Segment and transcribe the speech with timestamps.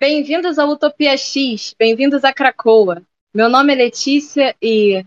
[0.00, 3.02] Bem-vindos ao Utopia X, bem-vindos a Cracoa.
[3.32, 5.04] Meu nome é Letícia e.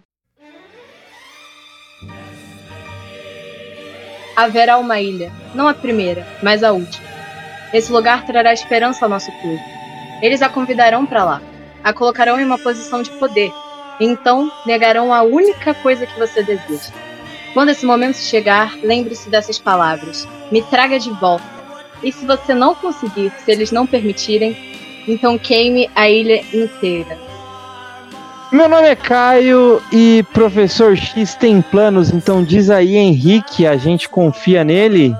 [4.36, 7.04] Haverá uma ilha, não a primeira, mas a última.
[7.74, 9.60] Esse lugar trará esperança ao nosso povo.
[10.22, 11.42] Eles a convidarão para lá,
[11.84, 13.52] a colocarão em uma posição de poder,
[14.00, 16.94] então negarão a única coisa que você deseja.
[17.56, 21.56] Quando esse momento chegar, lembre-se dessas palavras: me traga de volta.
[22.04, 24.75] E se você não conseguir, se eles não permitirem,
[25.08, 27.18] então queime a ilha inteira.
[28.52, 34.08] Meu nome é Caio e professor X tem planos, então diz aí, Henrique, a gente
[34.08, 35.16] confia nele?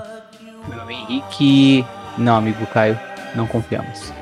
[0.68, 1.84] Meu nome é Henrique.
[2.16, 2.98] Não, amigo Caio,
[3.34, 4.12] não confiamos.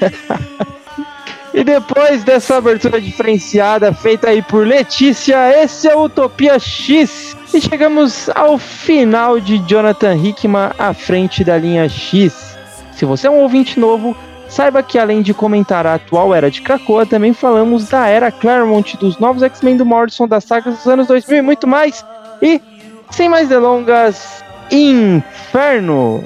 [1.52, 7.36] e depois dessa abertura diferenciada feita aí por Letícia, esse é Utopia X.
[7.52, 12.56] E chegamos ao final de Jonathan Hickman à frente da linha X.
[12.92, 14.16] Se você é um ouvinte novo,
[14.54, 18.96] Saiba que além de comentar a atual era de Krakoa, também falamos da era Claremont,
[18.98, 22.06] dos novos X-Men do Morrison, das sagas dos anos 2000 e muito mais.
[22.40, 22.62] E,
[23.10, 26.22] sem mais delongas, Inferno!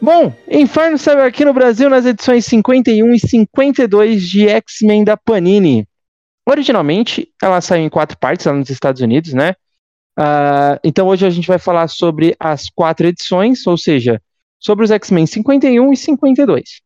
[0.00, 5.88] Bom, Inferno saiu aqui no Brasil nas edições 51 e 52 de X-Men da Panini.
[6.48, 9.56] Originalmente, ela saiu em quatro partes lá nos Estados Unidos, né?
[10.16, 14.22] Uh, então hoje a gente vai falar sobre as quatro edições, ou seja,
[14.64, 16.80] sobre os X-Men 51 e 52.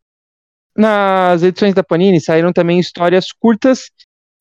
[0.76, 3.90] Nas edições da Panini saíram também histórias curtas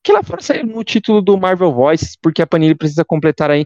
[0.03, 3.65] que lá fora saíram no título do Marvel Voice, porque a Panini precisa completar aí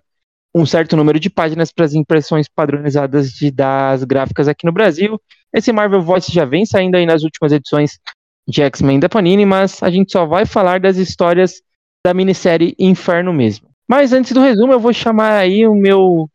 [0.56, 5.22] um certo número de páginas para as impressões padronizadas de, das gráficas aqui no Brasil.
[5.54, 8.00] Esse Marvel Voice já vem saindo aí nas últimas edições
[8.48, 11.62] de X-Men da Panini, mas a gente só vai falar das histórias
[12.06, 13.70] da minissérie Inferno mesmo.
[13.88, 16.28] Mas antes do resumo, eu vou chamar aí o meu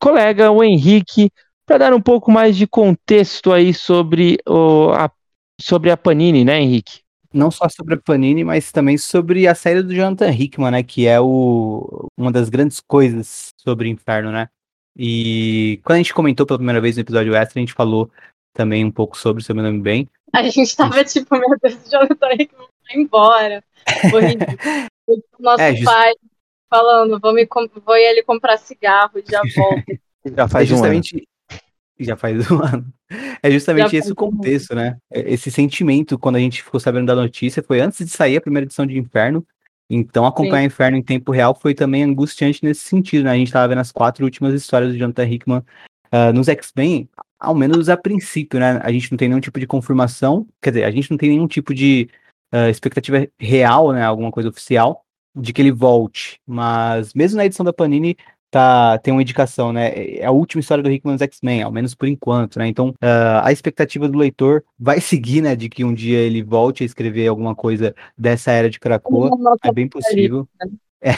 [0.00, 1.30] colega, o Henrique,
[1.66, 5.10] para dar um pouco mais de contexto aí sobre, o, a,
[5.60, 7.00] sobre a Panini, né, Henrique?
[7.32, 11.06] Não só sobre a Panini, mas também sobre a série do Jonathan Hickman, né, que
[11.06, 14.48] é o, uma das grandes coisas sobre o Inferno, né?
[14.96, 18.10] E quando a gente comentou pela primeira vez no episódio extra, a gente falou
[18.52, 20.06] também um pouco sobre, se eu me lembro bem.
[20.32, 23.64] A gente tava tipo, meu Deus, o Jonathan Hickman vai embora.
[25.40, 25.84] Nosso é, just...
[25.84, 26.12] pai
[26.68, 27.46] falando, vou, me,
[27.84, 29.84] vou ir ele comprar cigarro, já volto.
[30.24, 31.31] Já faz é justamente, um
[31.98, 32.92] já faz um ano.
[33.42, 34.96] É justamente esse o contexto, né?
[35.10, 38.40] É, esse sentimento, quando a gente ficou sabendo da notícia, foi antes de sair a
[38.40, 39.46] primeira edição de Inferno.
[39.90, 40.66] Então, acompanhar Sim.
[40.66, 43.32] Inferno em tempo real foi também angustiante nesse sentido, né?
[43.32, 47.08] A gente tava vendo as quatro últimas histórias do Jonathan Hickman uh, nos X-Men,
[47.38, 48.80] ao menos a princípio, né?
[48.82, 51.46] A gente não tem nenhum tipo de confirmação, quer dizer, a gente não tem nenhum
[51.46, 52.08] tipo de
[52.54, 54.02] uh, expectativa real, né?
[54.02, 55.04] Alguma coisa oficial
[55.34, 56.40] de que ele volte.
[56.46, 58.16] Mas mesmo na edição da Panini,
[58.52, 60.18] tá, tem uma indicação, né?
[60.18, 62.68] É a última história do Hickman X-Men, ao menos por enquanto, né?
[62.68, 65.56] Então, uh, a expectativa do leitor vai seguir, né?
[65.56, 69.30] De que um dia ele volte a escrever alguma coisa dessa era de Krakoa.
[69.64, 70.46] É, é bem possível.
[71.00, 71.12] É.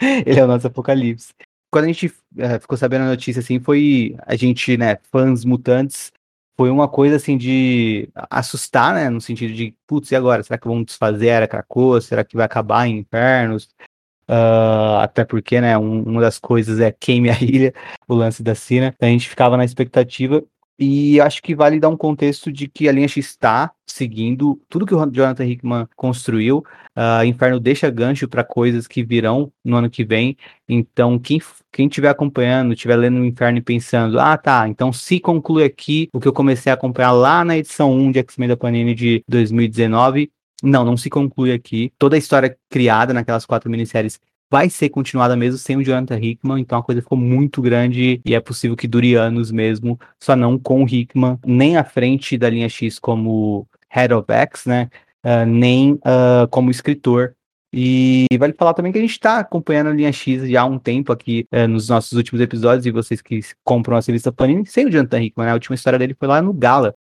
[0.26, 1.34] ele é o nosso apocalipse.
[1.70, 6.10] Quando a gente uh, ficou sabendo a notícia, assim, foi a gente, né, fãs mutantes,
[6.56, 9.10] foi uma coisa assim de assustar, né?
[9.10, 10.42] No sentido de, putz, e agora?
[10.42, 12.00] Será que vão desfazer a Era Krakoa?
[12.00, 13.68] Será que vai acabar em Infernos?
[14.28, 17.72] Uh, até porque, né, um, uma das coisas é queime a ilha,
[18.08, 18.52] o lance da.
[18.52, 20.42] Então a gente ficava na expectativa.
[20.76, 24.94] E acho que vale dar um contexto de que a linha está seguindo tudo que
[24.94, 26.64] o Jonathan Hickman construiu.
[26.96, 30.36] Uh, Inferno deixa gancho para coisas que virão no ano que vem.
[30.68, 35.18] Então, quem quem estiver acompanhando, estiver lendo o Inferno e pensando, ah, tá, então se
[35.18, 38.56] conclui aqui o que eu comecei a acompanhar lá na edição 1 de X-Men da
[38.56, 40.30] Panini de 2019,
[40.64, 41.92] não, não se conclui aqui.
[41.98, 44.18] Toda a história criada naquelas quatro minisséries
[44.50, 48.34] vai ser continuada mesmo sem o Jonathan Hickman, então a coisa ficou muito grande e
[48.34, 52.48] é possível que dure anos mesmo, só não com o Hickman, nem à frente da
[52.48, 54.88] linha X como Head of X, né?
[55.24, 57.34] Uh, nem uh, como escritor.
[57.72, 60.78] E vale falar também que a gente está acompanhando a linha X já há um
[60.78, 64.86] tempo aqui uh, nos nossos últimos episódios, e vocês que compram a revista Panini, sem
[64.86, 65.50] o Jonathan Hickman, né?
[65.50, 66.94] A última história dele foi lá no Gala,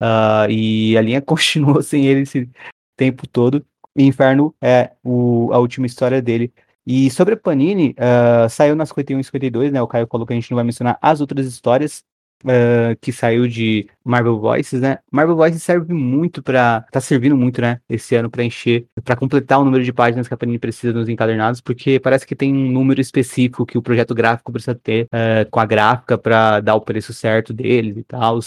[0.50, 2.49] e a linha continuou sem ele se,
[2.95, 3.66] tempo todo.
[3.95, 6.51] E Inferno é o, a última história dele.
[6.85, 9.81] E sobre a Panini, uh, saiu nas 51 e 52, né?
[9.81, 12.03] O Caio falou que a gente não vai mencionar as outras histórias
[12.43, 14.99] uh, que saiu de Marvel Voices, né?
[15.11, 17.79] Marvel Voices serve muito para tá servindo muito, né?
[17.87, 21.07] Esse ano para encher, para completar o número de páginas que a Panini precisa nos
[21.07, 25.49] encadernados, porque parece que tem um número específico que o projeto gráfico precisa ter uh,
[25.49, 28.39] com a gráfica para dar o preço certo deles e tal.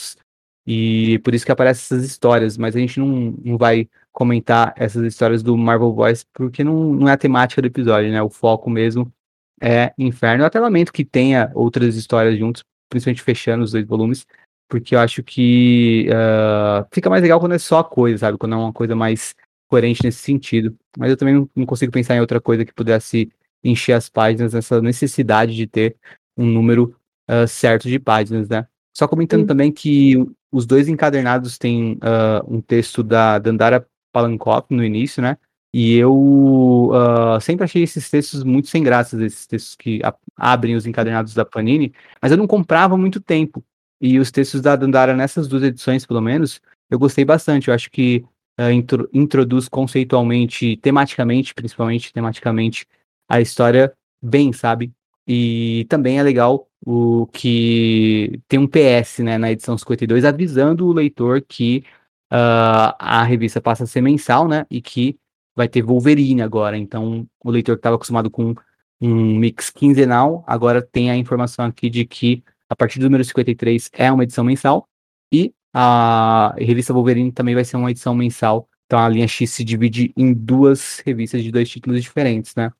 [0.66, 5.04] E por isso que aparecem essas histórias, mas a gente não, não vai comentar essas
[5.04, 8.20] histórias do Marvel Voice, porque não, não é a temática do episódio, né?
[8.22, 9.12] O foco mesmo
[9.60, 10.42] é Inferno.
[10.42, 14.26] Eu até lamento que tenha outras histórias juntos, principalmente fechando os dois volumes,
[14.68, 18.38] porque eu acho que uh, fica mais legal quando é só a coisa, sabe?
[18.38, 19.34] Quando é uma coisa mais
[19.68, 20.76] coerente nesse sentido.
[20.98, 23.30] Mas eu também não consigo pensar em outra coisa que pudesse
[23.62, 25.96] encher as páginas, essa necessidade de ter
[26.36, 26.96] um número
[27.30, 28.66] uh, certo de páginas, né?
[28.96, 29.46] Só comentando Sim.
[29.46, 30.14] também que
[30.50, 35.36] os dois encadernados têm uh, um texto da Dandara Palankov no início, né?
[35.70, 40.00] E eu uh, sempre achei esses textos muito sem graça, esses textos que
[40.34, 43.62] abrem os encadernados da Panini, mas eu não comprava muito tempo.
[44.00, 47.68] E os textos da Dandara, nessas duas edições, pelo menos, eu gostei bastante.
[47.68, 48.24] Eu acho que
[48.58, 52.86] uh, intro, introduz conceitualmente, tematicamente, principalmente tematicamente,
[53.28, 53.92] a história
[54.22, 54.90] bem, sabe?
[55.26, 60.92] E também é legal o que tem um PS né, na edição 52 avisando o
[60.92, 61.84] leitor que
[62.32, 64.64] uh, a revista passa a ser mensal, né?
[64.70, 65.18] E que
[65.54, 66.76] vai ter Wolverine agora.
[66.76, 68.54] Então, o leitor que estava acostumado com
[69.00, 73.90] um mix quinzenal, agora tem a informação aqui de que a partir do número 53
[73.92, 74.88] é uma edição mensal.
[75.32, 78.68] E a revista Wolverine também vai ser uma edição mensal.
[78.86, 82.72] Então a linha X se divide em duas revistas de dois títulos diferentes, né?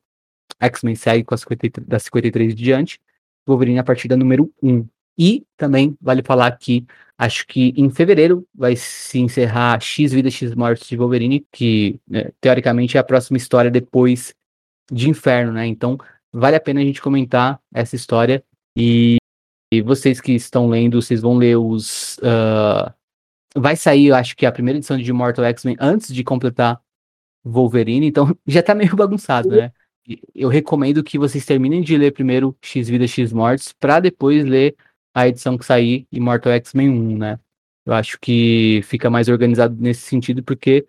[0.59, 2.99] X-Men segue com a 53, da 53 de diante,
[3.45, 4.85] Wolverine a partir da número 1.
[5.17, 6.85] E também vale falar que
[7.17, 12.29] acho que em fevereiro vai se encerrar X Vida X Mortes de Wolverine, que né,
[12.39, 14.35] teoricamente é a próxima história depois
[14.91, 15.65] de Inferno, né?
[15.65, 15.97] Então
[16.31, 18.43] vale a pena a gente comentar essa história
[18.77, 19.17] e
[19.71, 22.17] e vocês que estão lendo, vocês vão ler os.
[22.19, 22.93] Uh,
[23.55, 26.79] vai sair, eu acho que a primeira edição de Immortal X-Men antes de completar
[27.43, 29.71] Wolverine, então já tá meio bagunçado, né?
[30.33, 34.75] Eu recomendo que vocês terminem de ler primeiro X Vida X Mortes, para depois ler
[35.13, 37.39] a edição que sair Immortal X-Men 1, né?
[37.85, 40.85] Eu acho que fica mais organizado nesse sentido, porque,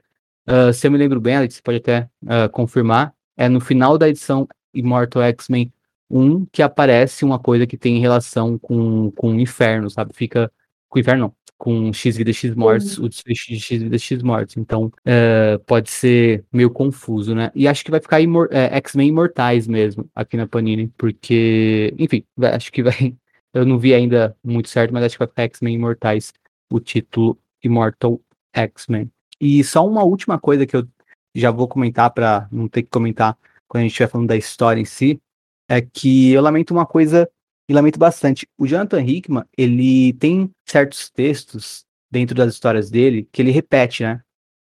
[0.48, 3.96] uh, se eu me lembro bem, Alex, você pode até uh, confirmar, é no final
[3.96, 5.72] da edição Immortal X-Men
[6.10, 10.12] um que aparece uma coisa que tem relação com, com o inferno, sabe?
[10.14, 10.50] Fica.
[10.88, 11.34] Com o inferno, não.
[11.56, 13.06] Com X vida X mortes, uhum.
[13.06, 14.56] o desfecho de X vida X mortes.
[14.56, 17.50] Então, uh, pode ser meio confuso, né?
[17.54, 21.92] E acho que vai ficar imor é, X-Men Imortais mesmo, aqui na Panini, porque.
[21.98, 22.24] Enfim,
[22.54, 23.14] acho que vai.
[23.52, 26.32] Eu não vi ainda muito certo, mas acho que vai ficar X-Men Imortais,
[26.70, 28.20] o título Immortal
[28.52, 29.10] X-Men.
[29.40, 30.86] E só uma última coisa que eu
[31.34, 33.36] já vou comentar para não ter que comentar
[33.66, 35.20] quando a gente estiver falando da história em si,
[35.68, 37.28] é que eu lamento uma coisa
[37.68, 38.46] e lamento bastante.
[38.56, 44.20] O Jonathan Hickman, ele tem certos textos dentro das histórias dele que ele repete, né?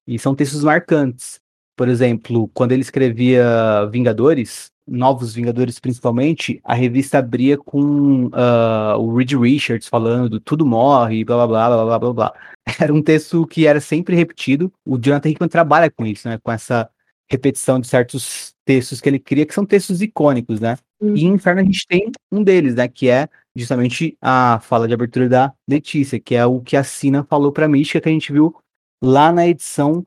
[0.07, 1.39] E são textos marcantes.
[1.75, 9.15] Por exemplo, quando ele escrevia Vingadores, Novos Vingadores principalmente, a revista abria com uh, o
[9.15, 12.33] Reed Richards falando tudo morre, blá blá blá blá blá blá.
[12.79, 14.71] Era um texto que era sempre repetido.
[14.83, 16.39] O Jonathan Hickman trabalha com isso, né?
[16.41, 16.89] Com essa
[17.29, 20.77] repetição de certos textos que ele cria, que são textos icônicos, né?
[20.99, 21.15] Uhum.
[21.15, 22.87] E Inferno a gente tem um deles, né?
[22.87, 27.23] Que é justamente a fala de abertura da Letícia, que é o que a Sina
[27.23, 28.55] falou pra Mística, que a gente viu
[29.03, 30.05] lá na edição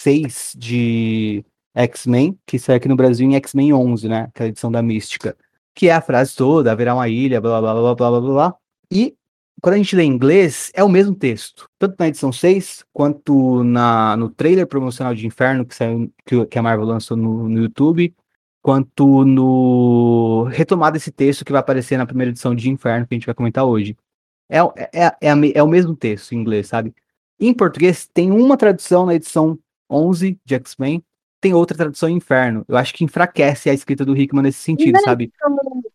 [0.00, 1.44] 6 de
[1.74, 4.22] X-Men, que saiu aqui no Brasil em X-Men 11, né?
[4.24, 5.36] Aquela edição da Mística.
[5.74, 8.56] Que é a frase toda, haverá uma ilha, blá blá blá blá blá blá blá.
[8.92, 9.14] E
[9.60, 11.68] quando a gente lê em inglês, é o mesmo texto.
[11.78, 16.58] Tanto na edição 6, quanto na, no trailer promocional de Inferno que, saiu, que, que
[16.58, 18.14] a Marvel lançou no, no YouTube,
[18.64, 23.16] quanto no retomado esse texto que vai aparecer na primeira edição de Inferno, que a
[23.16, 23.94] gente vai comentar hoje.
[24.48, 26.94] É, é, é, a, é o mesmo texto em inglês, sabe?
[27.38, 29.58] Em português, tem uma tradução na edição
[29.90, 31.04] 11 de X-Men,
[31.42, 32.64] tem outra tradução em Inferno.
[32.66, 35.30] Eu acho que enfraquece a escrita do Hickman nesse sentido, sabe?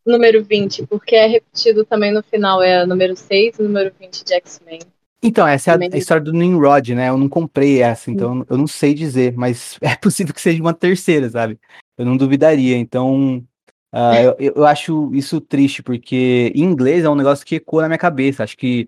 [0.05, 4.33] Número 20, porque é repetido também no final, é número 6 e número 20 de
[4.35, 4.81] X-Men.
[5.23, 7.09] Então, essa é a, a, história do Nimrod, né?
[7.09, 10.73] Eu não comprei essa, então eu não sei dizer, mas é possível que seja uma
[10.73, 11.59] terceira, sabe?
[11.99, 12.77] Eu não duvidaria.
[12.77, 13.43] Então,
[13.93, 17.89] uh, eu, eu acho isso triste, porque em inglês é um negócio que ecoa na
[17.89, 18.41] minha cabeça.
[18.41, 18.87] Acho que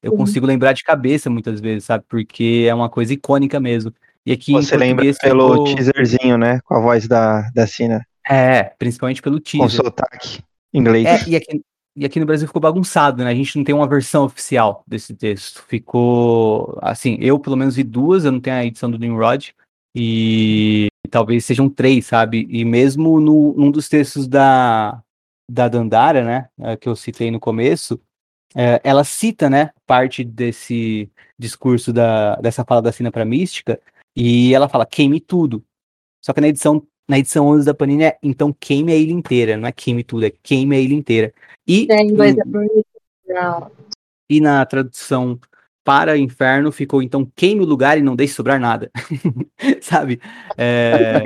[0.00, 2.04] eu consigo lembrar de cabeça muitas vezes, sabe?
[2.08, 3.92] Porque é uma coisa icônica mesmo.
[4.24, 5.74] E aqui Você lembra pelo ficou...
[5.74, 6.60] teaserzinho, né?
[6.64, 8.06] Com a voz da, da Cina.
[8.24, 9.80] É, principalmente pelo teaser.
[9.80, 10.38] Com sotaque
[10.72, 11.06] inglês.
[11.06, 11.60] É, e aqui,
[11.96, 13.30] e aqui no Brasil ficou bagunçado, né?
[13.30, 15.64] A gente não tem uma versão oficial desse texto.
[15.66, 16.78] Ficou.
[16.80, 19.52] Assim, eu pelo menos vi duas, eu não tenho a edição do Nimrod.
[19.94, 22.46] E talvez sejam três, sabe?
[22.50, 25.02] E mesmo no, num dos textos da,
[25.50, 26.48] da Dandara, né?
[26.60, 28.00] É, que eu citei no começo,
[28.54, 29.70] é, ela cita, né?
[29.86, 33.80] Parte desse discurso da, dessa fala da Sina para Mística,
[34.16, 35.64] e ela fala, queime tudo.
[36.24, 39.56] Só que na edição, na edição 11 da Panini é, então queime a ilha inteira,
[39.56, 41.34] não é queime tudo, é queime a ilha inteira.
[41.66, 43.82] E, é, inglês é.
[44.28, 45.38] E na tradução
[45.84, 48.90] para inferno ficou, então queime o lugar e não deixe sobrar nada.
[49.80, 50.20] Sabe?
[50.56, 51.20] É,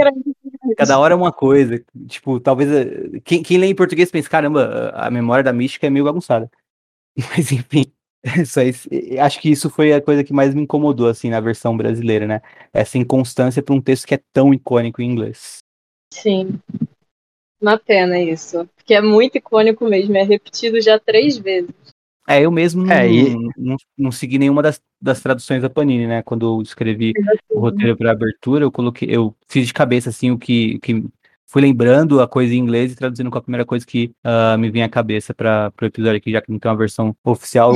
[0.77, 1.83] cada hora é uma coisa.
[2.07, 2.71] Tipo, talvez.
[2.71, 6.51] Eh, quem, quem lê em português pensa, caramba, a memória da mística é meio bagunçada.
[7.37, 7.85] Mas enfim.
[8.43, 8.73] Isso aí,
[9.21, 12.43] acho que isso foi a coisa que mais me incomodou, assim, na versão brasileira, né?
[12.73, 15.59] Essa inconstância para um texto que é tão icônico em inglês.
[16.13, 16.59] Sim.
[17.61, 18.69] Uma pena isso.
[18.75, 21.71] Porque é muito icônico mesmo, é repetido já três vezes.
[22.29, 23.53] É, eu mesmo é, não, e...
[23.57, 26.23] não, não, segui nenhuma das, das traduções da Panini, né?
[26.23, 27.13] Quando eu escrevi
[27.49, 31.05] o roteiro para abertura, eu coloquei, eu fiz de cabeça assim o que, que
[31.47, 34.71] fui lembrando a coisa em inglês e traduzindo com a primeira coisa que uh, me
[34.71, 37.73] vinha à cabeça para o episódio aqui, já que não tem uma versão oficial,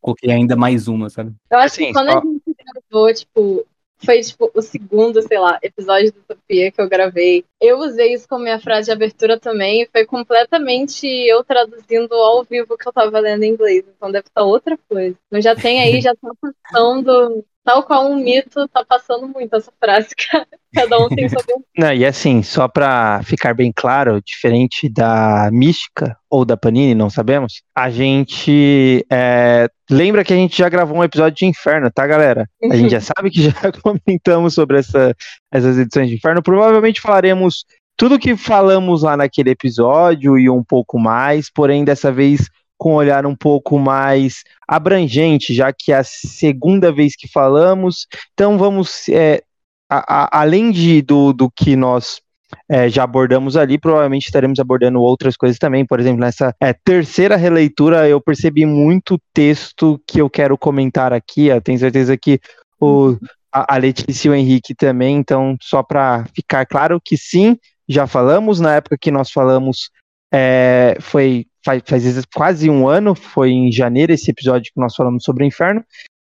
[0.00, 1.32] coloquei ainda mais uma, sabe?
[1.50, 2.18] Eu acho assim, que quando só...
[2.18, 2.56] a gente
[2.90, 3.66] gravou, tipo,
[4.04, 7.44] foi tipo o segundo, sei lá, episódio do Utopia que eu gravei.
[7.60, 12.74] Eu usei isso como minha frase de abertura também, foi completamente eu traduzindo ao vivo
[12.74, 13.84] o que eu tava lendo em inglês.
[13.96, 15.16] Então deve estar outra coisa.
[15.26, 19.72] Então já tem aí, já tá passando tal qual um mito, tá passando muito essa
[19.80, 20.08] frase,
[20.74, 21.42] cada um tem sua
[21.76, 27.10] Não, e assim, só para ficar bem claro, diferente da Mística ou da Panini, não
[27.10, 32.06] sabemos, a gente é, lembra que a gente já gravou um episódio de Inferno, tá,
[32.06, 32.48] galera?
[32.70, 35.14] A gente já sabe que já comentamos sobre essa,
[35.52, 37.64] essas edições de Inferno, provavelmente falaremos
[37.96, 42.48] tudo que falamos lá naquele episódio e um pouco mais, porém dessa vez
[42.82, 48.08] com um olhar um pouco mais abrangente, já que é a segunda vez que falamos.
[48.32, 49.40] Então vamos, é,
[49.88, 52.20] a, a, além de, do, do que nós
[52.68, 55.86] é, já abordamos ali, provavelmente estaremos abordando outras coisas também.
[55.86, 61.46] Por exemplo, nessa é, terceira releitura, eu percebi muito texto que eu quero comentar aqui.
[61.46, 62.40] Eu tenho certeza que
[62.80, 63.16] o,
[63.52, 65.18] a, a Letícia e o Henrique também.
[65.18, 67.56] Então, só para ficar claro que sim,
[67.88, 68.58] já falamos.
[68.58, 69.88] Na época que nós falamos,
[70.34, 75.24] é, foi faz, faz quase um ano, foi em janeiro esse episódio que nós falamos
[75.24, 75.84] sobre o inferno.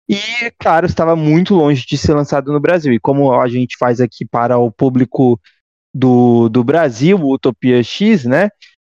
[0.08, 0.18] E,
[0.58, 2.92] claro, estava muito longe de ser lançado no Brasil.
[2.92, 5.40] E como a gente faz aqui para o público
[5.94, 8.50] do, do Brasil, o Utopia X, né?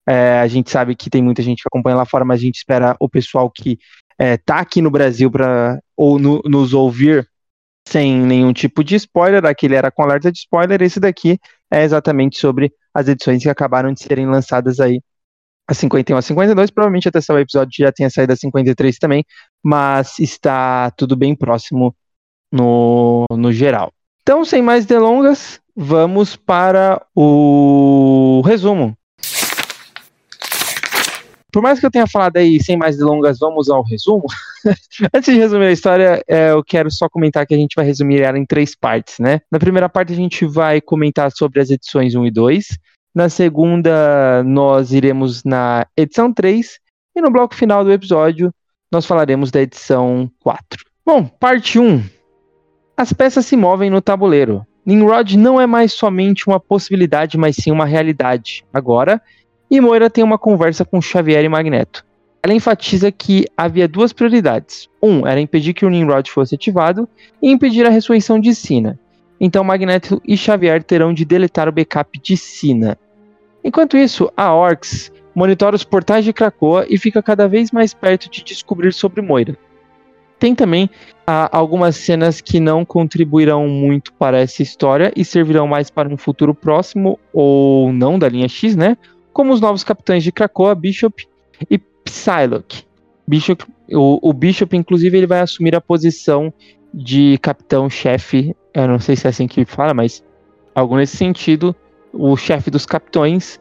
[0.08, 2.56] É, a gente sabe que tem muita gente que acompanha lá fora, mas a gente
[2.56, 3.78] espera o pessoal que
[4.18, 7.28] é, tá aqui no Brasil para ou no, nos ouvir
[7.86, 9.44] sem nenhum tipo de spoiler.
[9.44, 11.38] Aquele era com alerta de spoiler, esse daqui
[11.70, 15.00] é exatamente sobre as edições que acabaram de serem lançadas aí
[15.68, 19.22] a 51 a 52, provavelmente até o episódio já tenha saído a 53 também,
[19.62, 21.94] mas está tudo bem próximo
[22.50, 23.92] no, no geral.
[24.22, 28.96] Então, sem mais delongas, vamos para o resumo.
[31.52, 34.24] Por mais que eu tenha falado aí sem mais delongas, vamos ao resumo.
[35.14, 38.20] Antes de resumir a história, é, eu quero só comentar que a gente vai resumir
[38.20, 39.40] ela em três partes, né?
[39.50, 42.66] Na primeira parte, a gente vai comentar sobre as edições 1 e 2.
[43.18, 46.78] Na segunda, nós iremos na edição 3.
[47.16, 48.54] E no bloco final do episódio,
[48.92, 50.84] nós falaremos da edição 4.
[51.04, 52.00] Bom, parte 1.
[52.96, 54.64] As peças se movem no tabuleiro.
[54.86, 58.64] Nimrod não é mais somente uma possibilidade, mas sim uma realidade.
[58.72, 59.20] Agora,
[59.68, 62.06] e Moira tem uma conversa com Xavier e Magneto.
[62.40, 64.88] Ela enfatiza que havia duas prioridades.
[65.02, 67.08] Um era impedir que o Nimrod fosse ativado
[67.42, 68.96] e impedir a ressurreição de Sina.
[69.40, 72.96] Então Magneto e Xavier terão de deletar o backup de Sina.
[73.68, 78.30] Enquanto isso, a Orcs monitora os portais de Krakoa e fica cada vez mais perto
[78.30, 79.58] de descobrir sobre Moira.
[80.38, 80.88] Tem também
[81.26, 86.16] ah, algumas cenas que não contribuirão muito para essa história e servirão mais para um
[86.16, 88.96] futuro próximo ou não da linha X, né?
[89.34, 91.28] Como os novos capitães de Krakoa, Bishop
[91.70, 92.84] e Psylocke.
[93.26, 96.50] Bishop, o, o Bishop, inclusive, ele vai assumir a posição
[96.94, 98.56] de capitão-chefe.
[98.72, 100.24] Eu não sei se é assim que fala, mas
[100.74, 101.76] algo nesse sentido
[102.12, 103.60] o chefe dos capitões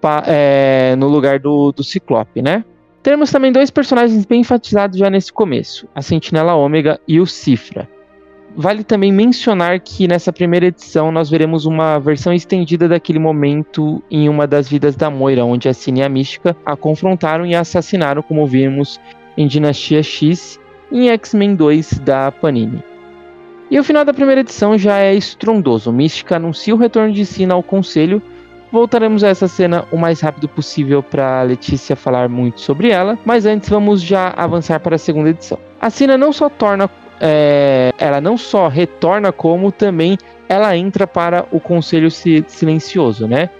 [0.00, 2.64] pa, é, no lugar do, do Ciclope, né?
[3.02, 7.88] Temos também dois personagens bem enfatizados já nesse começo, a Sentinela Ômega e o Cifra.
[8.56, 14.28] Vale também mencionar que nessa primeira edição nós veremos uma versão estendida daquele momento em
[14.28, 17.60] uma das vidas da Moira, onde a Cine e a Mística a confrontaram e a
[17.60, 19.00] assassinaram, como vimos
[19.36, 20.60] em Dinastia X
[20.90, 22.93] e em X-Men 2 da Panini.
[23.74, 25.92] E o final da primeira edição já é estrondoso.
[25.92, 28.22] Mística anuncia o retorno de Sina ao conselho.
[28.70, 33.46] Voltaremos a essa cena o mais rápido possível para Letícia falar muito sobre ela, mas
[33.46, 35.58] antes vamos já avançar para a segunda edição.
[35.80, 36.88] A Sina não só torna,
[37.20, 40.16] é, ela não só retorna como também
[40.48, 43.50] ela entra para o conselho silencioso, né?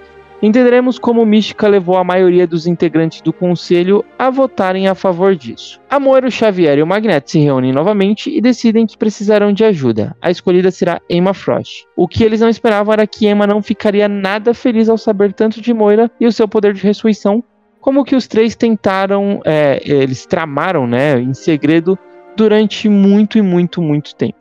[0.42, 5.80] Entenderemos como Mística levou a maioria dos integrantes do conselho a votarem a favor disso.
[5.88, 10.14] Amor, o Xavier e o Magneto se reúnem novamente e decidem que precisarão de ajuda.
[10.20, 11.86] A escolhida será Emma Frost.
[11.96, 15.62] O que eles não esperavam era que Emma não ficaria nada feliz ao saber tanto
[15.62, 17.42] de Moira e o seu poder de ressurreição,
[17.80, 21.98] como que os três tentaram, é, eles tramaram, né, em segredo
[22.36, 24.38] durante muito e muito, muito tempo.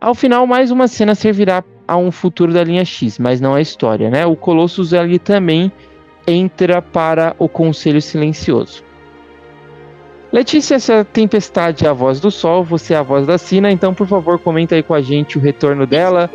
[0.00, 3.60] Ao final, mais uma cena servirá a um futuro da linha X, mas não a
[3.60, 4.26] história, né?
[4.26, 5.72] O Colossus ali também
[6.26, 8.84] entra para o Conselho Silencioso.
[10.32, 13.92] Letícia, essa tempestade é a voz do sol, você é a voz da Sina, então
[13.92, 16.30] por favor comenta aí com a gente o retorno dela,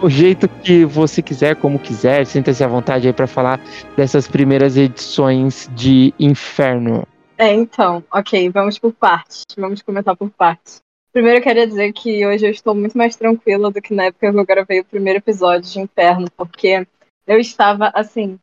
[0.00, 3.60] o jeito que você quiser, como quiser, sinta-se à vontade aí para falar
[3.94, 7.06] dessas primeiras edições de Inferno.
[7.36, 10.85] É, então, ok, vamos por partes, vamos comentar por partes.
[11.16, 14.30] Primeiro eu queria dizer que hoje eu estou muito mais tranquila do que na época
[14.30, 16.86] que eu gravei o primeiro episódio de Inferno, porque
[17.26, 18.38] eu estava, assim,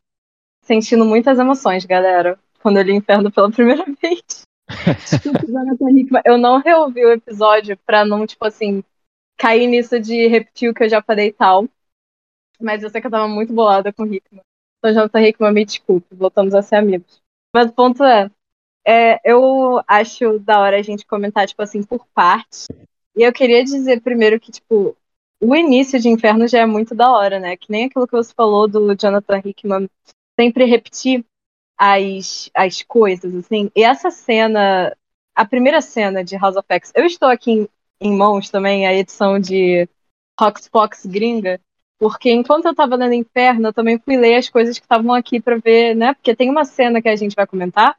[0.64, 4.42] sentindo muitas emoções, galera, quando eu li Inferno pela primeira vez.
[6.26, 8.84] eu não reouvi o episódio pra não, tipo assim,
[9.38, 11.70] cair nisso de repetir o que eu já falei e tal.
[12.60, 14.42] Mas eu sei que eu tava muito bolada com o Hickman.
[14.80, 17.22] Então, Jonathan Hickman, me desculpe, voltamos a ser amigos.
[17.56, 18.32] Mas o ponto é,
[18.86, 22.68] é, eu acho da hora a gente comentar, tipo assim, por partes.
[23.16, 24.96] E eu queria dizer primeiro que, tipo,
[25.40, 27.56] o início de Inferno já é muito da hora, né?
[27.56, 29.90] Que nem aquilo que você falou do Jonathan Hickman
[30.40, 31.26] sempre repetir
[31.78, 33.70] as, as coisas, assim.
[33.76, 34.96] E essa cena,
[35.36, 37.70] a primeira cena de House of X, eu estou aqui em,
[38.02, 39.88] em mãos também, a edição de
[40.72, 41.60] Fox gringa,
[42.00, 45.40] porque enquanto eu tava lendo Inferno, eu também fui ler as coisas que estavam aqui
[45.40, 46.14] para ver, né?
[46.14, 47.98] Porque tem uma cena que a gente vai comentar,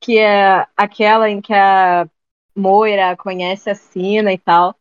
[0.00, 2.08] que é aquela em que a
[2.56, 4.74] Moira conhece a Sina e tal.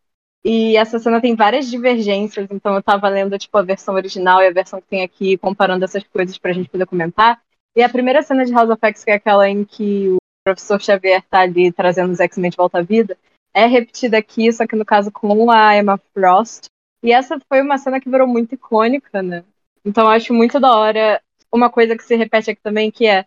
[0.43, 4.47] E essa cena tem várias divergências, então eu tava lendo tipo a versão original e
[4.47, 7.41] a versão que tem aqui, comparando essas coisas pra gente poder comentar.
[7.75, 10.81] E a primeira cena de House of X, que é aquela em que o professor
[10.81, 13.17] Xavier tá ali trazendo os X-Men de volta à vida,
[13.53, 16.65] é repetida aqui, só que no caso com a Emma Frost.
[17.03, 19.43] E essa foi uma cena que virou muito icônica, né?
[19.83, 21.21] Então eu acho muito da hora
[21.51, 23.25] uma coisa que se repete aqui também, que é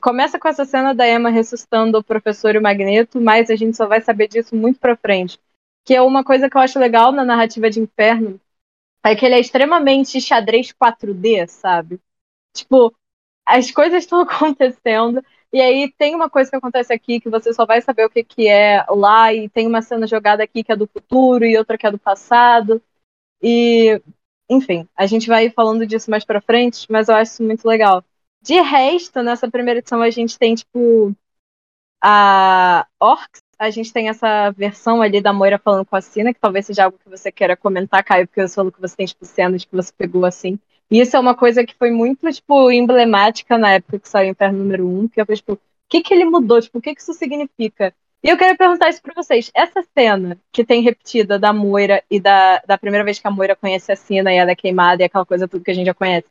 [0.00, 3.76] começa com essa cena da Emma ressuscitando o professor e o Magneto, mas a gente
[3.76, 5.38] só vai saber disso muito pra frente.
[5.84, 8.40] Que é uma coisa que eu acho legal na narrativa de Inferno,
[9.04, 12.00] é que ele é extremamente xadrez 4D, sabe?
[12.54, 12.94] Tipo,
[13.46, 15.22] as coisas estão acontecendo.
[15.52, 18.24] E aí tem uma coisa que acontece aqui que você só vai saber o que,
[18.24, 21.78] que é lá, e tem uma cena jogada aqui que é do futuro e outra
[21.78, 22.82] que é do passado.
[23.42, 24.00] E,
[24.50, 28.04] enfim, a gente vai falando disso mais pra frente, mas eu acho isso muito legal.
[28.44, 31.16] De resto, nessa primeira edição a gente tem, tipo,
[32.02, 36.40] a Orcs, a gente tem essa versão ali da Moira falando com a Sina, que
[36.40, 39.24] talvez seja algo que você queira comentar, Caio, porque você falou que você tem, tipo,
[39.24, 40.58] cenas que você pegou assim.
[40.90, 44.32] E isso é uma coisa que foi muito, tipo, emblemática na época que saiu o
[44.32, 46.60] Inferno número 1, que eu falei, tipo, o que que ele mudou?
[46.60, 47.94] Tipo, o que que isso significa?
[48.22, 49.50] E eu queria perguntar isso pra vocês.
[49.54, 53.56] Essa cena que tem repetida da Moira e da, da primeira vez que a Moira
[53.56, 55.94] conhece a Sina e ela é queimada e aquela coisa tudo que a gente já
[55.94, 56.28] conhece.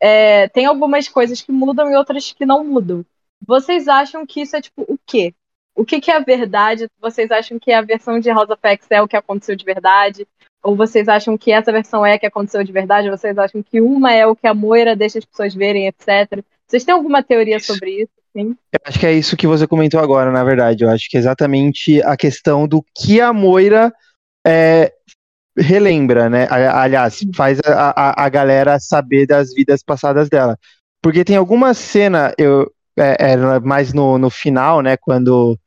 [0.00, 3.04] É, tem algumas coisas que mudam e outras que não mudam.
[3.46, 5.34] Vocês acham que isso é, tipo, o quê?
[5.74, 6.88] O que, que é a verdade?
[7.00, 10.26] Vocês acham que a versão de House of X é o que aconteceu de verdade?
[10.62, 13.08] Ou vocês acham que essa versão é a que aconteceu de verdade?
[13.08, 16.44] Ou vocês acham que uma é o que a Moira deixa as pessoas verem, etc.
[16.66, 17.72] Vocês têm alguma teoria isso.
[17.72, 18.12] sobre isso?
[18.32, 18.56] Sim?
[18.72, 20.84] Eu acho que é isso que você comentou agora, na verdade.
[20.84, 23.92] Eu acho que é exatamente a questão do que a Moira
[24.46, 24.92] é,
[25.60, 26.46] relembra, né?
[26.50, 30.58] Aliás, faz a, a, a, galera saber das vidas passadas dela.
[31.02, 34.96] Porque tem alguma cena, eu, é, é mais no, no final, né?
[34.96, 35.58] Quando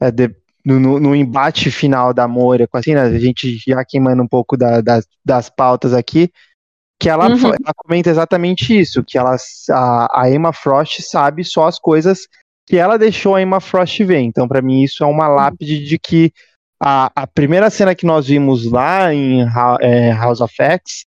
[0.00, 4.22] é, de, no, no, embate final da Moira com a Cina, a gente já queimando
[4.22, 6.30] um pouco da, das, das pautas aqui,
[7.00, 7.46] que ela, uhum.
[7.46, 9.36] ela, comenta exatamente isso, que ela,
[9.70, 12.26] a, a, Emma Frost sabe só as coisas
[12.66, 14.18] que ela deixou a Emma Frost ver.
[14.20, 16.32] Então, para mim, isso é uma lápide de que
[16.80, 19.42] a, a primeira cena que nós vimos lá em
[19.80, 21.04] é, House of X,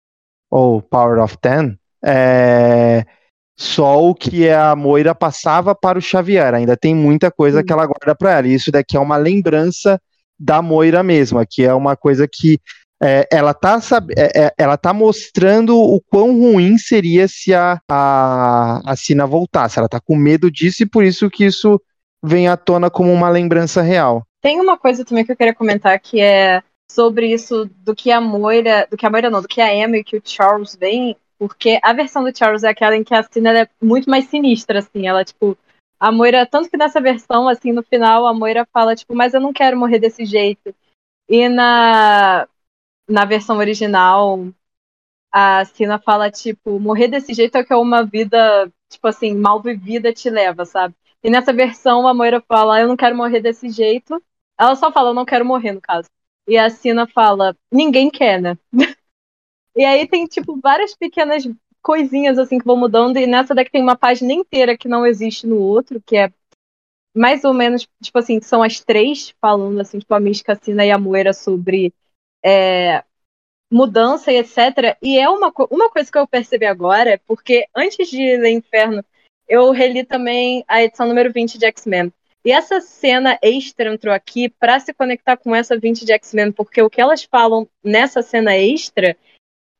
[0.50, 3.04] ou Power of Ten, é,
[3.57, 6.54] só o que a Moira passava para o Xavier.
[6.54, 8.46] Ainda tem muita coisa que ela guarda para ela.
[8.46, 10.00] E isso daqui é uma lembrança
[10.38, 12.59] da Moira mesma, que é uma coisa que
[13.02, 13.78] é, ela, tá,
[14.16, 19.78] é, é, ela tá mostrando o quão ruim seria se a, a, a Sina voltasse.
[19.78, 21.81] Ela tá com medo disso e por isso que isso
[22.22, 24.24] vem à tona como uma lembrança real.
[24.40, 28.20] Tem uma coisa também que eu queria comentar que é sobre isso do que a
[28.20, 31.16] Moira, do que a Moira não, do que a Emma e que o Charles vem
[31.38, 34.81] porque a versão do Charles é aquela em que a cena é muito mais sinistra,
[34.81, 35.07] assim.
[35.07, 35.57] Ela, tipo,
[36.01, 39.40] a Moira, tanto que nessa versão, assim, no final, a Moira fala, tipo, mas eu
[39.40, 40.74] não quero morrer desse jeito.
[41.29, 42.48] E na,
[43.09, 44.48] na versão original,
[45.33, 50.12] a Sina fala, tipo, morrer desse jeito é que uma vida, tipo assim, mal vivida
[50.12, 50.94] te leva, sabe?
[51.22, 54.22] E nessa versão, a Moira fala, eu não quero morrer desse jeito.
[54.59, 56.09] Ela só fala, eu não quero morrer, no caso.
[56.46, 58.57] E a Sina fala, ninguém quer, né?
[59.76, 61.48] E aí tem, tipo, várias pequenas
[61.81, 65.46] coisinhas assim que vão mudando, e nessa daqui tem uma página inteira que não existe
[65.46, 66.33] no outro, que é
[67.14, 70.90] mais ou menos, tipo assim, são as três falando, assim, tipo, a Mística, a e
[70.90, 71.92] a Moeira sobre
[72.44, 73.04] é,
[73.70, 74.96] mudança e etc.
[75.02, 79.04] E é uma, uma coisa que eu percebi agora, porque antes de ler Inferno,
[79.48, 82.12] eu reli também a edição número 20 de X-Men.
[82.44, 86.80] E essa cena extra entrou aqui para se conectar com essa 20 de X-Men, porque
[86.80, 89.16] o que elas falam nessa cena extra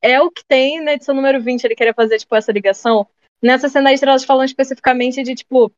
[0.02, 1.64] é o que tem na edição número 20.
[1.64, 3.07] Ele queria fazer, tipo, essa ligação.
[3.42, 5.72] Nessa cena extra, elas falam especificamente de, tipo,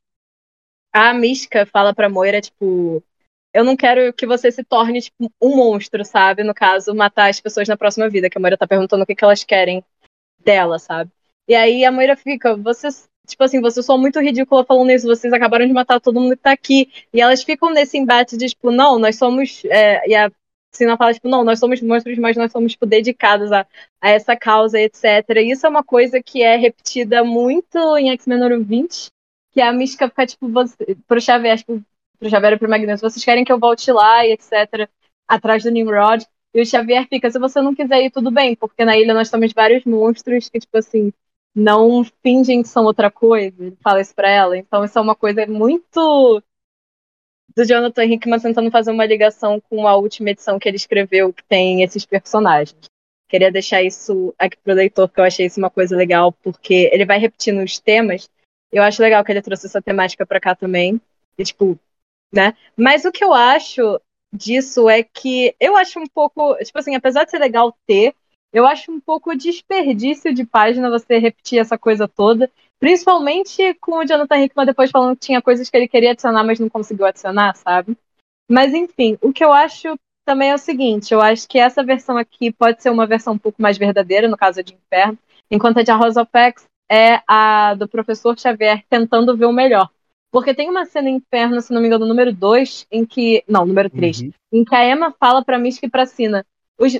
[0.91, 3.03] a Mística fala pra Moira, tipo,
[3.53, 6.43] eu não quero que você se torne, tipo, um monstro, sabe?
[6.43, 9.15] No caso, matar as pessoas na próxima vida, que a Moira tá perguntando o que,
[9.15, 9.83] que elas querem
[10.39, 11.11] dela, sabe?
[11.47, 12.87] E aí a Moira fica, você,
[13.31, 16.43] tipo assim, você sou muito ridícula falando isso, vocês acabaram de matar todo mundo que
[16.43, 16.89] tá aqui.
[17.13, 19.63] E elas ficam nesse embate de, tipo, não, nós somos.
[19.65, 20.31] É, e a
[20.73, 23.65] Sina fala, tipo, não, nós somos monstros, mas nós somos, tipo, dedicados a,
[23.99, 25.03] a essa causa, etc.
[25.37, 29.07] E isso é uma coisa que é repetida muito em X-Men número 20,
[29.51, 31.81] que a mística fica, tipo, você, pro Xavier, tipo,
[32.17, 34.89] pro Xavier e pro Magneto, vocês querem que eu volte lá e etc.,
[35.27, 36.25] atrás do Nimrod.
[36.53, 39.29] E o Xavier fica, se você não quiser ir, tudo bem, porque na ilha nós
[39.29, 41.11] temos vários monstros que, tipo assim,
[41.53, 43.65] não fingem que são outra coisa.
[43.65, 44.57] Ele fala isso pra ela.
[44.57, 46.41] Então isso é uma coisa muito
[47.55, 51.43] do Jonathan Hickman tentando fazer uma ligação com a última edição que ele escreveu, que
[51.43, 52.89] tem esses personagens.
[53.27, 57.05] Queria deixar isso aqui pro leitor, que eu achei isso uma coisa legal, porque ele
[57.05, 58.29] vai repetindo os temas.
[58.71, 60.99] Eu acho legal que ele trouxe essa temática para cá também.
[61.37, 61.79] E, tipo,
[62.31, 62.53] né?
[62.75, 63.99] Mas o que eu acho
[64.33, 68.15] disso é que eu acho um pouco, tipo assim, apesar de ser legal ter,
[68.53, 72.49] eu acho um pouco desperdício de página você repetir essa coisa toda.
[72.79, 76.59] Principalmente com o Jonathan Hickman depois falando que tinha coisas que ele queria adicionar, mas
[76.59, 77.95] não conseguiu adicionar, sabe?
[78.49, 82.17] Mas enfim, o que eu acho também é o seguinte: eu acho que essa versão
[82.17, 85.17] aqui pode ser uma versão um pouco mais verdadeira, no caso de Inferno,
[85.49, 89.53] enquanto a de A Rosa of X é a do professor Xavier tentando ver o
[89.53, 89.89] melhor.
[90.31, 93.43] Porque tem uma cena em Inferno, se não me engano, número 2, em que.
[93.47, 94.31] Não, número 3, uhum.
[94.51, 96.45] em que a Emma fala pra Mystic e pra Sina: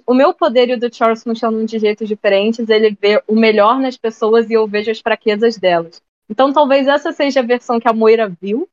[0.05, 2.69] o meu poder e o do Charles funcionam de jeitos diferentes.
[2.69, 6.01] Ele vê o melhor nas pessoas e eu vejo as fraquezas delas.
[6.29, 8.69] Então talvez essa seja a versão que a Moira viu.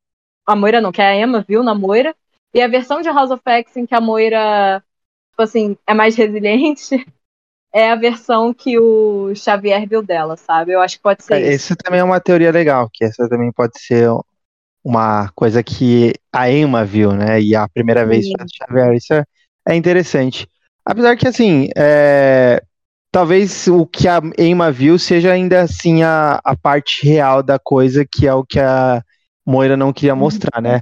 [0.46, 2.14] A Moira não, que a Emma viu na Moira.
[2.52, 4.82] E a versão de House of X em que a Moira,
[5.30, 7.04] tipo assim, é mais resiliente.
[7.70, 10.72] É a versão que o Xavier viu dela, sabe?
[10.72, 11.66] Eu acho que pode ser é, isso.
[11.66, 14.08] Isso também é uma teoria legal, que essa também pode ser
[14.82, 17.38] uma coisa que a Emma viu, né?
[17.42, 18.08] E a primeira Sim.
[18.08, 18.94] vez o Xavier.
[18.94, 19.24] Isso é,
[19.68, 20.48] é interessante.
[20.88, 22.62] Apesar que, assim, é,
[23.12, 28.06] talvez o que a Emma viu seja ainda assim a, a parte real da coisa,
[28.10, 29.02] que é o que a
[29.46, 30.20] Moira não queria uhum.
[30.20, 30.80] mostrar, né?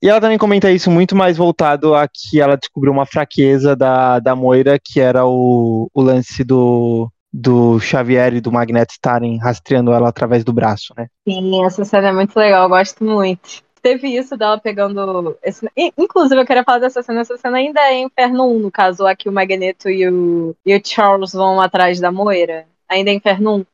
[0.00, 4.20] E ela também comenta isso muito mais voltado a que ela descobriu uma fraqueza da,
[4.20, 9.92] da Moira, que era o, o lance do, do Xavier e do Magneto estarem rastreando
[9.92, 11.08] ela através do braço, né?
[11.28, 15.38] Sim, essa cena é muito legal, eu gosto muito teve isso dela pegando.
[15.42, 15.70] Esse...
[15.96, 17.20] Inclusive, eu queria falar dessa cena.
[17.20, 20.80] Essa cena ainda é Inferno 1, no caso, aqui o Magneto e o, e o
[20.84, 22.66] Charles vão atrás da Moira.
[22.88, 23.66] Ainda é Inferno 1.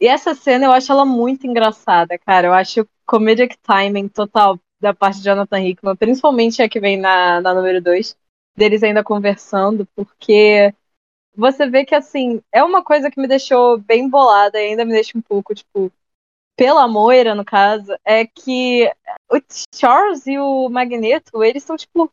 [0.00, 2.48] E essa cena eu acho ela muito engraçada, cara.
[2.48, 7.40] Eu acho comedic timing total da parte de Jonathan Hickman, principalmente a que vem na,
[7.40, 8.16] na número 2,
[8.56, 10.72] deles ainda conversando, porque
[11.34, 14.92] você vê que, assim, é uma coisa que me deixou bem bolada e ainda me
[14.92, 15.90] deixa um pouco, tipo,
[16.58, 18.90] pela Moira, no caso, é que
[19.30, 19.38] o
[19.72, 22.12] Charles e o Magneto, eles são, tipo,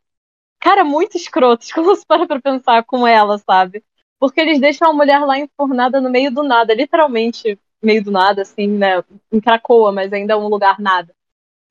[0.60, 3.84] cara, muito escrotos, quando se para pra pensar com ela, sabe?
[4.20, 8.44] Porque eles deixam a mulher lá enfornada no meio do nada, literalmente meio do nada,
[8.44, 9.04] assim, né?
[9.32, 11.12] Em Cracoa, mas ainda é um lugar nada.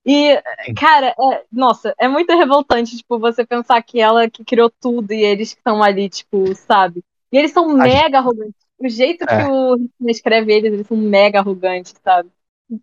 [0.04, 0.36] E,
[0.76, 5.22] cara, é, nossa, é muito revoltante, tipo, você pensar que ela que criou tudo e
[5.22, 7.04] eles que estão ali, tipo, sabe?
[7.30, 8.66] E eles são mega arrogantes.
[8.78, 9.26] O jeito é.
[9.26, 9.78] que o
[10.10, 12.28] escreve eles, eles são mega arrogantes, sabe?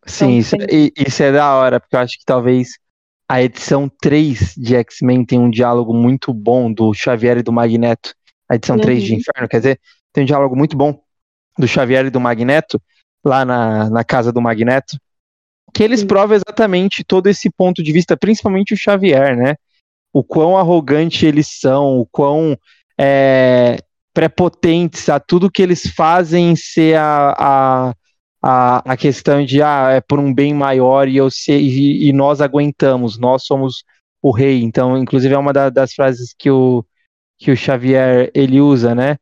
[0.05, 0.55] Sim, isso,
[0.97, 2.77] isso é da hora, porque eu acho que talvez
[3.29, 8.13] a edição 3 de X-Men tem um diálogo muito bom do Xavier e do Magneto.
[8.49, 8.81] A edição uhum.
[8.81, 9.79] 3 de Inferno, quer dizer,
[10.11, 11.01] tem um diálogo muito bom
[11.57, 12.81] do Xavier e do Magneto,
[13.23, 14.97] lá na, na casa do Magneto,
[15.73, 16.07] que eles Sim.
[16.07, 19.55] provam exatamente todo esse ponto de vista, principalmente o Xavier, né?
[20.11, 22.57] O quão arrogante eles são, o quão
[22.99, 23.77] é,
[24.13, 27.93] prepotentes a tudo que eles fazem ser a, a
[28.41, 32.13] a, a questão de ah, é por um bem maior e, eu sei, e, e
[32.13, 33.83] nós aguentamos, nós somos
[34.21, 34.63] o rei.
[34.63, 36.83] Então, inclusive, é uma da, das frases que o,
[37.37, 39.17] que o Xavier ele usa, né?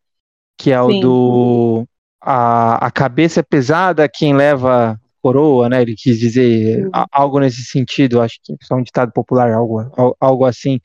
[0.58, 1.00] Que é o Sim.
[1.02, 1.88] do
[2.22, 5.82] a, a cabeça é pesada, quem leva coroa, né?
[5.82, 10.80] Ele quis dizer algo nesse sentido, acho que é um ditado popular, algo, algo assim.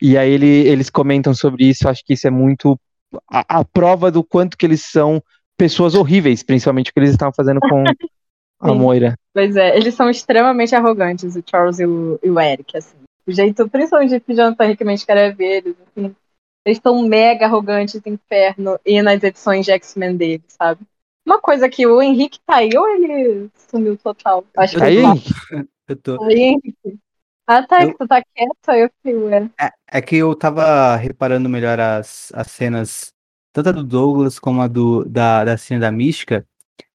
[0.00, 2.78] E aí ele, eles comentam sobre isso, acho que isso é muito
[3.30, 5.22] a, a prova do quanto que eles são
[5.58, 7.84] pessoas horríveis, principalmente o que eles estavam fazendo com
[8.60, 9.14] a Moira.
[9.34, 12.96] Pois é, eles são extremamente arrogantes, o Charles e o, e o Eric, assim.
[13.26, 16.14] O jeito, principalmente de Jonathan Hickman escreve eles, assim,
[16.64, 20.80] eles estão mega arrogantes no inferno e nas edições de X-Men dele, sabe?
[21.26, 24.44] Uma coisa que o Henrique tá aí ou ele sumiu total?
[24.56, 25.30] Acho que aí, Henrique?
[25.88, 26.22] Eu tô.
[26.24, 26.98] Aí, Henrique.
[27.46, 27.92] Ah, tá, eu...
[27.92, 29.70] que tu tá quieto, eu fui, é.
[29.90, 30.02] é.
[30.02, 33.10] que eu tava reparando melhor as, as cenas,
[33.62, 36.46] tanto a do Douglas como a do, da, da cena da Mística,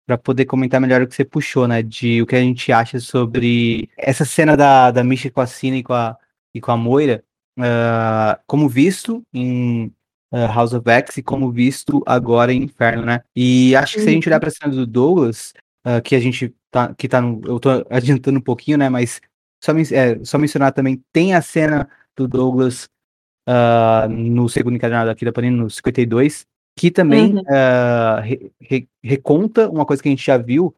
[0.06, 1.82] para poder comentar melhor o que você puxou, né?
[1.82, 5.78] De o que a gente acha sobre essa cena da, da Mística com a Cina
[5.78, 6.18] e com a,
[6.54, 7.24] e com a Moira,
[7.58, 9.86] uh, como visto em
[10.34, 13.22] uh, House of X e como visto agora em Inferno, né?
[13.36, 15.54] E acho que se a gente olhar pra cena do Douglas,
[15.86, 18.90] uh, que a gente tá, que tá no, eu tô adiantando um pouquinho, né?
[18.90, 19.22] Mas
[19.64, 22.90] só, é, só mencionar também, tem a cena do Douglas
[23.48, 27.42] uh, no segundo encadernado aqui da Panini, no 52, que também uhum.
[27.42, 30.74] uh, re, re, reconta uma coisa que a gente já viu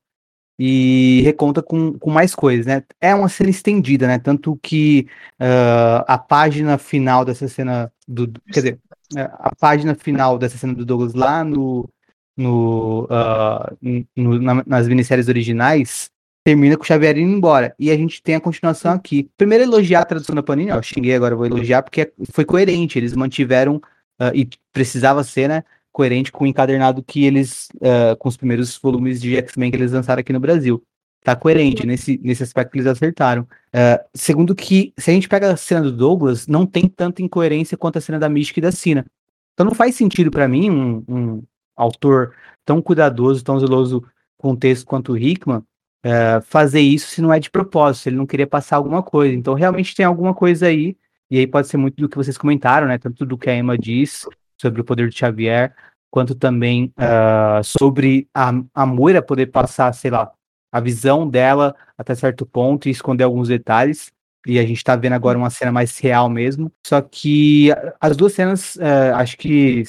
[0.57, 2.83] e reconta com, com mais coisas, né?
[3.01, 4.19] É uma cena estendida, né?
[4.19, 5.07] Tanto que
[5.39, 8.31] uh, a página final dessa cena do.
[8.51, 8.79] Quer dizer,
[9.17, 11.89] a página final dessa cena do Douglas lá no.
[12.37, 16.11] no, uh, no na, nas minisséries originais
[16.45, 17.73] termina com o Xavier indo embora.
[17.79, 19.29] E a gente tem a continuação aqui.
[19.37, 22.99] Primeiro, elogiar a tradução da Panini, ó, eu xinguei agora, vou elogiar, porque foi coerente.
[22.99, 23.77] Eles mantiveram,
[24.21, 25.63] uh, e precisava ser, né?
[25.93, 29.91] Coerente com o encadernado que eles, uh, com os primeiros volumes de X-Men que eles
[29.91, 30.83] lançaram aqui no Brasil.
[31.23, 33.43] Tá coerente, nesse, nesse aspecto eles acertaram.
[33.43, 37.77] Uh, segundo que, se a gente pega a cena do Douglas, não tem tanta incoerência
[37.77, 39.05] quanto a cena da Mística e da Sina.
[39.53, 41.43] Então não faz sentido para mim um, um
[41.75, 42.33] autor
[42.65, 44.03] tão cuidadoso, tão zeloso
[44.35, 45.63] com o texto quanto o Hickman,
[46.03, 49.33] é, fazer isso se não é de propósito, se ele não queria passar alguma coisa.
[49.33, 50.97] Então, realmente tem alguma coisa aí,
[51.31, 52.97] e aí pode ser muito do que vocês comentaram, né?
[52.97, 54.27] Tanto do que a Emma diz
[54.63, 55.73] sobre o poder de Xavier,
[56.09, 60.31] quanto também uh, sobre a, a Moira poder passar, sei lá,
[60.71, 64.11] a visão dela até certo ponto e esconder alguns detalhes.
[64.45, 66.71] E a gente tá vendo agora uma cena mais real mesmo.
[66.85, 69.83] Só que as duas cenas uh, acho que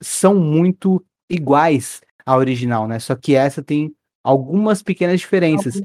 [0.00, 2.98] são muito iguais à original, né?
[2.98, 5.80] Só que essa tem algumas pequenas diferenças.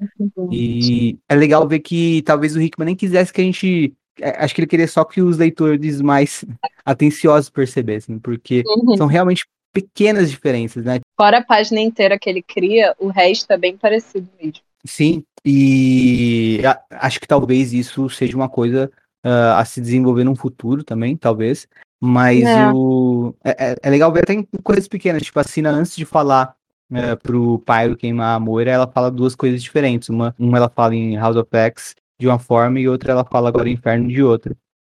[0.52, 3.94] E é legal ver que talvez o Hickman nem quisesse que a gente.
[4.20, 6.46] É, acho que ele queria só que os leitores mais
[6.86, 8.98] atenciosos percebessem, porque uhum.
[8.98, 11.00] são realmente pequenas diferenças, né?
[11.18, 14.62] Fora a página inteira que ele cria, o resto é bem parecido mesmo.
[14.86, 18.90] Sim, e acho que talvez isso seja uma coisa
[19.26, 21.68] uh, a se desenvolver no futuro também, talvez.
[22.00, 22.72] Mas é.
[22.72, 26.06] o é, é, é legal ver até em coisas pequenas, tipo a Sina antes de
[26.06, 26.56] falar
[26.94, 30.10] é, pro Pyro queimar a Moira, ela fala duas coisas diferentes.
[30.10, 33.50] Uma, uma ela fala em House of X de uma forma e outra ela fala
[33.50, 34.56] agora Inferno de outra.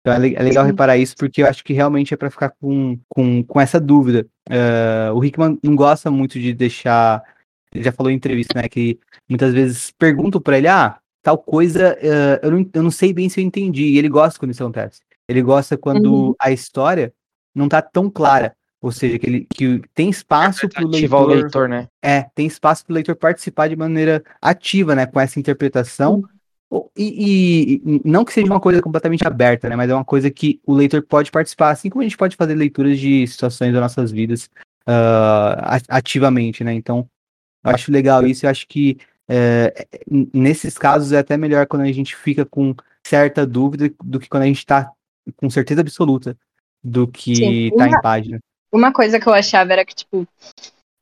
[0.06, 0.70] Então é, é legal Sim.
[0.70, 4.24] reparar isso porque eu acho que realmente é para ficar com, com, com essa dúvida.
[4.48, 7.22] Uh, o Hickman não gosta muito de deixar.
[7.74, 8.68] Ele já falou em entrevista, né?
[8.68, 13.12] Que muitas vezes perguntam para ele: ah, tal coisa, uh, eu, não, eu não sei
[13.12, 13.82] bem se eu entendi.
[13.82, 15.00] E ele gosta quando isso acontece.
[15.28, 16.34] Ele gosta quando uhum.
[16.40, 17.12] a história
[17.52, 18.54] não tá tão clara.
[18.80, 21.88] Ou seja, que, ele, que tem espaço para o leitor, leitor, né?
[22.00, 25.04] É, tem espaço para o leitor participar de maneira ativa, né?
[25.04, 26.22] Com essa interpretação.
[26.96, 29.76] E, e, não que seja uma coisa completamente aberta, né?
[29.76, 32.54] Mas é uma coisa que o leitor pode participar, assim como a gente pode fazer
[32.54, 34.50] leituras de situações das nossas vidas
[34.88, 36.72] uh, ativamente, né?
[36.72, 37.08] Então,
[37.64, 38.46] eu acho legal isso.
[38.46, 38.98] Eu acho que
[39.28, 39.86] é,
[40.32, 42.74] nesses casos é até melhor quando a gente fica com
[43.06, 44.90] certa dúvida do que quando a gente está
[45.36, 46.36] com certeza absoluta
[46.82, 48.38] do que está em página.
[48.72, 50.26] Uma coisa que eu achava era que, tipo,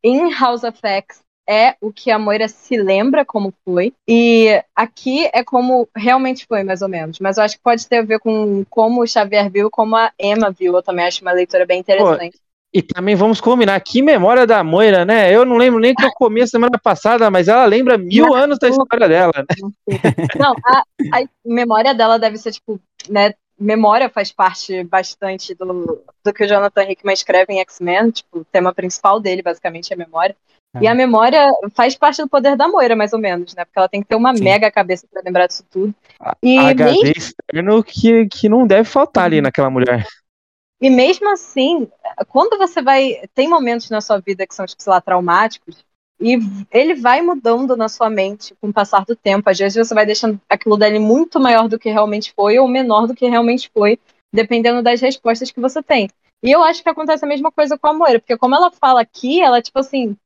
[0.02, 3.92] em House of X é o que a Moira se lembra como foi.
[4.08, 7.18] E aqui é como realmente foi, mais ou menos.
[7.18, 10.12] Mas eu acho que pode ter a ver com como o Xavier viu, como a
[10.18, 10.74] Emma viu.
[10.74, 12.36] Eu também acho uma leitura bem interessante.
[12.36, 15.32] Pô, e também vamos combinar, que memória da Moira, né?
[15.32, 18.26] Eu não lembro nem o que eu comi a semana passada, mas ela lembra mil
[18.26, 19.44] não, anos da história dela, né?
[20.36, 26.32] Não, a, a memória dela deve ser, tipo, né, memória faz parte bastante do, do
[26.32, 30.34] que o Jonathan Hickman escreve em X-Men, tipo, o tema principal dele, basicamente, é memória.
[30.74, 30.82] É.
[30.82, 33.64] E a memória faz parte do poder da Moira, mais ou menos, né?
[33.64, 34.44] Porque ela tem que ter uma Sim.
[34.44, 35.94] mega cabeça para lembrar disso tudo.
[36.42, 37.12] E HD mesmo...
[37.16, 40.06] externo que, que não deve faltar ali naquela mulher.
[40.80, 41.88] E mesmo assim,
[42.28, 43.22] quando você vai.
[43.34, 45.84] Tem momentos na sua vida que são, tipo, sei lá, traumáticos,
[46.20, 46.38] e
[46.70, 49.48] ele vai mudando na sua mente com o passar do tempo.
[49.48, 53.06] Às vezes você vai deixando aquilo dele muito maior do que realmente foi ou menor
[53.06, 53.98] do que realmente foi,
[54.32, 56.08] dependendo das respostas que você tem.
[56.42, 59.00] E eu acho que acontece a mesma coisa com a Moira, porque como ela fala
[59.00, 60.16] aqui, ela tipo assim,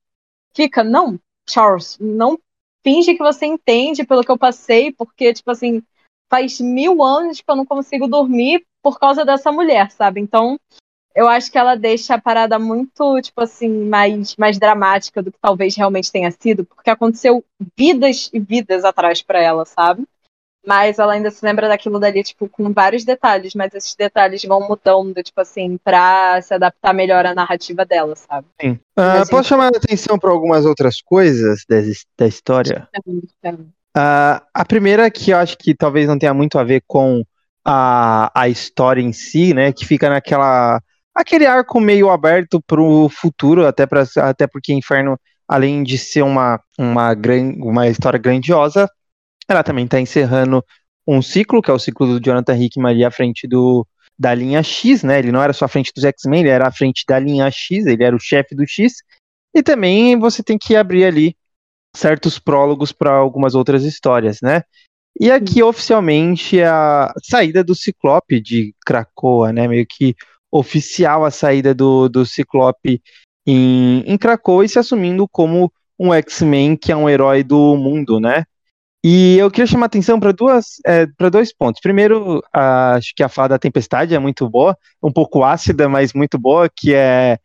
[0.59, 2.37] fica, não, Charles, não
[2.83, 5.81] finge que você entende pelo que eu passei, porque tipo assim,
[6.29, 10.21] faz mil anos que eu não consigo dormir por causa dessa mulher, sabe?
[10.21, 10.59] Então,
[11.15, 15.39] eu acho que ela deixa a parada muito, tipo assim, mais, mais dramática do que
[15.41, 17.45] talvez realmente tenha sido, porque aconteceu
[17.77, 20.05] vidas e vidas atrás para ela, sabe?
[20.69, 24.61] Mas ela ainda se lembra daquilo dali, tipo, com vários detalhes, mas esses detalhes vão
[24.69, 28.47] mudando, tipo assim, pra se adaptar melhor à narrativa dela, sabe?
[28.61, 28.79] Sim.
[28.95, 31.65] Uh, posso chamar a atenção para algumas outras coisas
[32.19, 32.87] da história?
[33.47, 37.25] Uh, a primeira que eu acho que talvez não tenha muito a ver com
[37.65, 39.73] a, a história em si, né?
[39.73, 40.83] Que fica naquela
[41.15, 46.21] aquele arco meio aberto para o futuro, até, pra, até porque Inferno, além de ser
[46.21, 48.87] uma, uma, gran, uma história grandiosa,
[49.49, 50.65] ela também está encerrando
[51.07, 53.87] um ciclo, que é o ciclo do Jonathan Hickman ali à frente do,
[54.19, 55.19] da linha X, né?
[55.19, 57.87] Ele não era só à frente dos X-Men, ele era à frente da linha X,
[57.87, 58.97] ele era o chefe do X.
[59.55, 61.37] E também você tem que abrir ali
[61.97, 64.63] certos prólogos para algumas outras histórias, né?
[65.19, 69.67] E aqui oficialmente a saída do Ciclope de Krakoa, né?
[69.67, 70.15] Meio que
[70.51, 73.03] oficial a saída do, do Ciclope
[73.47, 78.21] em, em Krakoa e se assumindo como um X-Men que é um herói do mundo,
[78.21, 78.45] né?
[79.05, 81.81] E eu queria chamar atenção para duas, é, para dois pontos.
[81.81, 86.13] Primeiro, a, acho que a fala da Tempestade é muito boa, um pouco ácida, mas
[86.13, 87.39] muito boa, que é,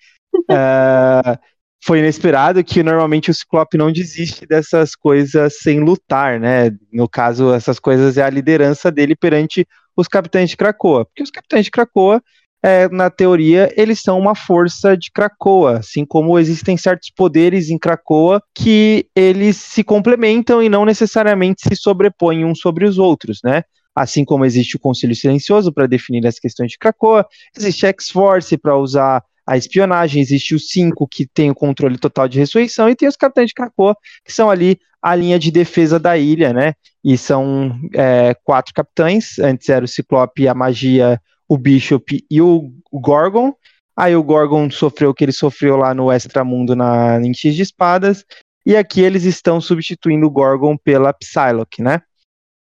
[0.50, 1.38] é
[1.86, 6.72] foi inesperado que normalmente o Ciclope não desiste dessas coisas sem lutar, né?
[6.92, 11.30] No caso, essas coisas é a liderança dele perante os capitães de Krakoa, porque os
[11.30, 12.22] capitães de Krakoa
[12.64, 17.78] é, na teoria, eles são uma força de Krakoa, assim como existem certos poderes em
[17.78, 23.64] Krakoa que eles se complementam e não necessariamente se sobrepõem uns sobre os outros, né?
[23.94, 28.58] Assim como existe o Conselho Silencioso para definir as questões de Krakoa, existe a X-Force
[28.58, 32.96] para usar a espionagem, existe o 5 que tem o controle total de ressurreição e
[32.96, 36.76] tem os capitães de Krakoa que são ali a linha de defesa da ilha, né?
[37.04, 42.72] E são é, quatro capitães, antes era o Ciclope, a magia, o Bishop e o,
[42.92, 43.54] Gorgon.
[43.96, 47.62] Aí o Gorgon sofreu o que ele sofreu lá no Extramundo na em X de
[47.62, 48.26] Espadas.
[48.66, 52.02] E aqui eles estão substituindo o Gorgon pela Psylocke, né?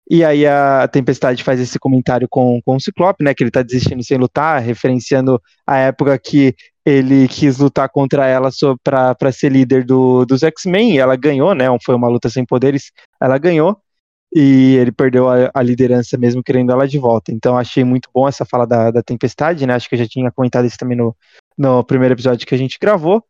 [0.10, 3.34] E aí a Tempestade faz esse comentário com, com o Ciclope, né?
[3.34, 6.56] Que ele tá desistindo sem lutar, referenciando a época que
[6.86, 8.50] ele quis lutar contra ela
[8.84, 11.66] para ser líder do, dos X-Men, e ela ganhou, né?
[11.86, 13.78] Foi uma luta sem poderes, ela ganhou
[14.34, 17.32] e ele perdeu a, a, liderança mesmo querendo ela de volta.
[17.32, 19.74] Então achei muito bom essa fala da, da Tempestade, né?
[19.74, 21.16] Acho que eu já tinha comentado isso também no,
[21.58, 23.24] no primeiro episódio que a gente gravou.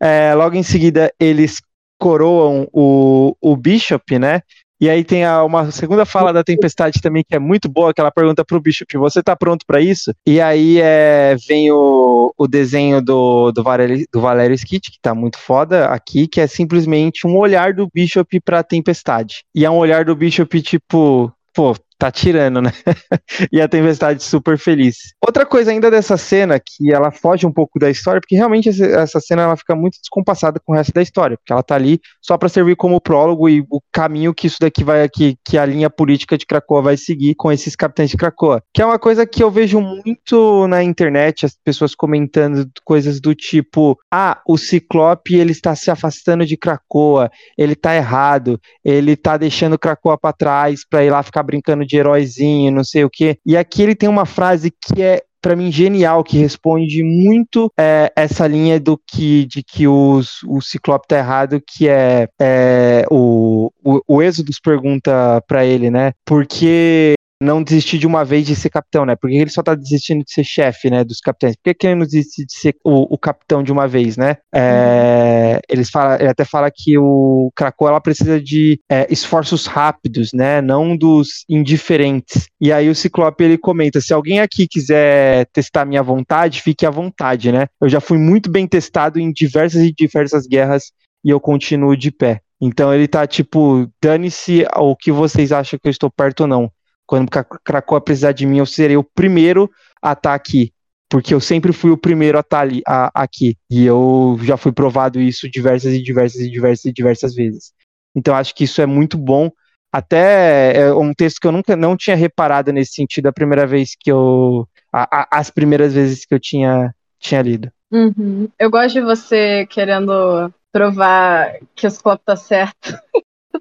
[0.00, 1.60] É, logo em seguida, eles
[1.98, 4.42] coroam o, o Bishop, né?
[4.84, 8.02] E aí tem a, uma segunda fala da Tempestade também que é muito boa, que
[8.02, 10.12] ela pergunta pro Bishop, você tá pronto para isso?
[10.26, 15.14] E aí é, vem o, o desenho do, do, Valério, do Valério Skit, que tá
[15.14, 19.42] muito foda aqui, que é simplesmente um olhar do Bishop pra Tempestade.
[19.54, 22.72] E é um olhar do Bishop tipo, pô, tá tirando, né?
[23.52, 24.96] e a Tempestade super feliz.
[25.24, 29.20] Outra coisa ainda dessa cena, que ela foge um pouco da história, porque realmente essa
[29.20, 32.36] cena ela fica muito descompassada com o resto da história, porque ela tá ali só
[32.36, 35.88] para servir como prólogo e o caminho que isso daqui vai, que, que a linha
[35.88, 38.62] política de Krakoa vai seguir com esses capitães de Krakoa.
[38.72, 43.34] Que é uma coisa que eu vejo muito na internet, as pessoas comentando coisas do
[43.34, 49.36] tipo, ah, o Ciclope ele está se afastando de Krakoa, ele tá errado, ele tá
[49.36, 53.36] deixando Krakoa para trás para ir lá ficar brincando de heróizinho, não sei o quê.
[53.44, 58.10] E aqui ele tem uma frase que é para mim genial que responde muito é,
[58.16, 63.70] essa linha do que de que os, o Ciclope tá errado que é, é o,
[63.84, 67.12] o, o Êxodos pergunta para ele né porque
[67.44, 69.14] não desistir de uma vez de ser capitão, né?
[69.14, 71.04] Porque ele só tá desistindo de ser chefe, né?
[71.04, 71.54] Dos capitães.
[71.56, 74.38] Por que ele não desiste de ser o, o capitão de uma vez, né?
[74.54, 80.32] É, eles fala, ele até fala que o Krakow ela precisa de é, esforços rápidos,
[80.32, 80.60] né?
[80.60, 82.48] Não dos indiferentes.
[82.60, 86.90] E aí o Ciclope ele comenta: se alguém aqui quiser testar minha vontade, fique à
[86.90, 87.66] vontade, né?
[87.80, 90.92] Eu já fui muito bem testado em diversas e diversas guerras
[91.24, 92.40] e eu continuo de pé.
[92.60, 96.72] Então ele tá tipo, dane-se o que vocês acham que eu estou perto ou não.
[97.06, 97.30] Quando
[97.62, 99.70] Krakoa precisar de mim, eu serei o primeiro
[100.02, 100.72] a estar tá aqui.
[101.08, 103.56] Porque eu sempre fui o primeiro a estar tá ali, a, aqui.
[103.70, 107.72] E eu já fui provado isso diversas e diversas e diversas e diversas vezes.
[108.14, 109.50] Então acho que isso é muito bom.
[109.92, 113.90] Até é um texto que eu nunca não tinha reparado nesse sentido a primeira vez
[113.98, 114.68] que eu.
[114.92, 117.70] A, a, as primeiras vezes que eu tinha, tinha lido.
[117.92, 118.48] Uhum.
[118.58, 122.98] Eu gosto de você querendo provar que o Ciclope tá certo.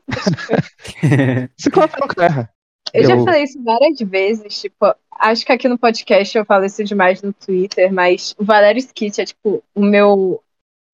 [1.55, 2.49] Ciclope não erra.
[2.93, 6.63] Eu, eu, já falei isso várias vezes, tipo, acho que aqui no podcast eu falo
[6.63, 10.43] isso demais no Twitter, mas o Valério Skit é, tipo, o meu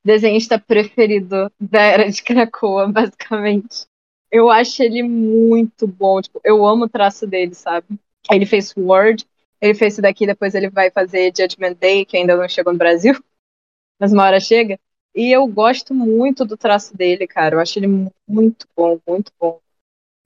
[0.03, 3.85] desenhista preferido da era de Krakoa, basicamente.
[4.31, 7.87] Eu acho ele muito bom, tipo, eu amo o traço dele, sabe?
[8.31, 9.27] Ele fez Word,
[9.59, 12.79] ele fez isso daqui, depois ele vai fazer Judgment Day, que ainda não chegou no
[12.79, 13.13] Brasil,
[13.99, 14.79] mas uma hora chega.
[15.13, 17.55] E eu gosto muito do traço dele, cara.
[17.55, 17.87] Eu acho ele
[18.27, 19.59] muito bom, muito bom.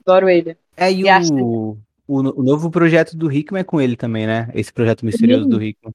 [0.05, 0.57] Adoro ele.
[0.75, 1.77] É, e, e o,
[2.07, 4.49] o, o, novo projeto do Hickman é com ele também, né?
[4.53, 5.49] Esse projeto misterioso Sim.
[5.49, 5.93] do Hickman.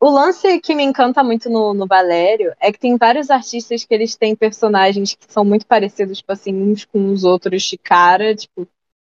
[0.00, 3.94] o lance que me encanta muito no, no Valério é que tem vários artistas que
[3.94, 8.34] eles têm personagens que são muito parecidos, tipo assim, uns com os outros de cara,
[8.34, 8.68] tipo.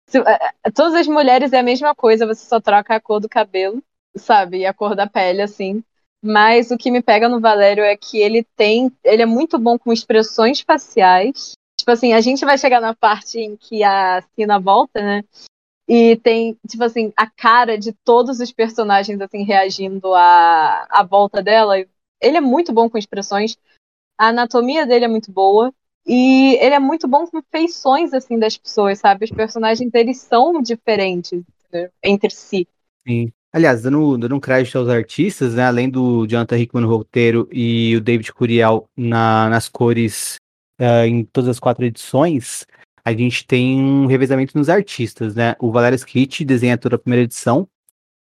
[0.09, 3.19] Se, é, é, todas as mulheres é a mesma coisa, você só troca a cor
[3.19, 3.83] do cabelo,
[4.17, 4.59] sabe?
[4.59, 5.83] E a cor da pele, assim.
[6.23, 8.93] Mas o que me pega no Valério é que ele tem.
[9.03, 11.55] Ele é muito bom com expressões faciais.
[11.83, 15.25] Tipo assim, a gente vai chegar na parte em que a Sina volta, né?
[15.89, 21.43] E tem, tipo assim, a cara de todos os personagens, assim, reagindo à, à volta
[21.43, 21.77] dela.
[22.21, 23.59] Ele é muito bom com expressões.
[24.17, 25.75] A anatomia dele é muito boa.
[26.07, 29.25] E ele é muito bom com feições, assim, das pessoas, sabe?
[29.25, 31.91] Os personagens, eles são diferentes né?
[32.01, 32.69] entre si.
[33.05, 33.33] Sim.
[33.53, 35.65] Aliás, dando, dando um crédito aos artistas, né?
[35.65, 40.41] Além do Jonathan Hickman no roteiro e o David Curiel na, nas cores
[40.83, 42.67] uh, em todas as quatro edições,
[43.05, 45.55] a gente tem um revezamento nos artistas, né?
[45.59, 47.69] O Valério Schitt desenha toda a primeira edição,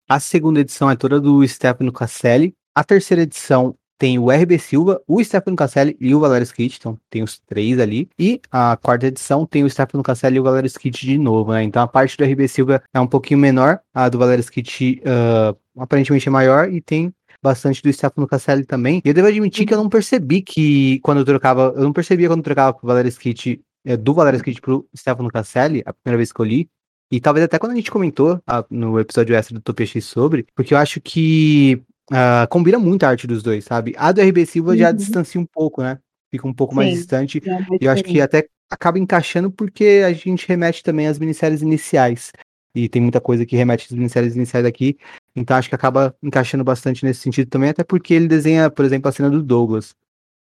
[0.08, 5.00] a segunda edição é toda do Stefano Casselli, a terceira edição tem o RB Silva,
[5.06, 8.10] o Stefano Casselli e o Valério Schitt, então tem os três ali.
[8.18, 11.62] E a quarta edição tem o Stefano Casselli e o Valério Schitt de novo, né?
[11.62, 15.56] Então a parte do RB Silva é um pouquinho menor, a do Valério Schitt uh,
[15.80, 19.02] aparentemente é maior e tem bastante do Stefano Casselli também.
[19.04, 22.28] E eu devo admitir que eu não percebi que quando eu trocava, eu não percebia
[22.28, 26.18] quando eu trocava pro Valério Schitt, é, do Valério Schitt pro Stefano Casselli, a primeira
[26.18, 26.68] vez que eu li.
[27.10, 30.46] E talvez até quando a gente comentou a, no episódio extra do Topia X sobre,
[30.54, 33.94] porque eu acho que Uh, combina muito a arte dos dois, sabe?
[33.96, 34.76] A do RB Silva uhum.
[34.76, 35.98] já distancia um pouco, né?
[36.30, 37.40] Fica um pouco Sim, mais distante.
[37.46, 41.62] É e eu acho que até acaba encaixando porque a gente remete também às minisséries
[41.62, 42.32] iniciais.
[42.74, 44.98] E tem muita coisa que remete às minisséries iniciais aqui.
[45.34, 49.08] Então acho que acaba encaixando bastante nesse sentido também, até porque ele desenha, por exemplo,
[49.08, 49.94] a cena do Douglas,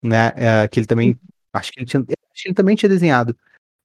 [0.04, 0.30] né?
[0.30, 1.18] Uh, que ele também.
[1.54, 3.36] Acho que ele, tinha, acho que ele também tinha desenhado.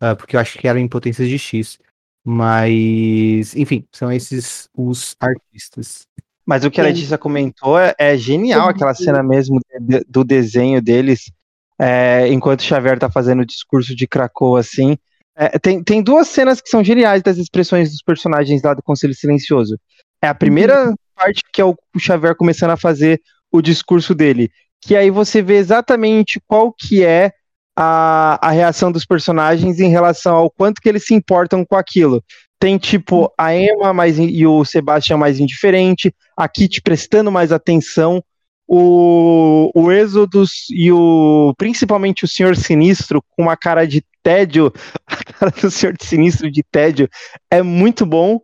[0.03, 1.79] Uh, porque eu acho que era em potências de X.
[2.25, 6.07] Mas, enfim, são esses os artistas.
[6.45, 10.81] Mas o que a Letícia comentou é, é genial, aquela cena mesmo de, do desenho
[10.83, 11.31] deles,
[11.79, 14.97] é, enquanto o Xavier tá fazendo o discurso de Krakow, assim.
[15.37, 19.15] É, tem, tem duas cenas que são geniais das expressões dos personagens lá do Conselho
[19.15, 19.79] Silencioso.
[20.23, 20.95] É a primeira uhum.
[21.15, 24.51] parte que é o, o Xavier começando a fazer o discurso dele,
[24.81, 27.33] que aí você vê exatamente qual que é
[27.77, 32.23] a, a reação dos personagens em relação ao quanto que eles se importam com aquilo.
[32.59, 38.23] Tem tipo a Emma mais, e o Sebastian mais indiferente, a Kit prestando mais atenção,
[38.67, 44.73] o, o Exodus e o principalmente o Senhor Sinistro com uma cara de tédio,
[45.07, 47.09] a cara do Senhor Sinistro de tédio
[47.51, 48.41] é muito bom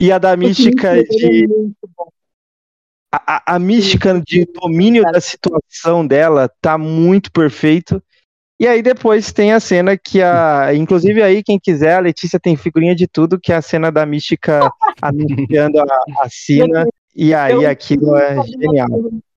[0.00, 1.48] e a da mística de
[3.10, 8.02] a, a, mística de domínio da situação dela tá muito perfeito
[8.60, 10.74] e aí depois tem a cena que a.
[10.74, 14.04] Inclusive aí, quem quiser, a Letícia tem figurinha de tudo, que é a cena da
[14.04, 14.68] mística
[15.00, 15.84] anunciando a,
[16.20, 16.84] a Sina.
[17.14, 18.88] E aí aquilo é genial.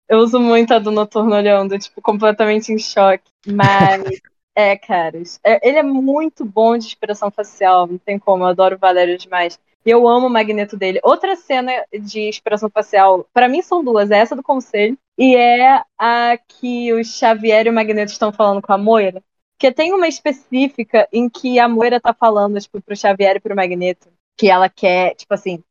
[0.09, 3.23] Eu uso muito a do Noturno olhando, tipo, completamente em choque.
[3.45, 4.03] Mas,
[4.55, 5.39] é, caras.
[5.43, 9.17] É, ele é muito bom de expressão facial, não tem como, eu adoro o Valério
[9.19, 9.59] demais.
[9.85, 10.99] Eu amo o magneto dele.
[11.03, 14.11] Outra cena de expressão facial, para mim são duas.
[14.11, 18.61] É essa do conselho e é a que o Xavier e o Magneto estão falando
[18.61, 19.23] com a Moira.
[19.57, 23.55] Porque tem uma específica em que a Moira tá falando, tipo, pro Xavier e pro
[23.55, 25.63] Magneto que ela quer, tipo assim,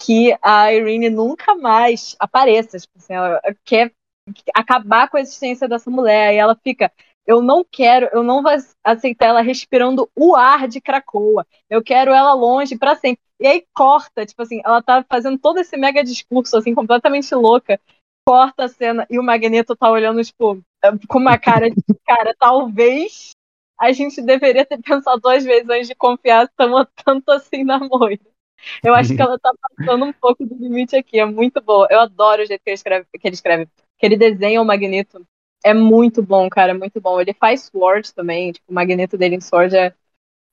[0.00, 2.78] que a Irene nunca mais apareça.
[2.78, 3.92] Tipo assim, ela quer
[4.54, 6.34] acabar com a existência dessa mulher.
[6.34, 6.90] E ela fica,
[7.26, 8.52] eu não quero, eu não vou
[8.84, 11.46] aceitar ela respirando o ar de Cracoa.
[11.68, 13.20] Eu quero ela longe para sempre.
[13.40, 17.80] E aí corta, tipo assim, ela tá fazendo todo esse mega discurso, assim, completamente louca.
[18.26, 20.60] Corta a cena e o Magneto tá olhando, tipo,
[21.08, 23.30] com uma cara de cara, talvez
[23.78, 28.20] a gente deveria ter pensado duas vezes antes de confiar tão, tanto assim na Moira.
[28.82, 31.86] Eu acho que ela tá passando um pouco do limite aqui, é muito boa.
[31.90, 33.68] Eu adoro o jeito que ele escreve, que ele, escreve,
[33.98, 35.26] que ele desenha o Magneto
[35.66, 37.20] é muito bom, cara, é muito bom.
[37.20, 39.92] Ele faz Sword também, tipo, o magneto dele em Sword é.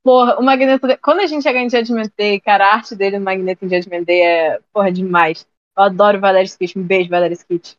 [0.04, 0.88] Porra, o magneto.
[1.02, 4.04] Quando a gente chega em Judgment Day, cara, a arte dele no magneto em Judgment
[4.04, 5.48] Day é, porra, demais.
[5.78, 6.78] Eu adoro Valery Skit.
[6.78, 7.78] Um beijo, Valery Skit.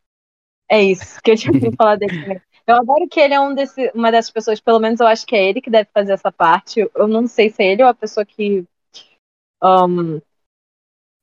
[0.70, 2.42] É isso que eu tinha que falar dele também.
[2.66, 5.36] Eu adoro que ele é um desse, uma dessas pessoas, pelo menos eu acho que
[5.36, 6.88] é ele que deve fazer essa parte.
[6.94, 8.64] Eu não sei se é ele ou a pessoa que.
[9.62, 10.20] Um,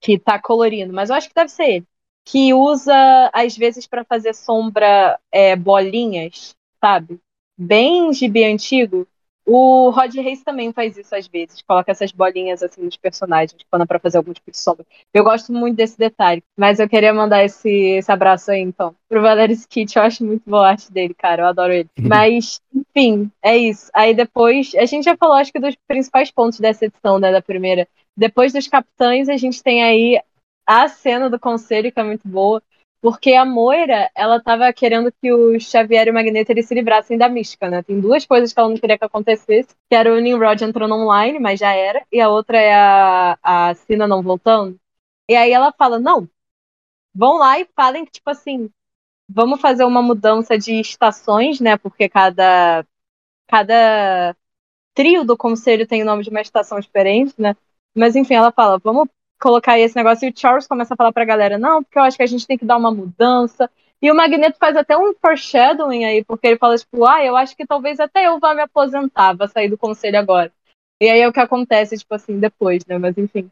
[0.02, 1.88] que tá colorindo, mas eu acho que deve ser ele
[2.26, 7.20] que usa, às vezes, para fazer sombra é, bolinhas, sabe?
[7.58, 9.08] Bem gibi antigo.
[9.46, 13.82] O Rod Reis também faz isso às vezes, coloca essas bolinhas assim nos personagens, quando
[13.82, 14.86] é pra fazer algum tipo de sombra.
[15.12, 19.22] Eu gosto muito desse detalhe, mas eu queria mandar esse, esse abraço aí, então, pro
[19.22, 21.90] Valery Skit, eu acho muito boa a arte dele, cara, eu adoro ele.
[22.00, 22.08] Uhum.
[22.08, 23.90] Mas, enfim, é isso.
[23.94, 27.42] Aí depois, a gente já falou, acho que dos principais pontos dessa edição, né, da
[27.42, 27.88] primeira.
[28.16, 30.22] Depois dos capitães, a gente tem aí
[30.66, 32.62] a cena do conselho, que é muito boa,
[33.02, 37.18] porque a Moira, ela tava querendo que o Xavier e o Magneto eles se livrassem
[37.18, 37.82] da mística, né?
[37.82, 41.40] Tem duas coisas que ela não queria que acontecesse, que era o Nimrod entrando online,
[41.40, 44.80] mas já era, e a outra é a, a Sina não voltando.
[45.28, 46.30] E aí ela fala, não,
[47.14, 48.70] vão lá e falem que, tipo assim,
[49.30, 51.78] vamos fazer uma mudança de estações, né?
[51.78, 52.86] Porque cada,
[53.48, 54.36] cada
[54.94, 57.56] trio do conselho tem o nome de uma estação diferente, né?
[57.96, 59.08] Mas enfim, ela fala, vamos
[59.42, 60.28] colocar esse negócio.
[60.28, 62.48] E o Charles começa a falar pra galera, não, porque eu acho que a gente
[62.48, 63.70] tem que dar uma mudança.
[64.02, 67.56] E o Magneto faz até um foreshadowing aí, porque ele fala, tipo, ah, eu acho
[67.56, 70.52] que talvez até eu vá me aposentar, vá sair do conselho agora.
[71.02, 72.98] E aí é o que acontece, tipo assim, depois, né?
[72.98, 73.50] Mas enfim.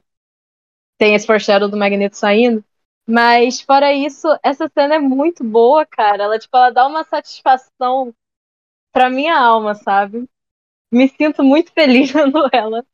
[0.97, 2.63] Tem esse foreshadow do Magneto saindo.
[3.07, 6.23] Mas, fora isso, essa cena é muito boa, cara.
[6.23, 8.13] Ela, tipo, ela dá uma satisfação
[8.91, 10.29] pra minha alma, sabe?
[10.91, 12.85] Me sinto muito feliz vendo ela.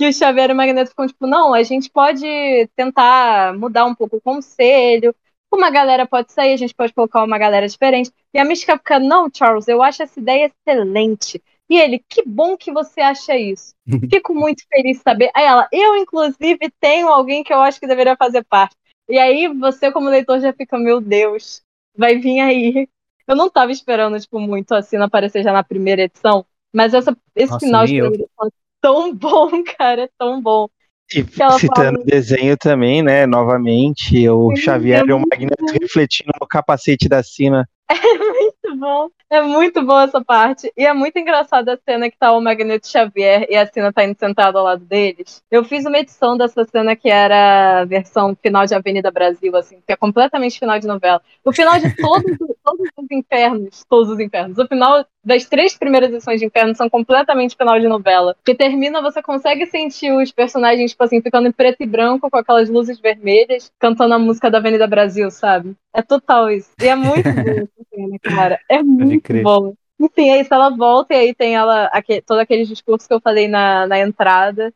[0.00, 2.26] E o Xavier e o Magneto ficam tipo, não, a gente pode
[2.74, 5.14] tentar mudar um pouco o conselho.
[5.52, 8.10] Uma galera pode sair, a gente pode colocar uma galera diferente.
[8.32, 11.40] E a Mística fica, não, Charles, eu acho essa ideia excelente.
[11.70, 13.72] E ele, que bom que você acha isso.
[14.10, 15.30] Fico muito feliz de saber.
[15.32, 18.74] Aí ela, eu, inclusive, tenho alguém que eu acho que deveria fazer parte.
[19.08, 21.62] E aí você, como leitor, já fica, meu Deus,
[21.96, 22.88] vai vir aí.
[23.26, 26.44] Eu não tava esperando, tipo, muito assim, não aparecer já na primeira edição.
[26.72, 28.50] Mas essa, esse Nossa, final de primeira edição
[28.84, 30.68] tão bom, cara, é tão bom.
[31.10, 31.24] E
[31.58, 37.22] citando o desenho também, né, novamente, o Xavier e o Magneto refletindo no capacete da
[37.22, 37.68] Sina.
[38.64, 39.08] É muito bom.
[39.30, 40.72] É muito boa essa parte.
[40.76, 44.04] E é muito engraçada a cena que tá o Magneto Xavier e a Sina tá
[44.04, 45.42] indo sentada ao lado deles.
[45.50, 49.80] Eu fiz uma edição dessa cena que era a versão final de Avenida Brasil, assim,
[49.86, 51.20] que é completamente final de novela.
[51.44, 54.58] O final de todos, todos os infernos, todos os infernos.
[54.58, 58.34] O final das três primeiras edições de Inferno são completamente final de novela.
[58.44, 62.36] Que termina, você consegue sentir os personagens, tipo assim, ficando em preto e branco, com
[62.36, 65.76] aquelas luzes vermelhas, cantando a música da Avenida Brasil, sabe?
[65.92, 66.70] É total isso.
[66.80, 67.22] E é muito
[67.92, 68.58] bom cara.
[68.68, 69.74] É muito bom.
[70.00, 73.20] Enfim, é isso, ela volta e aí tem ela, aquele, todo aquele discurso que eu
[73.20, 74.72] falei na, na entrada.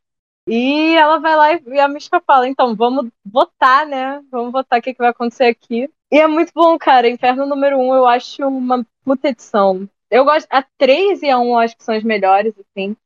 [0.49, 4.21] E ela vai lá e, a Mística fala, então, vamos votar, né?
[4.31, 5.91] Vamos votar o que, que vai acontecer aqui.
[6.11, 7.09] E é muito bom, cara.
[7.09, 9.89] Inferno número 1 um, eu acho uma puta edição.
[10.11, 10.47] Eu gosto.
[10.51, 12.97] A 3 e a 1 eu acho que são as melhores, assim.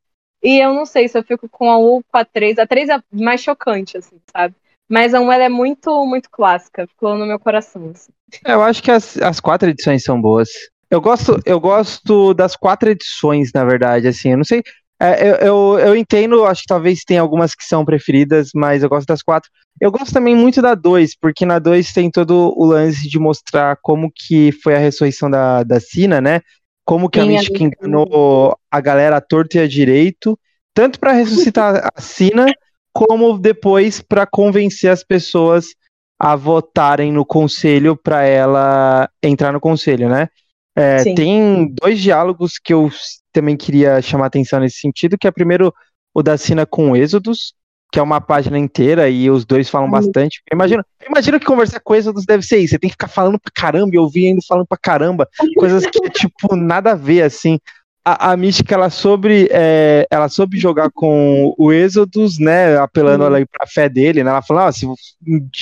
[0.43, 2.59] E eu não sei se eu fico com a 1 ou com a 3.
[2.59, 4.55] A 3 é mais chocante, assim, sabe?
[4.89, 6.87] Mas a 1 ela é muito, muito clássica.
[6.87, 8.13] Ficou no meu coração, assim.
[8.45, 10.49] É, eu acho que as, as quatro edições são boas.
[10.89, 14.63] Eu gosto, eu gosto das quatro edições, na verdade, assim, eu não sei.
[15.05, 18.89] É, eu, eu, eu, entendo, acho que talvez tenha algumas que são preferidas, mas eu
[18.89, 19.51] gosto das quatro.
[19.81, 23.77] Eu gosto também muito da 2, porque na 2 tem todo o lance de mostrar
[23.83, 26.41] como que foi a ressurreição da, da Sina, né?
[26.85, 30.39] Como que Sim, a Mística enganou a galera a torto e a direito,
[30.73, 32.47] tanto para ressuscitar a Sina,
[32.93, 35.67] como depois para convencer as pessoas
[36.17, 40.29] a votarem no conselho para ela entrar no conselho, né?
[40.75, 42.91] É, tem dois diálogos que eu
[43.33, 45.73] também queria chamar atenção nesse sentido, que é primeiro
[46.15, 47.55] o da Sina com o Êxodos,
[47.93, 50.43] que é uma página inteira e os dois falam bastante.
[50.51, 53.53] Imagina, imagina que conversar com Êxodos deve ser isso, você tem que ficar falando pra
[53.55, 57.59] caramba e ouvir ainda falando pra caramba, coisas que, tipo, nada a ver, assim.
[58.05, 63.47] A, a Mística, ela soube, é, ela soube jogar com o Êxodos, né, apelando uhum.
[63.47, 64.87] pra fé dele, né, ela falou, ah, se,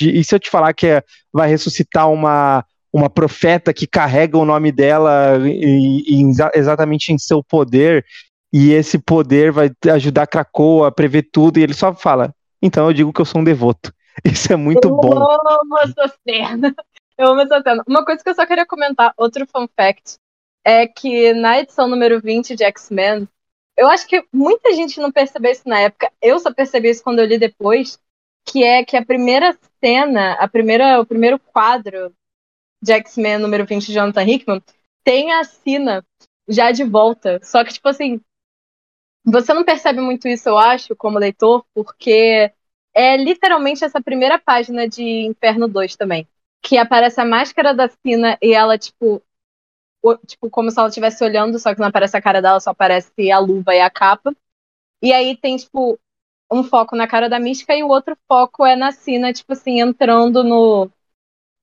[0.01, 4.45] e se eu te falar que é, vai ressuscitar uma uma profeta que carrega o
[4.45, 8.05] nome dela em, em, exatamente em seu poder,
[8.51, 12.93] e esse poder vai ajudar Krakoa a prever tudo, e ele só fala, então eu
[12.93, 13.93] digo que eu sou um devoto.
[14.25, 15.13] Isso é muito eu bom.
[15.15, 16.75] Eu amo essa cena.
[17.17, 17.83] Eu amo essa cena.
[17.87, 20.17] Uma coisa que eu só queria comentar, outro fun fact,
[20.65, 23.27] é que na edição número 20 de X-Men,
[23.77, 27.19] eu acho que muita gente não percebeu isso na época, eu só percebi isso quando
[27.19, 27.97] eu li depois,
[28.45, 32.13] que é que a primeira cena, a primeira, o primeiro quadro
[32.81, 34.63] de X-Men número 20 de Jonathan Hickman,
[35.03, 36.05] tem a Sina
[36.47, 37.39] já de volta.
[37.43, 38.19] Só que, tipo assim,
[39.23, 42.51] você não percebe muito isso, eu acho, como leitor, porque
[42.93, 46.27] é literalmente essa primeira página de Inferno 2 também.
[46.61, 49.21] Que aparece a máscara da Sina e ela, tipo,
[50.03, 52.71] o, tipo, como se ela estivesse olhando, só que não aparece a cara dela, só
[52.71, 54.35] aparece a luva e a capa.
[55.01, 55.99] E aí tem, tipo,
[56.51, 59.81] um foco na cara da mística e o outro foco é na Sina, tipo assim,
[59.81, 60.91] entrando no,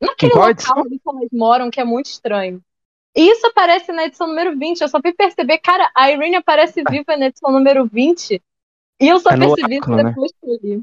[0.00, 2.62] Naquele local ali que elas moram, que é muito estranho.
[3.16, 4.80] E isso aparece na edição número 20.
[4.80, 6.90] Eu só fui perceber, cara, a Irene aparece ah.
[6.90, 8.40] viva na edição número 20.
[9.00, 10.04] E eu só é percebi isso né?
[10.04, 10.82] depois que eu li.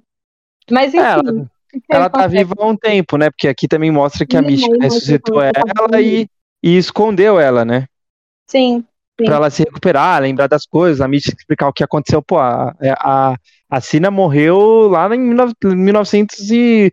[0.70, 1.00] Mas enfim.
[1.00, 1.50] É, ela,
[1.90, 3.30] ela tá viva há um tempo, né?
[3.30, 6.28] Porque aqui também mostra que a Mística ressuscitou ela e,
[6.64, 7.88] e escondeu ela, né?
[8.48, 8.84] Sim.
[9.20, 9.26] Sim.
[9.28, 12.22] Pra ela se recuperar, lembrar das coisas, a Mística explicar o que aconteceu.
[12.22, 13.36] Pô, a, a,
[13.70, 15.20] a Sina morreu lá em
[15.64, 16.92] 1900 e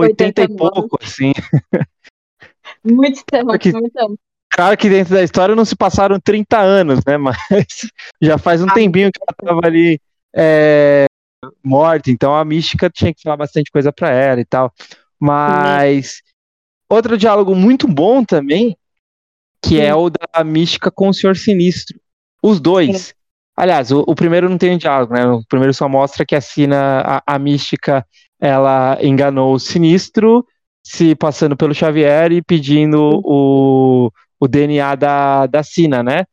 [0.00, 1.32] 80 e pouco, assim.
[2.84, 4.18] Muito tempo, Porque, muito tempo.
[4.50, 7.16] Claro que dentro da história não se passaram 30 anos, né?
[7.18, 7.36] Mas
[8.20, 10.00] já faz um ah, tempinho que ela tava ali
[10.34, 11.06] é,
[11.62, 14.72] morta, então a mística tinha que falar bastante coisa para ela e tal.
[15.18, 16.22] Mas
[16.88, 18.76] outro diálogo muito bom também,
[19.62, 21.98] que é o da mística com o Senhor Sinistro.
[22.42, 23.14] Os dois.
[23.56, 25.24] Aliás, o, o, primeiro não tem um diálogo, né?
[25.26, 28.04] O primeiro só mostra que a Sina, a, a mística,
[28.40, 30.44] ela enganou o Sinistro,
[30.82, 36.24] se passando pelo Xavier e pedindo o, o DNA da, da Sina, né?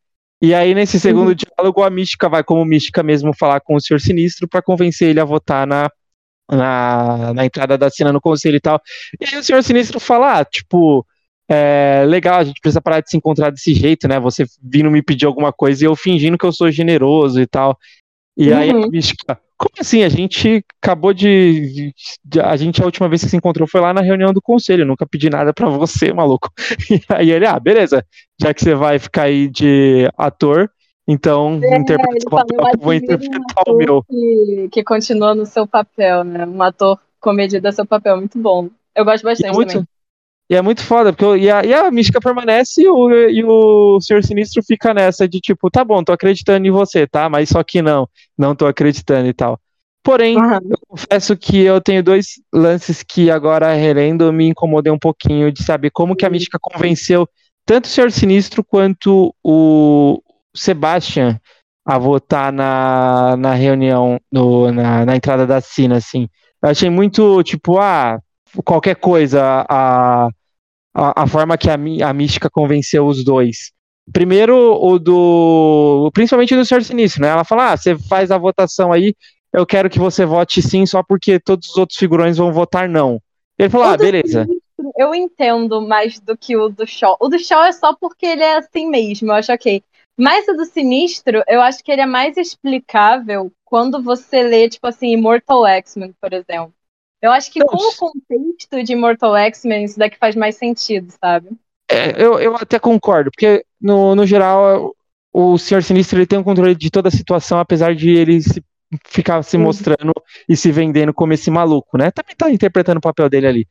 [0.42, 1.36] E aí, nesse segundo uhum.
[1.36, 5.20] diálogo, a mística vai, como mística mesmo, falar com o Senhor Sinistro para convencer ele
[5.20, 5.88] a votar na,
[6.50, 8.82] na, na, entrada da Sina no conselho e tal.
[9.20, 11.06] E aí o Senhor Sinistro fala, ah, tipo,
[11.54, 14.18] é, legal, a gente precisa parar de se encontrar desse jeito, né?
[14.22, 17.78] Você vindo me pedir alguma coisa e eu fingindo que eu sou generoso e tal.
[18.38, 18.58] E uhum.
[18.58, 20.02] aí a mística, como assim?
[20.04, 21.94] A gente acabou de,
[22.24, 24.86] de, A gente, a última vez que se encontrou foi lá na reunião do conselho.
[24.86, 26.50] Nunca pedi nada para você, maluco.
[26.90, 28.06] E aí ele, ah, beleza.
[28.42, 30.72] Já que você vai ficar aí de ator,
[31.06, 34.04] então é, interpreta o papel, vou interpretar um o meu.
[34.04, 36.46] Que, que continua no seu papel, né?
[36.46, 38.70] Um ator comedido é seu papel, muito bom.
[38.96, 39.88] Eu gosto bastante é muito, também.
[40.52, 44.02] E é muito foda, porque e a, e a mística permanece e o, e o
[44.02, 47.30] Senhor Sinistro fica nessa de tipo, tá bom, tô acreditando em você, tá?
[47.30, 48.06] Mas só que não,
[48.38, 49.58] não tô acreditando e tal.
[50.04, 50.60] Porém, uhum.
[50.70, 55.64] eu confesso que eu tenho dois lances que agora relendo me incomodei um pouquinho de
[55.64, 57.26] saber como que a mística convenceu
[57.66, 60.22] tanto o Senhor Sinistro quanto o
[60.54, 61.40] Sebastian
[61.86, 66.28] a votar na, na reunião, no, na, na entrada da Sina, assim.
[66.62, 68.20] Eu achei muito, tipo, ah,
[68.66, 70.28] qualquer coisa, a,
[70.94, 73.72] a, a forma que a, a mística convenceu os dois.
[74.12, 76.10] Primeiro, o do.
[76.14, 77.30] Principalmente do Senhor Sinistro, né?
[77.30, 79.16] Ela fala: ah, você faz a votação aí,
[79.54, 83.22] eu quero que você vote sim, só porque todos os outros figurões vão votar não.
[83.58, 84.46] Ele falou: ah, beleza.
[84.46, 87.16] Sinistro, eu entendo mais do que o do Shaw.
[87.20, 89.84] O do Shaw é só porque ele é assim mesmo, eu acho ok.
[90.18, 94.86] Mas o do Sinistro, eu acho que ele é mais explicável quando você lê, tipo
[94.88, 96.74] assim, Immortal X-Men, por exemplo.
[97.22, 101.50] Eu acho que com o contexto de Mortal X-Men, isso daqui faz mais sentido, sabe?
[101.90, 104.96] É, eu, eu até concordo, porque no, no geral
[105.34, 108.64] o Senhor Sinistro ele tem um controle de toda a situação, apesar de ele se,
[109.06, 110.14] ficar se mostrando
[110.48, 112.12] e se vendendo como esse maluco, né?
[112.12, 113.68] Também tá interpretando o papel dele ali.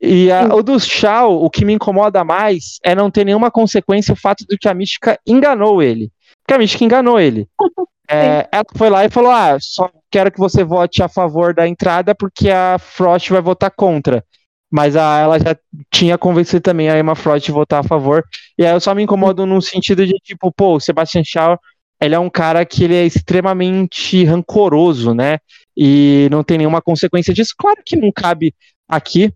[0.00, 4.12] E a, o do Shao, o que me incomoda mais é não ter nenhuma consequência
[4.12, 6.10] o fato de que a Mística enganou ele.
[6.40, 7.48] Porque a Mística enganou ele.
[8.10, 11.68] É, ela foi lá e falou: Ah, só quero que você vote a favor da
[11.68, 14.24] entrada porque a Frost vai votar contra.
[14.70, 15.56] Mas a, ela já
[15.90, 18.24] tinha convencido também a Emma Frost de votar a favor.
[18.56, 21.58] E aí eu só me incomodo no sentido de, tipo, pô, o Sebastian Shaw,
[22.00, 25.38] ele é um cara que ele é extremamente rancoroso, né?
[25.76, 27.54] E não tem nenhuma consequência disso.
[27.56, 28.54] Claro que não cabe
[28.88, 29.32] aqui.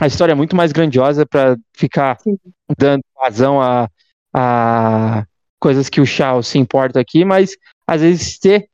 [0.00, 2.36] A história é muito mais grandiosa para ficar Sim.
[2.78, 3.88] dando razão a,
[4.34, 5.24] a
[5.60, 7.56] coisas que o Shaw se importa aqui, mas
[7.92, 8.70] às vezes ter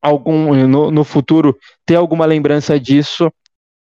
[0.00, 3.30] algum no, no futuro ter alguma lembrança disso,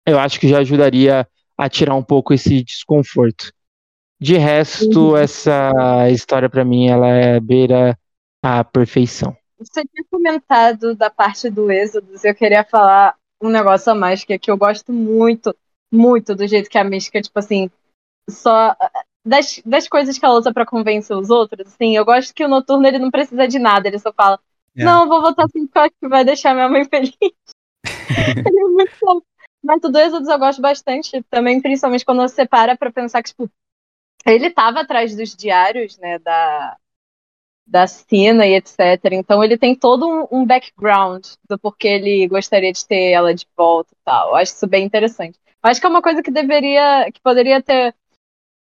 [0.04, 1.26] eu acho que já ajudaria
[1.56, 3.52] a tirar um pouco esse desconforto.
[4.20, 5.16] De resto, uhum.
[5.16, 5.70] essa
[6.10, 7.96] história para mim ela é beira
[8.42, 9.36] a perfeição.
[9.58, 14.32] Você tinha comentado da parte do Êxodo, eu queria falar um negócio a mais que,
[14.32, 15.54] é que eu gosto muito,
[15.92, 17.70] muito do jeito que a Mística, tipo assim,
[18.28, 18.74] só
[19.24, 22.48] das, das coisas que ela usa para convencer os outros, assim, eu gosto que o
[22.48, 24.40] Noturno ele não precisa de nada, ele só fala,
[24.76, 24.84] é.
[24.84, 27.16] Não, vou votar assim porque eu acho que vai deixar minha mãe feliz.
[28.46, 29.24] Ele é muito.
[29.62, 33.50] Mas o dois eu gosto bastante também, principalmente quando você para pra pensar que, tipo,
[34.24, 36.78] ele tava atrás dos diários, né, da,
[37.66, 38.78] da Sina e etc.
[39.12, 43.46] Então ele tem todo um, um, background do porquê ele gostaria de ter ela de
[43.56, 44.30] volta e tal.
[44.30, 45.38] Eu acho isso bem interessante.
[45.62, 47.94] Eu acho que é uma coisa que deveria, que poderia ter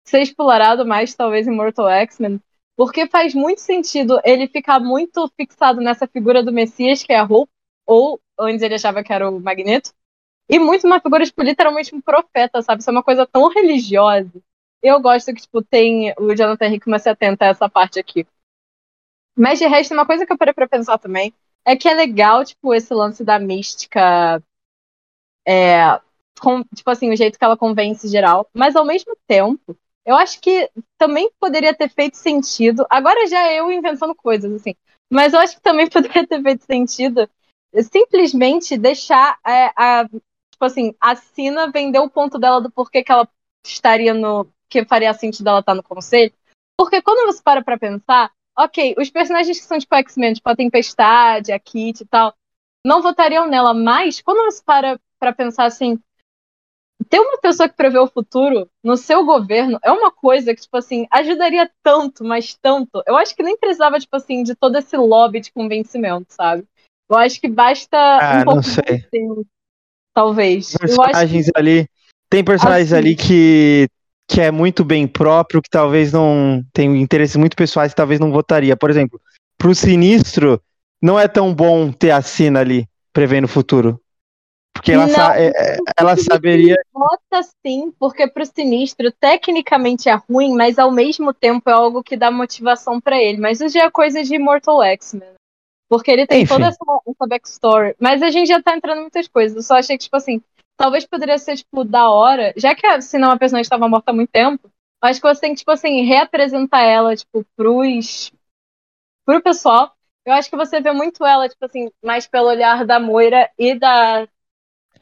[0.06, 2.42] ser explorado mais, talvez, em Mortal X-Men,
[2.78, 7.24] porque faz muito sentido ele ficar muito fixado nessa figura do Messias, que é a
[7.24, 7.52] Hope,
[7.88, 9.92] ou antes ele achava que era o Magneto,
[10.48, 12.82] e muito uma figura, tipo, literalmente um profeta, sabe?
[12.82, 14.32] Isso é uma coisa tão religiosa.
[14.82, 18.28] Eu gosto que, tipo, tem o Jonathan Hickman se atenta a essa parte aqui.
[19.36, 21.34] Mas de resto, uma coisa que eu parei pra pensar também
[21.66, 24.42] é que é legal, tipo, esse lance da mística.
[25.46, 26.00] É,
[26.40, 28.48] com, tipo assim, o jeito que ela convence geral.
[28.54, 29.76] Mas ao mesmo tempo,
[30.08, 32.88] eu acho que também poderia ter feito sentido.
[32.90, 34.74] Agora já é eu inventando coisas, assim.
[35.12, 37.30] Mas eu acho que também poderia ter feito sentido
[37.92, 40.08] simplesmente deixar é, a.
[40.08, 43.28] Tipo assim, a Sina vender o ponto dela do porquê que ela
[43.66, 44.50] estaria no.
[44.70, 46.34] que faria sentido ela estar no conselho.
[46.78, 50.56] Porque quando você para pra pensar, ok, os personagens que são tipo X-Men, tipo a
[50.56, 52.34] Tempestade, a Kit e tal,
[52.86, 56.00] não votariam nela, mas quando você para pra pensar assim,
[57.10, 60.78] ter uma pessoa que prevê o futuro no seu governo é uma coisa que, tipo
[60.78, 63.02] assim, ajudaria tanto, mas tanto.
[63.06, 66.66] Eu acho que nem precisava, tipo assim, de todo esse lobby de convencimento, sabe?
[67.10, 68.98] Eu acho que basta ah, um pouco não sei.
[68.98, 69.46] de tempo,
[70.14, 70.74] talvez.
[70.74, 71.52] Personagens que...
[71.56, 71.88] ali.
[72.30, 73.88] Tem personagens assim, ali que,
[74.28, 78.32] que é muito bem próprio, que talvez não tem interesses muito pessoais, que talvez não
[78.32, 78.76] votaria.
[78.76, 79.22] Por exemplo,
[79.58, 80.62] pro Sinistro,
[81.02, 84.02] não é tão bom ter a Sina ali, prevendo o futuro.
[84.78, 86.76] Porque ela, não, sa é, é, ela saberia.
[86.94, 92.16] Vota sim, porque pro Sinistro, tecnicamente é ruim, mas ao mesmo tempo é algo que
[92.16, 93.40] dá motivação para ele.
[93.40, 95.38] Mas já é coisa de Immortal X-Men.
[95.90, 96.54] Porque ele tem Enfim.
[96.54, 97.96] toda essa, essa backstory.
[98.00, 99.56] Mas a gente já tá entrando em muitas coisas.
[99.56, 100.42] Eu só achei que, tipo assim,
[100.76, 104.12] talvez poderia ser, tipo, da hora, já que a, se não a personagem estava morta
[104.12, 104.70] há muito tempo,
[105.02, 108.32] acho que você tem que, tipo assim, reapresentar ela, tipo, pros.
[109.26, 109.92] pro pessoal.
[110.26, 113.74] Eu acho que você vê muito ela, tipo assim, mais pelo olhar da Moira e
[113.74, 114.28] da.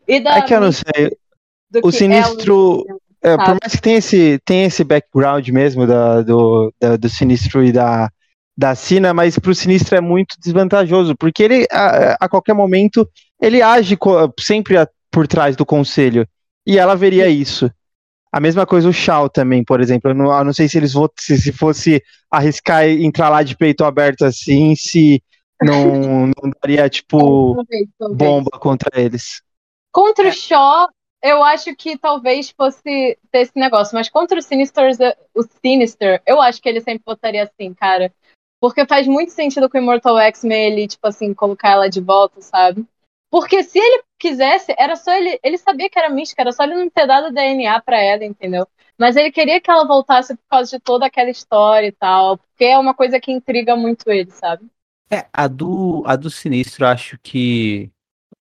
[0.07, 0.37] E da.
[0.37, 1.17] É que eu não sei.
[1.83, 2.85] O Sinistro.
[3.21, 7.63] É, por mais que tenha esse, tenha esse background mesmo da, do, da, do Sinistro
[7.63, 8.07] e da,
[8.55, 13.09] da Sina, mas pro Sinistro é muito desvantajoso, porque ele, a, a qualquer momento,
[13.41, 13.97] ele age
[14.39, 16.27] sempre a, por trás do conselho.
[16.67, 17.71] E ela veria isso.
[18.31, 20.11] A mesma coisa o Shaw também, por exemplo.
[20.11, 23.85] Eu não, eu não sei se eles se, se fosse arriscar entrar lá de peito
[23.85, 25.23] aberto assim, se
[25.61, 27.55] não, não daria, tipo,
[28.13, 29.41] bomba contra eles.
[29.95, 30.89] Contra o Shaw,
[31.23, 34.91] eu acho que talvez fosse ter esse negócio, mas contra o Sinister,
[35.33, 38.13] o Sinister, eu acho que ele sempre votaria assim, cara.
[38.59, 42.41] Porque faz muito sentido com o Immortal X-Men ele, tipo assim, colocar ela de volta,
[42.41, 42.85] sabe?
[43.31, 45.39] Porque se ele quisesse, era só ele.
[45.41, 48.67] Ele sabia que era mística, era só ele não ter dado DNA pra ela, entendeu?
[48.97, 52.37] Mas ele queria que ela voltasse por causa de toda aquela história e tal.
[52.37, 54.65] Porque é uma coisa que intriga muito ele, sabe?
[55.09, 57.89] É, a do, a do Sinistro, acho que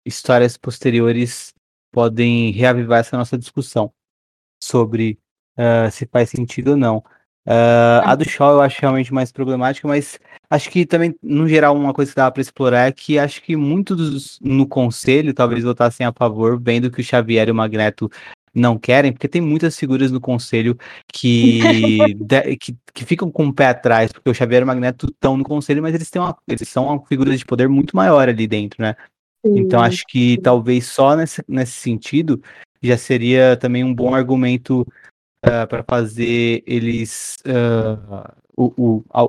[0.05, 1.53] histórias posteriores
[1.91, 3.91] podem reavivar essa nossa discussão
[4.61, 5.19] sobre
[5.57, 7.03] uh, se faz sentido ou não.
[7.45, 10.17] Uh, a do Shaw eu acho realmente mais problemática, mas
[10.49, 13.55] acho que também, no geral, uma coisa que dá para explorar é que acho que
[13.55, 18.09] muitos no conselho talvez votassem a favor, vendo que o Xavier e o Magneto
[18.53, 20.77] não querem, porque tem muitas figuras no conselho
[21.11, 21.59] que,
[22.15, 25.35] de, que, que, ficam com o pé atrás, porque o Xavier e o Magneto estão
[25.35, 28.47] no conselho, mas eles, têm uma, eles são uma figura de poder muito maior ali
[28.47, 28.95] dentro, né?
[29.45, 29.59] Sim.
[29.59, 32.41] Então acho que talvez só nesse, nesse sentido
[32.81, 39.27] já seria também um bom argumento uh, eh, para fazer eles, uh, o, o a,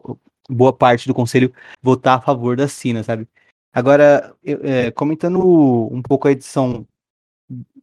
[0.48, 1.52] boa parte do conselho
[1.82, 3.28] votar a favor da Sina, sabe?
[3.72, 6.86] Agora, eu, é, comentando um pouco a edição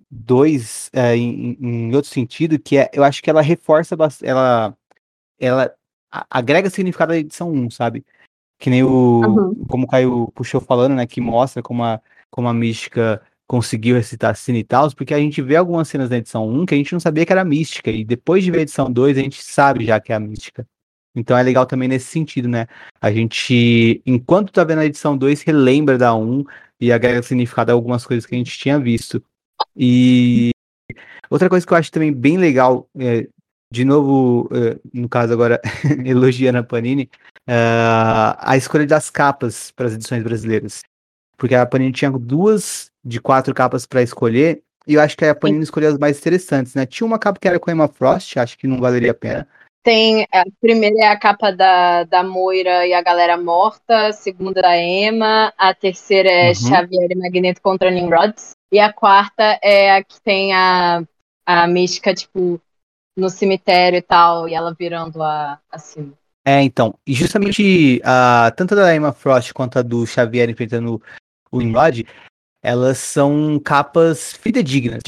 [0.10, 4.78] 2 é, em, em, outro sentido, que é, eu acho que ela reforça, ela,
[5.40, 5.76] ela
[6.30, 8.06] agrega significado à edição 1, sabe?
[8.58, 9.66] Que nem o, uhum.
[9.68, 12.02] como o Caio puxou falando, né, que mostra como a,
[12.32, 16.48] como a mística conseguiu recitar Cine tal, porque a gente vê algumas cenas da edição
[16.48, 18.90] 1 que a gente não sabia que era mística, e depois de ver a edição
[18.90, 20.66] 2, a gente sabe já que é a mística.
[21.14, 22.68] Então é legal também nesse sentido, né?
[23.02, 26.46] A gente, enquanto tá vendo a edição 2, relembra da 1
[26.80, 29.22] e agrega significado a algumas coisas que a gente tinha visto.
[29.76, 30.52] E
[31.30, 33.28] outra coisa que eu acho também bem legal, é,
[33.70, 35.62] de novo, é, no caso agora,
[36.06, 37.10] elogiando a Panini,
[37.46, 37.54] é,
[38.38, 40.82] a escolha das capas para as edições brasileiras.
[41.42, 45.34] Porque a Panini tinha duas de quatro capas para escolher, e eu acho que a
[45.34, 46.86] Panini escolheu as mais interessantes, né?
[46.86, 49.48] Tinha uma capa que era com Emma Frost, acho que não valeria a pena.
[49.82, 54.62] Tem, a primeira é a capa da, da Moira e a galera morta, a segunda
[54.62, 56.54] da Emma, a terceira é uhum.
[56.54, 61.02] Xavier e Magneto contra Nimrods, e a quarta é a que tem a,
[61.44, 62.62] a mística, tipo,
[63.18, 66.14] no cemitério e tal, e ela virando a, assim.
[66.46, 71.02] É, então, e justamente a, tanto da Emma Frost quanto a do Xavier enfrentando
[71.52, 72.06] o Nimrod,
[72.64, 75.02] elas são capas fidedignas,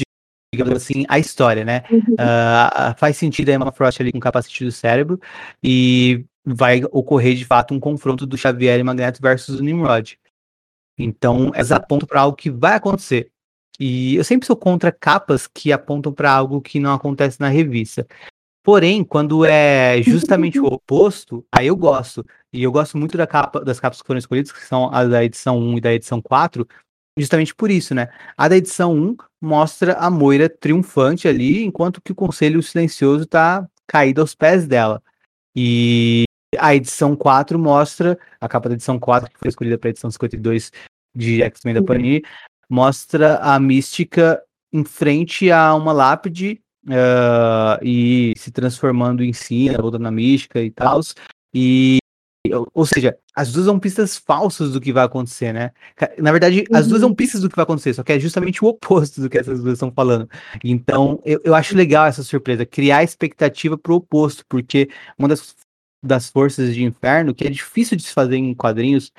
[0.52, 1.82] digamos assim, a história, né?
[1.90, 5.20] Uh, faz sentido a Emma Frost ali com capacete do cérebro
[5.62, 10.18] e vai ocorrer de fato um confronto do Xavier e Magneto versus o Nimrod.
[10.98, 13.30] Então, elas apontam para algo que vai acontecer.
[13.80, 18.06] E eu sempre sou contra capas que apontam para algo que não acontece na revista.
[18.62, 22.24] Porém, quando é justamente o oposto, aí eu gosto.
[22.54, 25.24] E eu gosto muito da capa, das capas que foram escolhidas, que são as da
[25.24, 26.64] edição 1 e da edição 4,
[27.18, 28.08] justamente por isso, né?
[28.36, 33.68] A da edição 1 mostra a Moira triunfante ali, enquanto que o Conselho Silencioso tá
[33.88, 35.02] caído aos pés dela.
[35.56, 36.22] E
[36.56, 40.08] a edição 4 mostra, a capa da edição 4, que foi escolhida para a edição
[40.08, 40.70] 52
[41.12, 41.86] de X-Men da uhum.
[41.86, 42.22] Panini,
[42.70, 44.40] mostra a mística
[44.72, 50.70] em frente a uma lápide uh, e se transformando em si, voltando na mística e
[50.70, 51.00] tal.
[51.52, 51.98] E
[52.74, 55.70] ou seja, as duas são pistas falsas do que vai acontecer, né?
[56.18, 57.14] Na verdade, as duas são uhum.
[57.14, 59.74] pistas do que vai acontecer, só que é justamente o oposto do que essas duas
[59.74, 60.28] estão falando.
[60.62, 65.56] Então, eu, eu acho legal essa surpresa, criar expectativa pro oposto, porque uma das,
[66.02, 69.10] das forças de inferno, que é difícil de se fazer em quadrinhos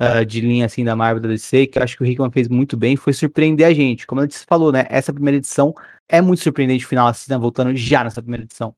[0.00, 2.46] uh, de linha assim da Marvel da DC, que eu acho que o Hickman fez
[2.46, 4.06] muito bem, foi surpreender a gente.
[4.06, 4.86] Como antes falou, né?
[4.88, 5.74] Essa primeira edição
[6.08, 8.74] é muito surpreendente, final assim, né, voltando já nessa primeira edição.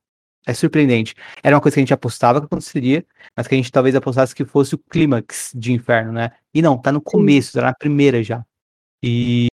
[0.46, 1.14] É surpreendente.
[1.42, 3.04] Era uma coisa que a gente apostava que aconteceria,
[3.36, 6.32] mas que a gente talvez apostasse que fosse o clímax de Inferno, né?
[6.52, 8.44] E não, tá no começo, tá na primeira já.
[9.02, 9.46] E.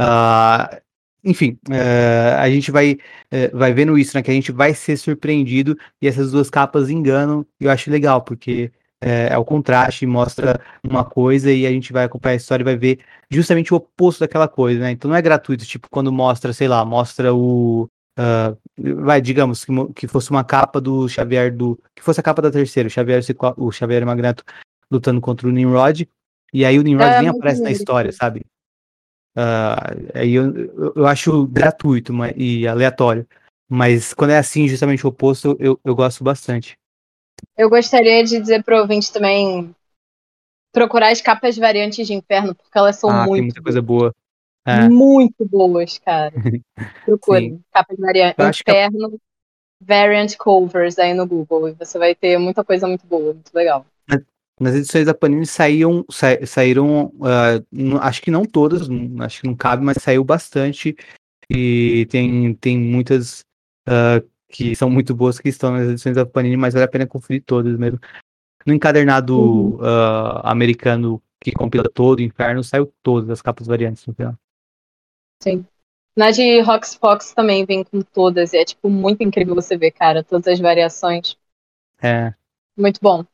[0.00, 0.80] Uh,
[1.24, 4.22] enfim, uh, a gente vai, uh, vai vendo isso, né?
[4.22, 7.46] Que a gente vai ser surpreendido e essas duas capas enganam.
[7.60, 8.72] E eu acho legal, porque
[9.02, 12.64] é, é, o contraste, mostra uma coisa e a gente vai acompanhar a história e
[12.64, 14.92] vai ver justamente o oposto daquela coisa, né?
[14.92, 17.88] Então não é gratuito, tipo, quando mostra, sei lá, mostra o.
[18.18, 18.56] Uh,
[19.02, 21.80] vai, digamos, que, que, fosse uma capa do Xavier do.
[21.94, 23.22] Que fosse a capa da terceira, o Xavier,
[23.56, 24.44] o Xavier Magneto
[24.90, 26.06] lutando contra o Nimrod,
[26.52, 28.44] e aí o Nimrod é, nem aparece na história, sabe?
[29.34, 33.26] Uh, aí eu, eu acho gratuito mas, e aleatório.
[33.66, 36.76] Mas quando é assim, justamente o oposto, eu, eu gosto bastante.
[37.56, 39.74] Eu gostaria de dizer para o ouvinte também
[40.70, 43.34] procurar as capas variantes de Inferno, porque elas são ah, muito.
[43.34, 44.14] Tem muita coisa boa.
[44.64, 44.88] É.
[44.88, 46.32] Muito boas, cara.
[47.04, 48.60] Procure capas variantes.
[48.60, 49.84] Inferno, a...
[49.84, 51.68] variant covers aí no Google.
[51.68, 53.84] E você vai ter muita coisa muito boa, muito legal.
[54.60, 58.88] Nas edições da Panini saíam, sa, saíram, uh, acho que não todas,
[59.20, 60.96] acho que não cabe, mas saiu bastante.
[61.50, 63.40] E tem, tem muitas
[63.88, 67.06] uh, que são muito boas que estão nas edições da Panini, mas vale a pena
[67.06, 67.98] conferir todas mesmo.
[68.64, 69.76] No encadernado uhum.
[69.76, 74.36] uh, americano que compila todo o Inferno, saiu todas as capas variantes no final.
[75.42, 75.66] Sim.
[76.16, 79.90] Na de Rox Fox também vem com todas, e é tipo muito incrível você ver,
[79.90, 81.36] cara, todas as variações.
[82.00, 82.32] É.
[82.76, 83.24] Muito bom.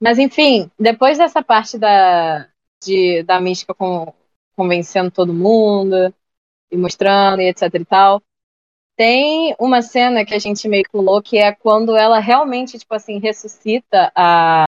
[0.00, 2.48] Mas enfim, depois dessa parte da,
[2.82, 4.14] de, da mística com,
[4.56, 6.14] convencendo todo mundo
[6.70, 8.22] e mostrando e etc e tal,
[8.96, 12.94] tem uma cena que a gente meio que pulou, que é quando ela realmente, tipo
[12.94, 14.64] assim, ressuscita a,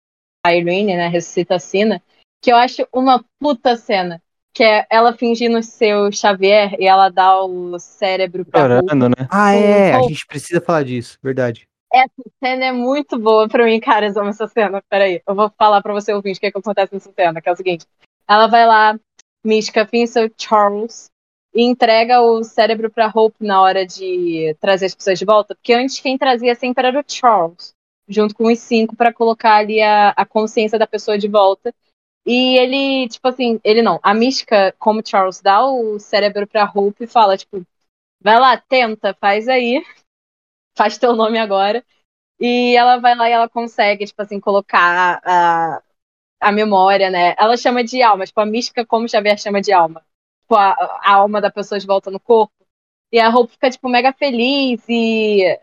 [0.45, 1.07] a Irene, né?
[1.07, 2.01] Ressuscita a Sina,
[2.41, 4.21] que eu acho uma puta cena.
[4.59, 9.25] Que é ela fingindo ser o Xavier e ela dá o cérebro pra Chorando, né?
[9.29, 11.65] Ah, é, a gente precisa falar disso, verdade.
[11.89, 14.83] Essa cena é muito boa pra mim, cara, eu amo essa cena.
[14.89, 17.47] Peraí, eu vou falar pra você ouvinte o que, é que acontece nessa cena, que
[17.47, 17.85] é o seguinte.
[18.27, 18.99] Ela vai lá,
[19.45, 21.09] Mística finge o Charles,
[21.53, 25.71] e entrega o cérebro para Hope na hora de trazer as pessoas de volta, porque
[25.71, 27.73] antes quem trazia sempre era o Charles,
[28.09, 31.73] junto com os cinco, para colocar ali a, a consciência da pessoa de volta.
[32.29, 37.05] E ele, tipo assim, ele não, a mística, como Charles, dá o cérebro pra Hope
[37.05, 37.65] e fala, tipo,
[38.21, 39.83] vai lá, tenta, faz aí,
[40.77, 41.85] faz teu nome agora.
[42.39, 45.83] E ela vai lá e ela consegue, tipo assim, colocar a,
[46.41, 47.35] a memória, né?
[47.39, 50.05] Ela chama de alma, tipo, a mística como Xavier chama de alma
[50.43, 52.53] tipo, a, a alma da pessoa de volta no corpo.
[53.11, 55.59] E a Hope fica, tipo, mega feliz e,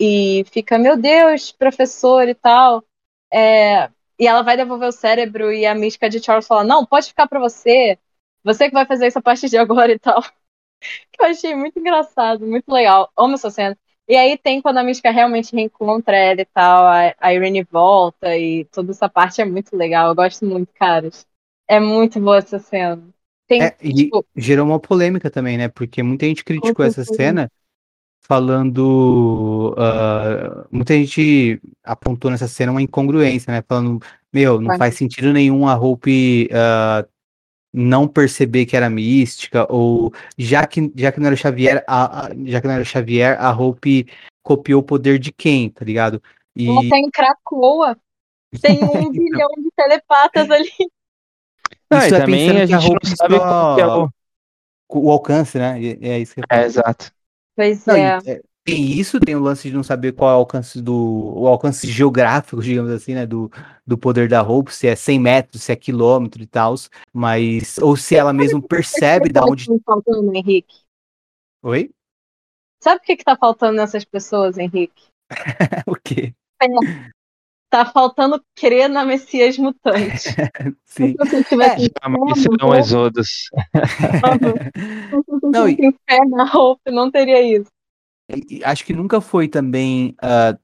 [0.00, 2.84] e fica, meu Deus, professor e tal.
[3.32, 3.90] É,
[4.20, 7.26] e ela vai devolver o cérebro e a mística de Charles fala, não, pode ficar
[7.26, 7.98] pra você.
[8.44, 10.22] Você que vai fazer isso a partir de agora e tal.
[10.22, 10.28] Que
[11.24, 13.10] eu achei muito engraçado, muito legal.
[13.16, 13.76] Amo essa cena.
[14.06, 18.36] E aí tem quando a mística realmente reencontra ela e tal, a, a Irene volta
[18.36, 20.08] e toda essa parte é muito legal.
[20.08, 21.26] Eu gosto muito, caras.
[21.66, 23.02] É muito boa essa cena.
[23.46, 24.26] Tem, é, e tipo...
[24.36, 25.68] gerou uma polêmica também, né?
[25.68, 27.50] Porque muita gente criticou essa cena
[28.20, 29.74] falando.
[29.76, 33.62] Uh, muita gente apontou nessa cena uma incongruência, né?
[33.66, 34.00] Falando,
[34.32, 37.08] meu, não faz sentido nenhum a Hope uh,
[37.72, 42.30] não perceber que era mística, ou já que, já que não era Xavier, a, a,
[42.44, 44.06] já que não era Xavier, a Hope
[44.42, 46.22] copiou o poder de quem, tá ligado?
[46.56, 46.68] E...
[46.68, 47.96] Ela tem Cracoa.
[48.60, 50.70] Tem um bilhão de telepatas ali.
[51.90, 54.08] Não, isso é também a gente não sabe qual é o...
[54.88, 55.80] o alcance, né?
[56.00, 57.12] É isso que eu É, exato.
[57.60, 58.18] Pois não, é.
[58.24, 58.40] é.
[58.64, 61.86] Tem isso, tem o lance de não saber qual é o alcance do o alcance
[61.92, 63.50] geográfico, digamos assim, né, do,
[63.86, 66.74] do poder da roupa, se é 100 metros, se é quilômetro e tal,
[67.12, 70.78] mas ou se ela mesmo percebe da onde tá faltando, Henrique.
[71.62, 71.90] Oi?
[72.82, 75.08] Sabe o que que tá faltando nessas pessoas, Henrique?
[75.86, 76.32] o quê?
[76.62, 76.66] É,
[77.70, 80.28] tá faltando crer na Messias mutante.
[80.84, 81.12] Sim.
[81.12, 82.08] Se você tivesse é,
[82.60, 83.48] não Exodus.
[85.42, 85.76] não, e...
[86.08, 87.70] fé na Hope, não teria isso.
[88.64, 90.16] Acho que nunca foi também.
[90.22, 90.58] Uh,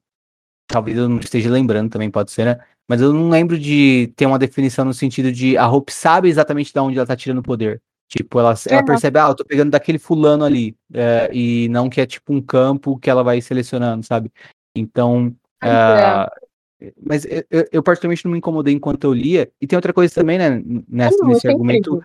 [0.67, 2.59] talvez eu não esteja lembrando também, pode ser, né?
[2.89, 6.73] Mas eu não lembro de ter uma definição no sentido de a Hope sabe exatamente
[6.73, 7.81] de onde ela tá tirando o poder.
[8.09, 10.77] Tipo, ela, ela percebe, ah, eu tô pegando daquele fulano ali.
[10.95, 14.31] É, e não que é tipo um campo que ela vai selecionando, sabe?
[14.77, 15.35] Então,
[15.65, 16.46] uh,
[17.03, 19.51] Mas eu, eu, particularmente não me incomodei enquanto eu lia.
[19.61, 22.03] E tem outra coisa também, né, nessa, não, nesse argumento,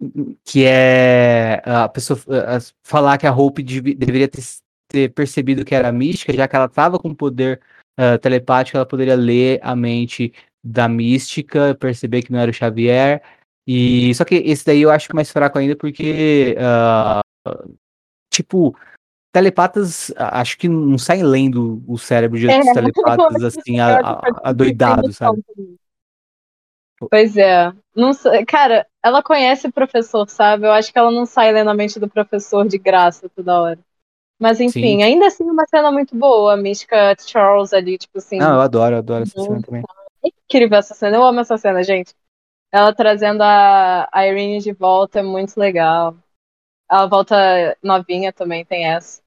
[0.00, 0.36] incrível.
[0.44, 4.42] que é a pessoa a, falar que a Hope deveria ter,
[4.88, 7.60] ter, percebido que era mística, já que ela estava com poder
[7.98, 13.22] uh, telepático, ela poderia ler a mente da mística, perceber que não era o Xavier.
[13.66, 17.74] E só que esse daí eu acho mais fraco ainda porque uh,
[18.30, 18.76] tipo
[19.34, 25.42] telepatas acho que não saem lendo o cérebro de é, telepatas assim adoidado, sabe?
[27.10, 27.72] Pois é.
[27.96, 28.12] Não
[28.46, 30.66] cara, ela conhece o professor, sabe?
[30.66, 33.78] Eu acho que ela não sai lendo a mente do professor de graça toda hora.
[34.38, 35.02] Mas enfim, Sim.
[35.02, 38.38] ainda assim uma cena muito boa, a mística Charles ali, tipo assim.
[38.38, 39.82] Não, eu adoro, eu adoro essa cena também.
[40.24, 42.14] É incrível essa cena, eu amo essa cena, gente.
[42.72, 46.16] Ela trazendo a Irene de volta é muito legal.
[46.90, 49.23] Ela volta novinha também, tem essa.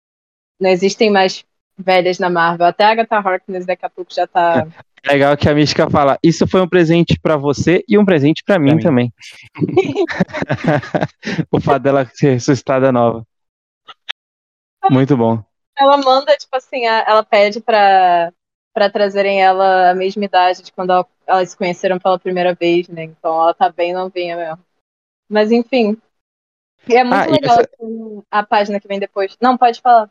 [0.60, 1.46] Não existem mais
[1.78, 2.66] velhas na Marvel.
[2.66, 4.68] Até a Agatha Harkness daqui a pouco já tá.
[5.04, 8.44] É legal que a Mística fala: Isso foi um presente para você e um presente
[8.44, 9.14] para mim, mim, também.
[11.52, 13.26] o fato dela ser ressuscitada nova.
[14.90, 15.44] Muito bom.
[15.78, 18.34] Ela manda, tipo assim, ela pede pra,
[18.74, 22.88] pra trazerem ela a mesma idade de quando ela, elas se conheceram pela primeira vez,
[22.88, 23.04] né?
[23.04, 24.60] Então ela tá bem novinha mesmo.
[25.30, 25.98] Mas enfim.
[26.88, 27.70] E é muito ah, legal essa...
[27.74, 29.38] assim, a página que vem depois.
[29.42, 30.10] Não, pode falar.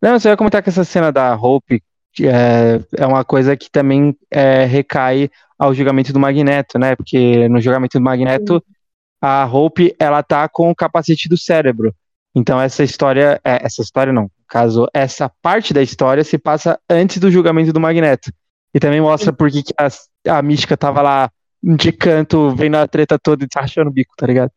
[0.00, 1.82] Não, só ia comentar que essa cena da Hope
[2.20, 6.94] é, é uma coisa que também é, recai ao julgamento do Magneto, né?
[6.94, 8.72] Porque no julgamento do Magneto, Sim.
[9.20, 11.94] a Hope, ela tá com o capacete do cérebro.
[12.34, 17.18] Então essa história, é, essa história não, caso essa parte da história se passa antes
[17.18, 18.32] do julgamento do Magneto.
[18.74, 21.30] E também mostra por que a, a mística tava lá
[21.62, 24.52] de canto, vendo a treta toda e achando o bico, tá ligado?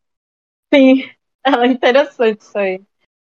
[0.73, 1.03] Sim,
[1.45, 2.81] é interessante isso aí.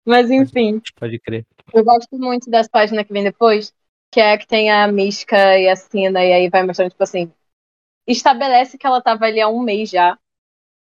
[0.05, 0.81] Mas enfim.
[0.99, 1.45] Pode crer.
[1.73, 3.73] Eu gosto muito das páginas que vem depois,
[4.11, 7.31] que é que tem a mística e a Sina, e aí vai mostrando, tipo assim,
[8.07, 10.17] estabelece que ela tava ali há um mês já.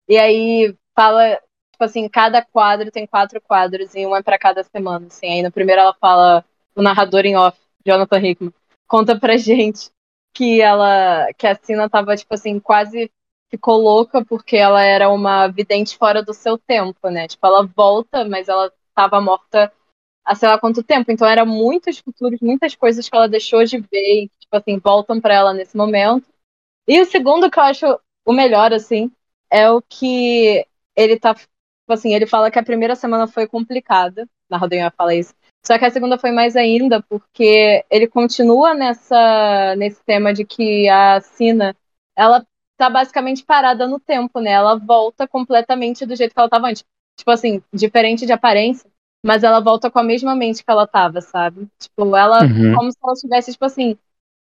[0.09, 1.37] E aí fala,
[1.73, 5.27] tipo assim, cada quadro tem quatro quadros e um é para cada semana, assim.
[5.27, 8.55] Aí no primeiro ela fala, o narrador em off, Jonathan Hickman,
[8.87, 9.91] conta pra gente
[10.35, 13.11] que ela, que a Sina tava, tipo assim, quase
[13.51, 17.29] ficou louca porque ela era uma vidente fora do seu tempo, né?
[17.29, 19.73] Tipo, ela volta, mas ela tava morta
[20.27, 21.11] há sei lá quanto tempo.
[21.13, 25.21] Então, eram muitos futuros, muitas coisas que ela deixou de ver e, tipo assim, voltam
[25.21, 26.27] para ela nesse momento.
[26.89, 27.87] E o segundo que eu acho
[28.27, 29.11] o melhor, assim,
[29.51, 30.67] é o que
[30.97, 31.35] ele tá.
[31.35, 34.29] Tipo assim, ele fala que a primeira semana foi complicada.
[34.51, 35.35] Na Rodinha fala isso.
[35.65, 40.89] Só que a segunda foi mais ainda, porque ele continua nessa, nesse tema de que
[40.89, 41.77] a Sina,
[42.15, 42.47] ela
[42.77, 44.53] tá basicamente parada no tempo, né?
[44.53, 46.85] Ela volta completamente do jeito que ela tava antes.
[47.17, 48.89] Tipo assim, diferente de aparência,
[49.27, 51.67] mas ela volta com a mesma mente que ela tava, sabe?
[51.81, 52.75] Tipo, ela, uhum.
[52.77, 53.99] como se ela tivesse, tipo assim,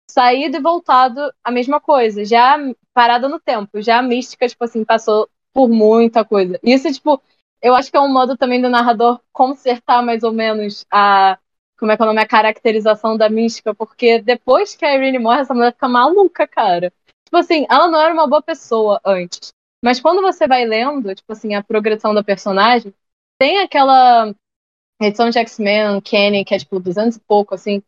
[0.09, 2.57] saído e voltado a mesma coisa, já
[2.93, 6.57] parada no tempo, já a mística, tipo assim, passou por muita coisa.
[6.63, 7.21] Isso, tipo,
[7.61, 11.37] eu acho que é um modo também do narrador consertar mais ou menos a.
[11.77, 12.21] Como é que é o nome?
[12.21, 16.93] A caracterização da mística, porque depois que a Irene morre, essa mulher fica maluca, cara.
[17.25, 19.51] Tipo assim, ela não era uma boa pessoa antes.
[19.83, 22.93] Mas quando você vai lendo, tipo assim, a progressão da personagem,
[23.39, 24.31] tem aquela
[25.07, 27.81] edição de X-Men, Kenny, que é tipo 200 e pouco, assim,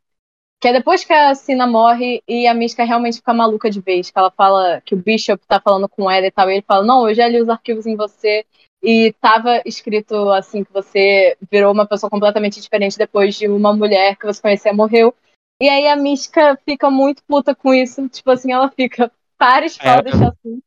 [0.61, 4.09] que é depois que a Sina morre e a Mística realmente fica maluca de vez,
[4.09, 6.86] que ela fala que o Bishop tá falando com ela e tal, e ele fala,
[6.86, 8.45] não, eu já li os arquivos em você
[8.82, 14.16] e tava escrito assim que você virou uma pessoa completamente diferente depois de uma mulher
[14.16, 15.14] que você conhecia morreu.
[15.61, 20.03] E aí a Mística fica muito puta com isso, tipo assim, ela fica, para, fala,
[20.07, 20.61] é, assim.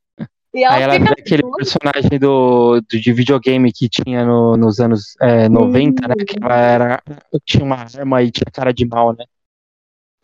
[0.56, 4.80] E ela Aí ela fica aquele personagem do, do, de videogame que tinha no, nos
[4.80, 6.14] anos é, 90, né?
[6.26, 7.02] Que ela era,
[7.44, 9.26] tinha uma arma e tinha cara de mal, né?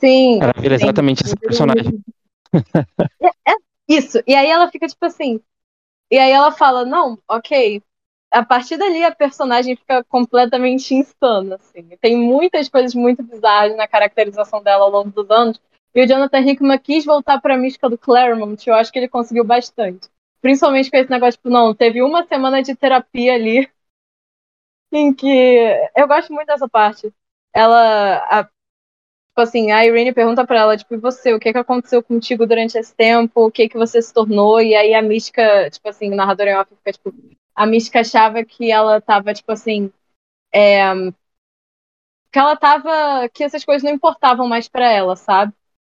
[0.01, 0.41] Sim.
[0.41, 2.03] Ela vira exatamente esse personagem.
[3.21, 3.55] É, é,
[3.87, 4.23] isso.
[4.27, 5.39] E aí ela fica tipo assim.
[6.11, 7.83] E aí ela fala, não, ok.
[8.31, 11.91] A partir dali a personagem fica completamente insana, assim.
[12.01, 15.61] Tem muitas coisas muito bizarras na caracterização dela ao longo dos anos.
[15.95, 19.09] E o Jonathan Hickman quis voltar para a mística do Claremont, eu acho que ele
[19.09, 20.09] conseguiu bastante.
[20.43, 23.71] Principalmente com esse negócio, tipo, não, teve uma semana de terapia ali.
[24.93, 25.27] Em que.
[25.97, 27.13] Eu gosto muito dessa parte.
[27.55, 28.17] Ela.
[28.41, 28.51] A, tipo
[29.39, 32.79] assim, a Irene pergunta pra ela, tipo, e você, o que que aconteceu contigo durante
[32.79, 33.47] esse tempo?
[33.47, 34.61] O que que você se tornou?
[34.63, 37.15] E aí a mística, tipo assim, o narrador em off fica, tipo,
[37.55, 39.93] a mística achava que ela tava, tipo assim.
[40.53, 40.83] É,
[42.31, 43.29] que ela tava.
[43.29, 45.53] que essas coisas não importavam mais para ela, sabe?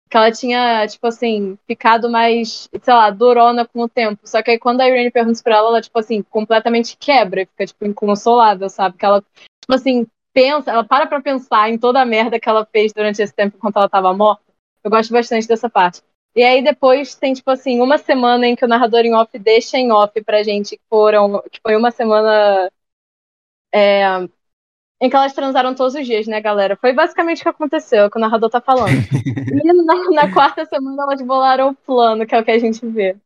[0.09, 4.27] Que ela tinha, tipo assim, ficado mais, sei lá, durona com o tempo.
[4.27, 7.65] Só que aí quando a Irene pergunta pra ela, ela, tipo assim, completamente quebra, fica,
[7.65, 8.97] tipo, inconsolável, sabe?
[8.97, 12.65] Que ela, tipo assim, pensa, ela para pra pensar em toda a merda que ela
[12.65, 14.43] fez durante esse tempo enquanto ela tava morta.
[14.83, 16.01] Eu gosto bastante dessa parte.
[16.35, 19.77] E aí depois tem, tipo assim, uma semana em que o narrador em off deixa
[19.77, 22.69] em off pra gente, que foram, que foi uma semana
[23.73, 24.03] é,
[25.01, 26.75] em que elas transaram todos os dias, né, galera?
[26.75, 28.91] Foi basicamente o que aconteceu, é o que o narrador tá falando.
[29.63, 32.85] e na, na, quarta semana elas bolaram o plano, que é o que a gente
[32.87, 33.17] vê.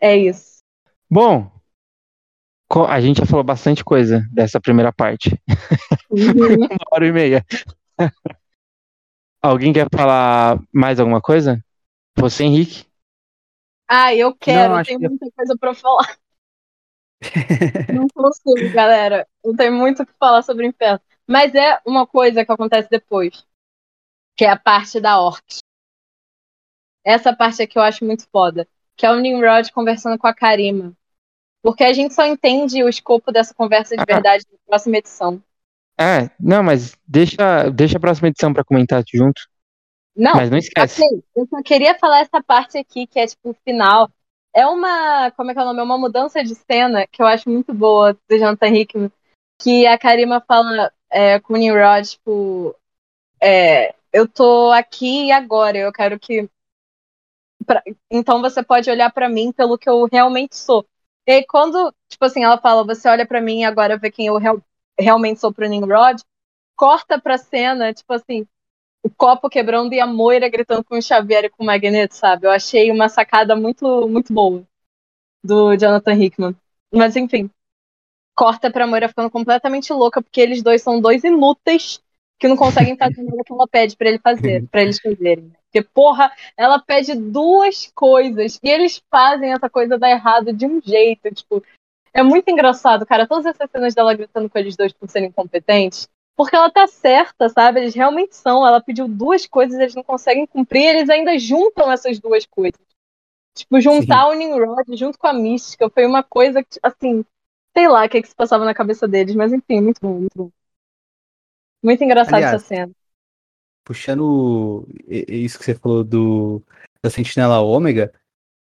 [0.00, 0.60] É isso.
[1.10, 1.50] Bom,
[2.88, 5.30] a gente já falou bastante coisa dessa primeira parte.
[6.10, 6.66] Uhum.
[6.70, 7.44] Uma hora e meia.
[9.42, 11.62] Alguém quer falar mais alguma coisa?
[12.16, 12.84] Você, Henrique?
[13.88, 15.08] Ah, eu quero, Não, tenho que...
[15.08, 16.16] muita coisa para falar.
[17.92, 19.26] Não consigo, galera.
[19.44, 21.00] Eu tenho muito o que falar sobre o inferno.
[21.26, 23.44] Mas é uma coisa que acontece depois.
[24.36, 25.58] Que é a parte da Orcs.
[27.04, 28.66] Essa parte aqui eu acho muito foda.
[28.96, 30.92] Que é o Nimrod conversando com a Karima.
[31.62, 34.06] Porque a gente só entende o escopo dessa conversa de ah.
[34.06, 35.42] verdade na próxima edição.
[35.98, 39.42] É, não, mas deixa, deixa a próxima edição para comentar junto.
[40.16, 41.02] Não, mas não esquece.
[41.02, 44.10] Okay, eu só queria falar essa parte aqui, que é tipo o final.
[44.54, 45.80] É uma, como é que é o nome?
[45.80, 49.12] É uma mudança de cena que eu acho muito boa do Jonathan Hickman.
[49.58, 52.74] Que a Karima fala é, com o Nimrod, tipo,
[53.40, 56.48] é, eu tô aqui e agora, eu quero que.
[57.66, 57.82] Pra...
[58.10, 60.86] Então você pode olhar para mim pelo que eu realmente sou.
[61.26, 64.26] E aí, quando, tipo assim, ela fala, você olha para mim e agora vê quem
[64.26, 64.60] eu real,
[64.98, 66.22] realmente sou pro Nimrod,
[66.76, 68.46] corta pra cena, tipo assim,
[69.02, 72.46] o copo quebrando e a Moira gritando com o Xavier e com o Magneto, sabe?
[72.46, 74.62] Eu achei uma sacada muito, muito boa
[75.42, 76.56] do Jonathan Hickman.
[76.92, 77.50] Mas enfim,
[78.34, 82.02] corta pra Moira ficando completamente louca, porque eles dois são dois inúteis
[82.38, 85.52] que não conseguem fazer nada que ela pede para ele fazer, para eles fazerem.
[85.64, 90.80] Porque, porra, ela pede duas coisas e eles fazem essa coisa dar errado de um
[90.80, 91.32] jeito.
[91.32, 91.62] Tipo,
[92.12, 93.26] é muito engraçado, cara.
[93.26, 96.08] Todas essas cenas dela gritando com eles dois por serem incompetentes.
[96.42, 97.80] Porque ela tá certa, sabe?
[97.80, 98.66] Eles realmente são.
[98.66, 102.80] Ela pediu duas coisas, eles não conseguem cumprir, eles ainda juntam essas duas coisas.
[103.54, 104.30] Tipo, juntar Sim.
[104.30, 107.24] o Nimrod junto com a Mística foi uma coisa que, assim,
[107.76, 110.20] sei lá o que, é que se passava na cabeça deles, mas enfim, muito bom,
[110.20, 110.50] muito bom.
[111.82, 112.92] Muito engraçado Aliás, essa cena
[113.90, 116.62] puxando isso que você falou do
[117.02, 118.12] da Sentinela Ômega,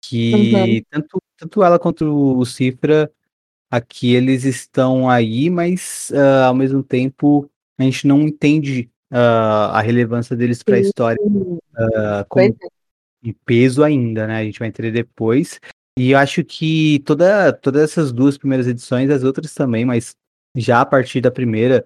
[0.04, 0.84] que uhum.
[0.90, 3.12] tanto, tanto ela quanto o Cifra
[3.70, 7.51] aqui eles estão aí, mas uh, ao mesmo tempo
[7.82, 12.56] a gente não entende uh, a relevância deles para a história uh, com
[13.46, 14.38] peso ainda, né?
[14.38, 15.60] A gente vai entender depois.
[15.98, 20.16] E eu acho que toda, todas essas duas primeiras edições, as outras também, mas
[20.56, 21.86] já a partir da primeira,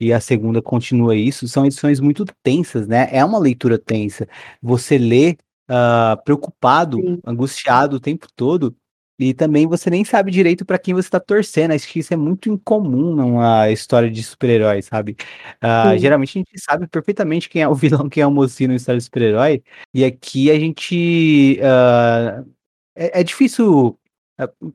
[0.00, 3.08] e a segunda continua isso, são edições muito tensas, né?
[3.12, 4.26] É uma leitura tensa.
[4.62, 5.36] Você lê
[5.70, 7.20] uh, preocupado, Sim.
[7.26, 8.74] angustiado o tempo todo,
[9.20, 11.72] e também você nem sabe direito para quem você está torcendo.
[11.72, 15.14] Acho que isso é muito incomum numa história de super-herói, sabe?
[15.62, 18.76] Uh, geralmente a gente sabe perfeitamente quem é o vilão, quem é o mocinho na
[18.76, 19.62] história de super-herói,
[19.92, 21.60] e aqui a gente.
[21.60, 22.50] Uh,
[22.96, 23.98] é, é, difícil.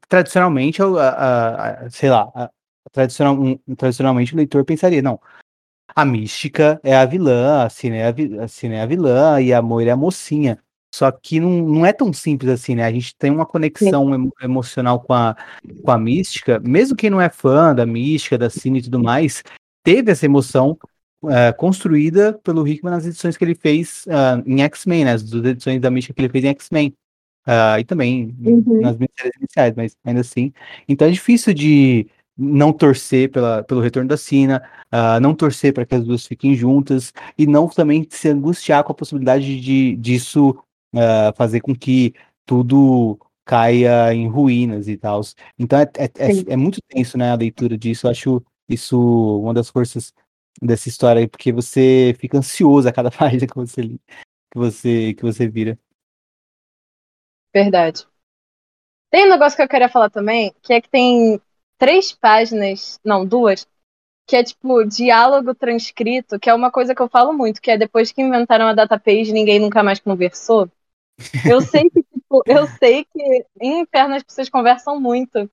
[0.08, 0.80] tradicionalmente,
[1.90, 2.52] sei lá,
[2.92, 5.20] tradicional, um, tradicionalmente o leitor pensaria, não,
[5.96, 9.54] a mística é a vilã, a Cine é a, a, Cine é a vilã e
[9.54, 10.62] a Moira é a mocinha.
[10.96, 12.86] Só que não, não é tão simples assim, né?
[12.86, 15.36] A gente tem uma conexão emo emocional com a,
[15.84, 19.44] com a mística, mesmo quem não é fã da mística, da Cine e tudo mais,
[19.84, 20.78] teve essa emoção
[21.22, 25.12] uh, construída pelo Hickman nas edições que ele fez uh, em X-Men, né?
[25.12, 26.94] As duas edições da mística que ele fez em X-Men.
[27.46, 28.80] Uh, e também uhum.
[28.82, 30.54] nas séries iniciais, mas ainda assim.
[30.88, 35.86] Então é difícil de não torcer pela, pelo retorno da Sina, uh, não torcer para
[35.86, 40.58] que as duas fiquem juntas e não também se angustiar com a possibilidade de disso
[40.96, 42.14] uh, fazer com que
[42.46, 45.22] tudo caia em ruínas e tal.
[45.58, 48.08] Então é, é, é, é, muito tenso, né, a leitura disso.
[48.08, 50.14] Eu acho isso uma das forças
[50.62, 55.48] dessa história, porque você fica ansioso a cada página que você que você que você
[55.48, 55.78] vira.
[57.54, 58.06] Verdade.
[59.12, 61.40] Tem um negócio que eu queria falar também, que é que tem
[61.78, 63.66] três páginas, não, duas,
[64.28, 67.78] que é tipo diálogo transcrito, que é uma coisa que eu falo muito, que é
[67.78, 70.70] depois que inventaram a database, ninguém nunca mais conversou.
[71.48, 75.50] Eu sei que, tipo, eu sei que em Inferno as pessoas conversam muito,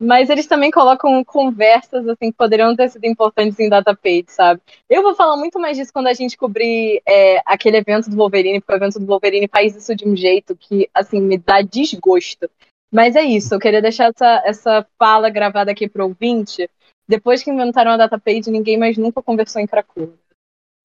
[0.00, 4.60] mas eles também colocam conversas assim que poderiam ter sido importantes em database, sabe?
[4.88, 8.60] Eu vou falar muito mais disso quando a gente cobrir é, aquele evento do Wolverine,
[8.60, 12.50] porque o evento do Wolverine faz isso de um jeito que, assim, me dá desgosto.
[12.90, 16.68] Mas é isso, eu queria deixar essa, essa fala gravada aqui pro ouvinte.
[17.08, 20.14] Depois que inventaram a datapage, ninguém mais nunca conversou em Krakow.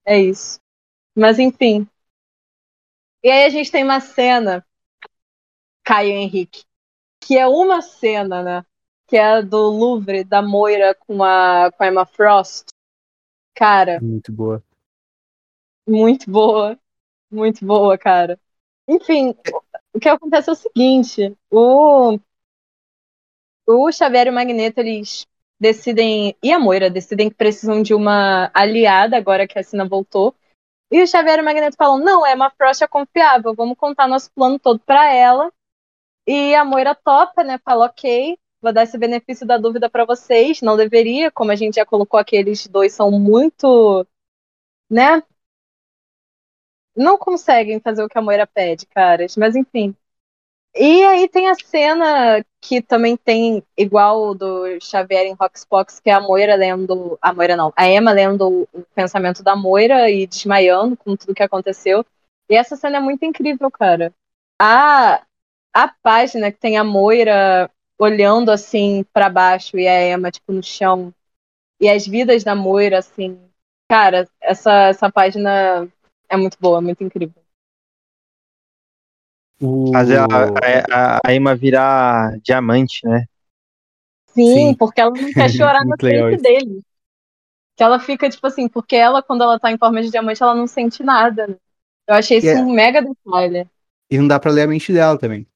[0.06, 0.60] É isso.
[1.16, 1.86] Mas enfim.
[3.22, 4.64] E aí a gente tem uma cena,
[5.84, 6.64] Caio Henrique,
[7.20, 8.64] que é uma cena, né?
[9.06, 12.68] Que é a do Louvre, da Moira com a, com a Emma Frost.
[13.54, 14.00] Cara.
[14.00, 14.62] Muito boa.
[15.86, 16.78] Muito boa.
[17.30, 18.38] Muito boa, cara.
[18.86, 19.34] Enfim,
[19.92, 22.18] o que acontece é o seguinte: o,
[23.66, 25.26] o Xavier e o Magneto eles
[25.60, 30.34] decidem, e a Moira decidem que precisam de uma aliada agora que a Sina voltou.
[30.90, 34.30] E o Xavier e o Magneto falam: não, é uma Frost confiável, vamos contar nosso
[34.32, 35.52] plano todo para ela.
[36.26, 37.58] E a Moira topa, né?
[37.64, 40.62] Fala: ok, vou dar esse benefício da dúvida para vocês.
[40.62, 44.06] Não deveria, como a gente já colocou, aqueles dois são muito,
[44.90, 45.22] né?
[46.94, 49.36] Não conseguem fazer o que a Moira pede, caras.
[49.36, 49.94] Mas enfim.
[50.80, 56.12] E aí tem a cena que também tem igual do Xavier em Roxbox, que é
[56.12, 57.18] a Moira lendo.
[57.20, 61.42] A Moira não, a Emma lendo o pensamento da Moira e desmaiando com tudo que
[61.42, 62.06] aconteceu.
[62.48, 64.14] E essa cena é muito incrível, cara.
[64.60, 65.24] A,
[65.74, 67.68] a página que tem a Moira
[67.98, 71.12] olhando assim para baixo e a Emma, tipo, no chão.
[71.80, 73.40] E as vidas da Moira, assim.
[73.90, 75.88] Cara, essa, essa página
[76.28, 77.42] é muito boa, muito incrível.
[79.60, 79.92] O...
[79.92, 83.26] Fazer a, a, a Emma virar diamante, né?
[84.28, 84.74] Sim, Sim.
[84.74, 86.80] porque ela não quer chorar na frente dele.
[87.76, 90.54] Que ela fica, tipo assim, porque ela, quando ela tá em forma de diamante, ela
[90.54, 91.56] não sente nada, né?
[92.06, 92.62] Eu achei isso yeah.
[92.62, 93.68] É um mega detalhe.
[94.10, 95.46] E não dá pra ler a mente dela também.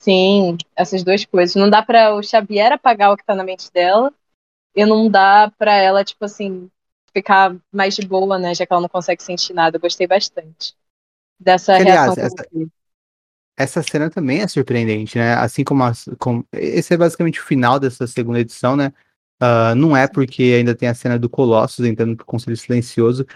[0.00, 1.54] Sim, essas duas coisas.
[1.54, 4.12] Não dá pra o Xavier apagar o que tá na mente dela.
[4.74, 6.68] E não dá pra ela, tipo assim,
[7.12, 8.54] ficar mais de boa, né?
[8.54, 9.76] Já que ela não consegue sentir nada.
[9.76, 10.74] Eu gostei bastante
[11.38, 12.24] dessa Aliás, reação.
[12.24, 12.48] Essa,
[13.56, 15.34] essa cena também é surpreendente, né?
[15.34, 18.92] Assim como, a, como, esse é basicamente o final dessa segunda edição, né?
[19.42, 23.26] Uh, não é porque ainda tem a cena do Colossus entrando pro Conselho Silencioso,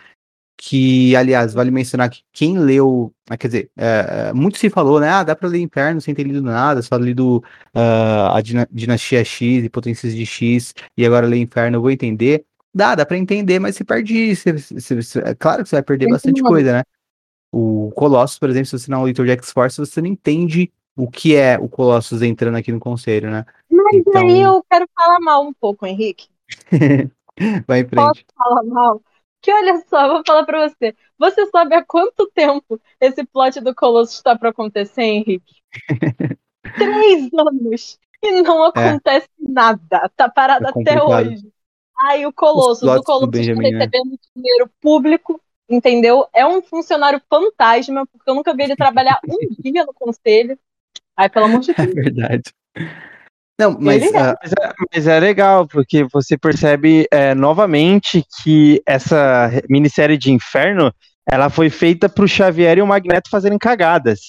[0.57, 5.09] que, aliás, vale mencionar que quem leu, ah, quer dizer, uh, muito se falou, né?
[5.09, 7.39] Ah, dá pra ler Inferno sem ter lido nada, só lido
[7.75, 8.41] uh, a
[8.71, 12.45] Dinastia X e Potências de X, e agora ler Inferno, eu vou entender.
[12.75, 15.83] Dá, dá pra entender, mas se perde, se, se, se, é claro que você vai
[15.83, 16.83] perder bastante coisa, né?
[17.53, 20.71] O Colossus, por exemplo, se você não é um leitor de X-Force, você não entende
[20.97, 23.47] o que é o Colossus entrando aqui no conselho, né?
[23.71, 24.23] Mas então...
[24.23, 26.29] aí eu quero falar mal um pouco, Henrique.
[27.67, 27.95] Vai em frente.
[27.95, 29.03] Posso falar mal?
[29.41, 30.95] Que olha só, vou falar pra você.
[31.19, 35.55] Você sabe há quanto tempo esse plot do Colossus está pra acontecer, Henrique?
[36.77, 37.99] Três anos!
[38.21, 38.69] E não é.
[38.69, 39.49] acontece é.
[39.49, 40.11] nada.
[40.17, 41.49] Tá parado é até hoje.
[42.01, 43.71] Aí o Colossus, o Colossus está né?
[43.71, 44.19] recebendo né?
[44.35, 46.27] dinheiro público entendeu?
[46.35, 50.59] É um funcionário fantasma, porque eu nunca vi ele trabalhar um dia no conselho.
[51.17, 51.89] Ai, pelo amor de é Deus.
[51.89, 52.55] É verdade.
[53.61, 59.51] Não, mas, uh, mas, é, mas, é, legal, porque você percebe é, novamente que essa
[59.69, 60.95] minissérie de Inferno
[61.29, 64.21] ela foi feita para o Xavier e o Magneto fazerem cagadas.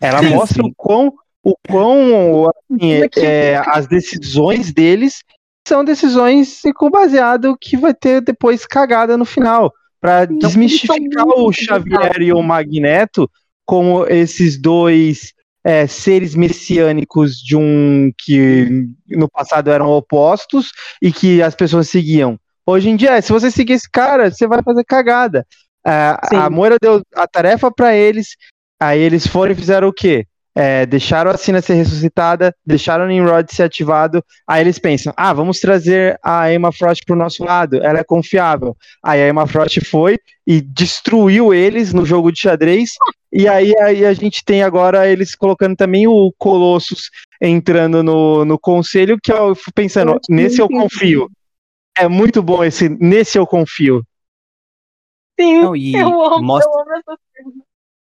[0.00, 0.70] Ela sim, mostra sim.
[0.70, 5.22] o quão, o quão assim, é, as decisões deles
[5.68, 9.72] são decisões com baseado que vai ter depois cagada no final
[10.02, 13.30] para desmistificar o Xavier e o Magneto
[13.64, 15.32] como esses dois
[15.64, 22.36] é, seres messiânicos de um que no passado eram opostos e que as pessoas seguiam.
[22.66, 25.46] Hoje em dia, se você seguir esse cara, você vai fazer cagada.
[25.86, 28.36] É, a Moira deu a tarefa para eles,
[28.80, 30.26] aí eles foram e fizeram o quê?
[30.54, 35.32] É, deixaram a Sina ser ressuscitada, deixaram o Nimrod ser ativado, aí eles pensam, ah,
[35.32, 38.76] vamos trazer a Emma Frost pro nosso lado, ela é confiável.
[39.02, 42.90] Aí a Emma Frost foi e destruiu eles no jogo de xadrez,
[43.32, 47.10] e aí, aí a gente tem agora eles colocando também o Colossus
[47.40, 51.30] entrando no, no conselho, que eu fico pensando, nesse eu confio.
[51.96, 54.02] É muito bom esse, nesse eu confio.
[55.38, 56.70] Sim, Não, eu amo, mostra...
[56.70, 57.52] eu amo essa cena.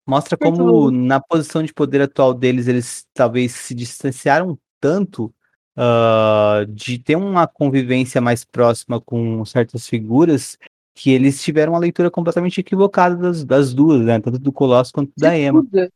[0.08, 5.34] Mostra como, na posição de poder atual deles, eles talvez se distanciaram tanto
[5.76, 10.58] uh, de ter uma convivência mais próxima com certas figuras
[10.94, 14.20] que eles tiveram uma leitura completamente equivocada das, das duas, né?
[14.22, 15.62] Tanto do Colosso quanto de da Emma.
[15.62, 15.92] Tudo.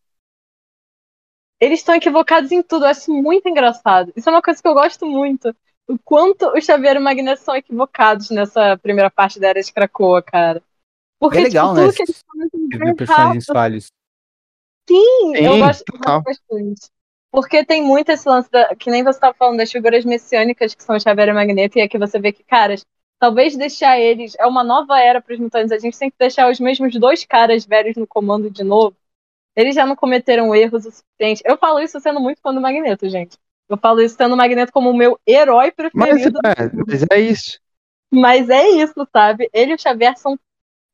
[1.60, 4.12] Eles estão equivocados em tudo, eu acho muito engraçado.
[4.16, 5.56] Isso é uma coisa que eu gosto muito.
[5.88, 9.72] O quanto o Xavier e o Magneto são equivocados nessa primeira parte da Era de
[9.72, 10.62] Krakoa, cara.
[11.20, 11.92] Porque, é legal, tipo, né?
[11.94, 13.92] Que eles fazem personagens falhos.
[14.90, 15.84] Sim, Sim eu gosto,
[16.24, 16.90] bastante.
[17.32, 20.84] Porque tem muito esse lance, da, que nem você estava falando, das figuras messiânicas que
[20.84, 22.84] são o Xavier e Magneto, e aqui você vê que, caras,
[23.20, 24.34] talvez deixar eles.
[24.40, 25.72] É uma nova era para os mutantes.
[25.72, 28.96] A gente tem que deixar os mesmos dois caras velhos no comando de novo.
[29.56, 31.44] Eles já não cometeram erros o suficiente.
[31.46, 33.38] Eu falo isso sendo muito fã do Magneto, gente.
[33.70, 36.40] Eu falo isso tendo o Magneto como o meu herói preferido.
[36.44, 37.60] Mas é, mas é isso.
[38.12, 39.48] Mas é isso, sabe?
[39.54, 40.40] Ele e o Xavier são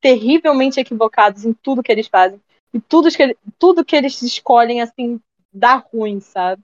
[0.01, 2.41] terrivelmente equivocados em tudo que eles fazem.
[2.75, 5.21] E tudo que, tudo que eles escolhem, assim,
[5.53, 6.61] dá ruim, sabe?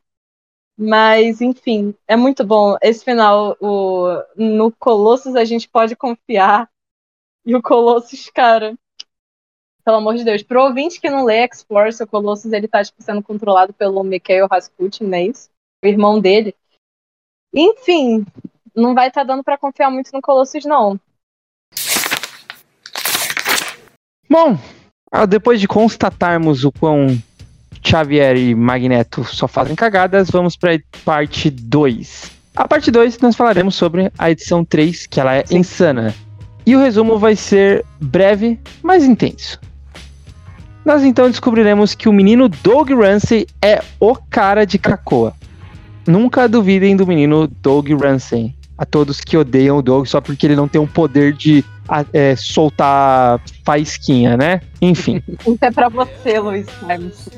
[0.78, 2.76] Mas, enfim, é muito bom.
[2.82, 6.70] Esse final, o, no Colossus a gente pode confiar.
[7.46, 8.78] E o Colossus, cara,
[9.86, 10.44] pelo amor de Deus.
[10.44, 14.48] Pro ouvinte que não lê X-Force, o Colossus, ele tá, tipo, sendo controlado pelo Mikhail
[14.52, 15.50] Rasputin, não é isso?
[15.82, 16.54] O irmão dele.
[17.54, 18.26] Enfim,
[18.76, 21.00] não vai estar tá dando para confiar muito no Colossus, não.
[24.30, 24.58] Bom,
[25.28, 27.22] depois de constatarmos o quão
[27.84, 32.32] Xavier e Magneto só fazem cagadas, vamos para a parte 2.
[32.56, 35.58] A parte 2 nós falaremos sobre a edição 3, que ela é Sim.
[35.58, 36.14] insana.
[36.66, 39.60] E o resumo vai ser breve, mas intenso.
[40.86, 45.34] Nós então descobriremos que o menino Doug Ramsey é o cara de Krakoa.
[46.08, 48.56] Nunca duvidem do menino Doug Ramsey.
[48.78, 51.64] A todos que odeiam o Doug só porque ele não tem um poder de
[52.14, 54.62] é, soltar faísquinha, né?
[54.82, 55.22] Enfim.
[55.46, 57.30] Isso é pra você, Luiz Carlos.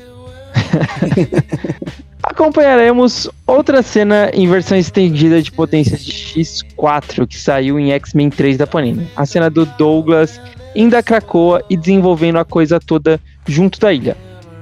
[2.24, 8.58] Acompanharemos outra cena em versão estendida de potência de X4 que saiu em X-Men 3
[8.58, 9.08] da Panini.
[9.16, 10.40] A cena do Douglas
[10.76, 14.16] indo a Krakoa e desenvolvendo a coisa toda junto da ilha.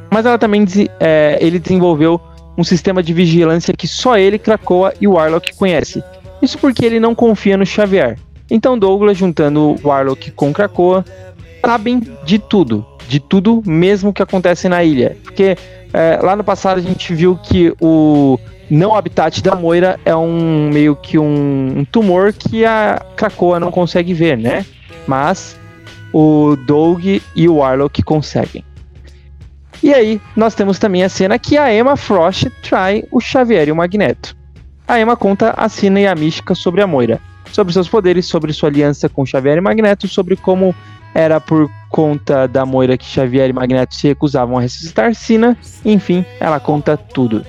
[0.09, 0.65] Mas ela também
[0.99, 2.19] é, ele desenvolveu
[2.57, 6.03] um sistema de vigilância que só ele, Krakoa e o Warlock conhece.
[6.41, 8.17] Isso porque ele não confia no Xavier.
[8.53, 11.05] Então Douglas, juntando Warlock com Krakoa,
[11.65, 12.85] sabem de tudo.
[13.07, 15.17] De tudo mesmo que acontece na ilha.
[15.23, 15.57] Porque
[15.93, 18.37] é, lá no passado a gente viu que o
[18.69, 23.71] não habitat da Moira é um meio que um, um tumor que a Krakoa não
[23.71, 24.65] consegue ver, né?
[25.07, 25.57] Mas
[26.13, 28.65] o Doug e o Warlock conseguem.
[29.81, 33.71] E aí, nós temos também a cena que a Emma Frost trai o Xavier e
[33.71, 34.35] o Magneto.
[34.87, 37.19] A Emma conta a Sina e a Mística sobre a Moira,
[37.51, 40.75] sobre seus poderes, sobre sua aliança com Xavier e Magneto, sobre como
[41.13, 46.25] era por conta da Moira que Xavier e Magneto se recusavam a ressuscitar Sina, enfim,
[46.39, 47.45] ela conta tudo.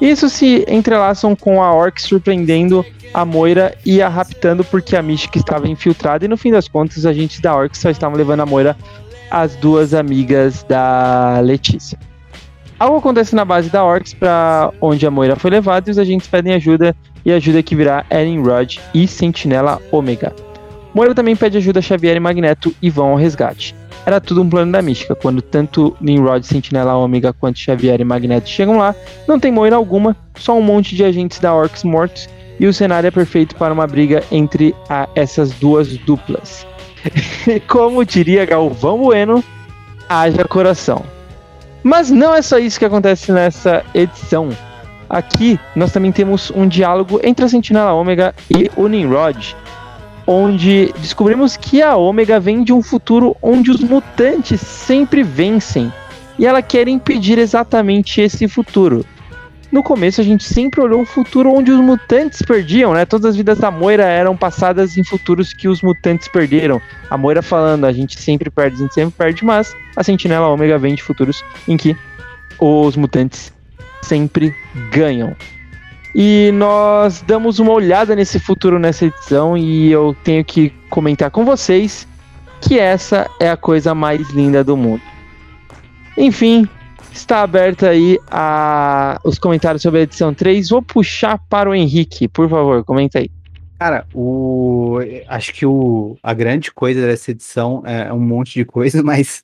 [0.00, 2.84] Isso se entrelaçam com a Orc surpreendendo
[3.14, 6.96] a Moira e a raptando porque a Mística estava infiltrada e no fim das contas
[6.96, 8.76] os agentes da Orc só estavam levando a Moira
[9.30, 11.98] as duas amigas da Letícia.
[12.78, 16.26] Algo acontece na base da Orcs para onde a Moira foi levada e os agentes
[16.26, 20.34] pedem ajuda e ajuda que virá Eren Rod e Sentinela Ômega.
[20.94, 23.74] Moira também pede ajuda a Xavier e Magneto e vão ao resgate.
[24.04, 25.14] Era tudo um plano da mística.
[25.14, 28.94] Quando tanto Nimrod, Sentinela Ômega quanto Xavier e Magneto chegam lá,
[29.26, 32.28] não tem Moira alguma, só um monte de agentes da Orcs mortos
[32.58, 36.66] e o cenário é perfeito para uma briga entre a, essas duas duplas.
[37.68, 39.42] Como diria Galvão Bueno,
[40.08, 41.04] haja coração.
[41.82, 44.50] Mas não é só isso que acontece nessa edição.
[45.12, 49.54] Aqui nós também temos um diálogo entre a Sentinela Ômega e o Nimrod,
[50.26, 55.92] onde descobrimos que a Ômega vem de um futuro onde os mutantes sempre vencem
[56.38, 59.04] e ela quer impedir exatamente esse futuro
[59.72, 63.06] no começo a gente sempre olhou um futuro onde os mutantes perdiam, né?
[63.06, 66.80] Todas as vidas da Moira eram passadas em futuros que os mutantes perderam.
[67.08, 70.78] A Moira falando, a gente sempre perde, a gente sempre perde, mas a Sentinela Ômega
[70.78, 71.96] vem de futuros em que
[72.60, 73.50] os mutantes
[74.02, 74.54] sempre
[74.90, 75.34] ganham.
[76.14, 81.44] E nós damos uma olhada nesse futuro nessa edição e eu tenho que comentar com
[81.44, 82.06] vocês
[82.60, 85.02] que essa é a coisa mais linda do mundo.
[86.16, 86.68] Enfim,
[87.12, 90.70] Está aberto aí a, os comentários sobre a edição 3.
[90.70, 93.30] Vou puxar para o Henrique, por favor, comenta aí.
[93.78, 94.98] Cara, o,
[95.28, 99.42] acho que o, a grande coisa dessa edição é um monte de coisa, mas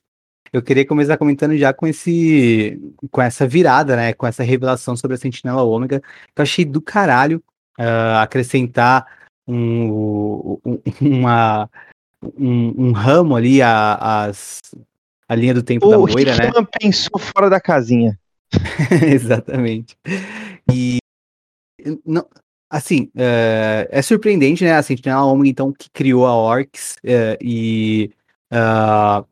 [0.51, 2.79] eu queria começar comentando já com esse
[3.11, 4.13] com essa virada, né?
[4.13, 7.41] Com essa revelação sobre a Sentinela Ômega, que eu achei do caralho
[7.79, 9.05] uh, acrescentar
[9.47, 11.69] um, um, uma,
[12.37, 14.59] um, um ramo ali às
[15.27, 16.51] a linha do tempo o da Moira, né?
[16.55, 18.19] O pensou fora da casinha.
[19.05, 19.95] Exatamente.
[20.71, 20.97] E
[22.03, 22.25] não,
[22.69, 24.73] assim, uh, é surpreendente, né?
[24.73, 28.11] A Sentinela Ômega, então, que criou a Orcs uh, e
[28.51, 29.25] uh,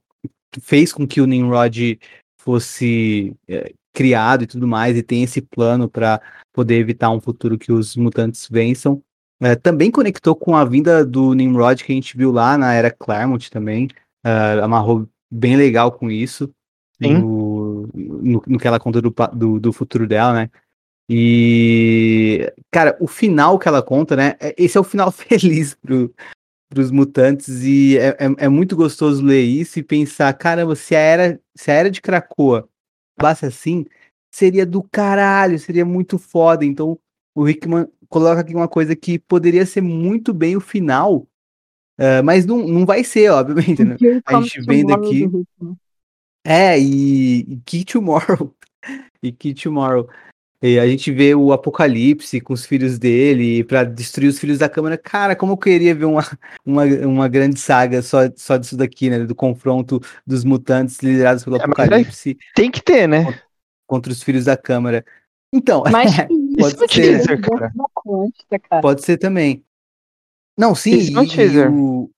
[0.61, 1.99] fez com que o Nimrod
[2.39, 3.35] fosse
[3.93, 6.21] criado e tudo mais, e tem esse plano para
[6.53, 9.01] poder evitar um futuro que os mutantes vençam.
[9.61, 13.49] também conectou com a vinda do Nimrod que a gente viu lá na era Claremont
[13.49, 13.87] também.
[14.63, 16.49] amarrou bem legal com isso.
[16.99, 20.49] No, no, no, que ela conta do, do, do, futuro dela, né?
[21.09, 24.35] E, cara, o final que ela conta, né?
[24.39, 26.11] É, esse é o final feliz pro,
[26.69, 30.99] pros mutantes e é, é, é, muito gostoso ler isso e pensar, caramba, se a
[30.99, 32.67] era, se a era de Krakoa
[33.15, 33.85] acabasse assim,
[34.31, 36.65] seria do caralho, seria muito foda.
[36.65, 36.99] Então,
[37.33, 41.27] o Hickman coloca aqui uma coisa que poderia ser muito bem o final
[41.99, 43.97] Uh, mas não, não vai ser, obviamente, né?
[44.25, 45.27] A gente vendo aqui.
[46.45, 48.55] É, e, e Tomorrow.
[49.23, 50.07] e Key Tomorrow.
[50.61, 54.67] E a gente vê o Apocalipse com os filhos dele para destruir os filhos da
[54.67, 54.97] Câmara.
[54.97, 56.25] Cara, como eu queria ver uma,
[56.65, 59.19] uma, uma grande saga só, só disso daqui, né?
[59.19, 62.37] Do confronto dos mutantes liderados pelo é, Apocalipse.
[62.55, 63.23] Tem que ter, né?
[63.23, 63.41] Contra,
[63.85, 65.05] contra os filhos da Câmara.
[65.53, 66.11] Então, Mas
[66.57, 66.87] pode ser.
[66.87, 67.71] Teaser, cara.
[68.81, 69.63] Pode ser também.
[70.57, 72.09] Não, sim, e, e o,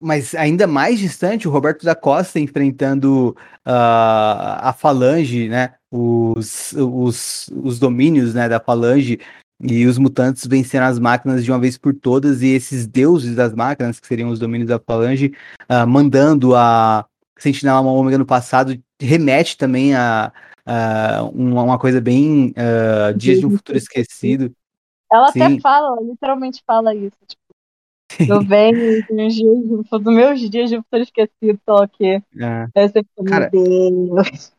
[0.00, 3.30] mas ainda mais distante, o Roberto da Costa enfrentando
[3.66, 5.74] uh, a Falange, né?
[5.96, 9.18] Os, os, os domínios né, da Falange
[9.60, 13.54] e os mutantes vencendo as máquinas de uma vez por todas, e esses deuses das
[13.54, 15.32] máquinas, que seriam os domínios da Falange,
[15.70, 17.06] uh, mandando a
[17.38, 20.32] Sentinela Ômega no passado, remete também a,
[20.66, 24.52] a uma, uma, coisa bem uh, Dias de um Futuro Esquecido.
[25.10, 25.42] Ela Sim.
[25.42, 27.16] até fala, ela literalmente fala isso.
[27.26, 27.46] Tipo,
[28.28, 29.58] eu venho dos dias,
[29.90, 32.68] dos meus dias de futuro esquecido, só que é.
[32.74, 34.55] essa Cara, Deus.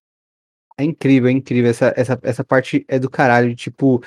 [0.77, 1.69] É incrível, é incrível.
[1.69, 3.55] Essa, essa, essa parte é do caralho.
[3.55, 4.01] Tipo,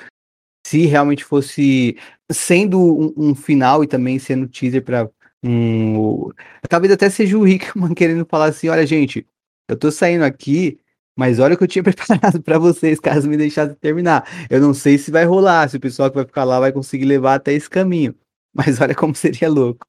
[0.65, 1.97] se realmente fosse
[2.31, 5.09] sendo um, um final e também sendo teaser para
[5.43, 6.29] um.
[6.69, 9.25] Talvez até seja o Rickman querendo falar assim: olha, gente,
[9.67, 10.79] eu tô saindo aqui,
[11.17, 14.27] mas olha o que eu tinha preparado para vocês, caso me deixasse terminar.
[14.49, 17.05] Eu não sei se vai rolar, se o pessoal que vai ficar lá vai conseguir
[17.05, 18.15] levar até esse caminho.
[18.53, 19.85] mas olha como seria louco.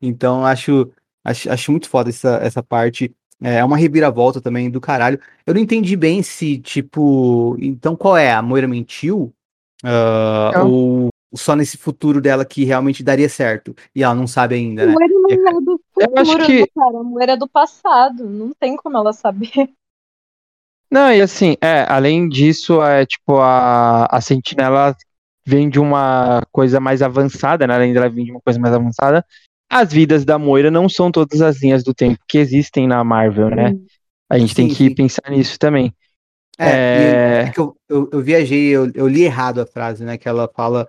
[0.00, 0.90] Então acho,
[1.24, 3.14] acho, acho muito foda essa, essa parte.
[3.42, 5.20] É uma reviravolta também do caralho.
[5.46, 7.56] Eu não entendi bem se, tipo.
[7.60, 8.32] Então qual é?
[8.32, 9.32] A Moira mentiu?
[9.84, 13.74] Uh, ou só nesse futuro dela que realmente daria certo?
[13.94, 14.92] E ela não sabe ainda, né?
[14.92, 16.66] Moira não é do futuro, eu acho que...
[16.68, 16.98] cara.
[16.98, 18.28] A Moira é do passado.
[18.28, 19.50] Não tem como ela saber.
[20.90, 24.94] Não, e assim, é, além disso, é tipo, a, a sentinela
[25.42, 27.74] vem de uma coisa mais avançada, né?
[27.74, 29.24] além dela vir de uma coisa mais avançada,
[29.72, 33.48] as vidas da Moira não são todas as linhas do tempo que existem na Marvel,
[33.48, 33.74] né?
[34.28, 34.94] A gente sim, tem que sim.
[34.94, 35.94] pensar nisso também.
[36.58, 37.44] É, é...
[37.46, 40.18] é que eu, eu, eu, viajei, eu, eu li errado a frase, né?
[40.18, 40.86] Que ela fala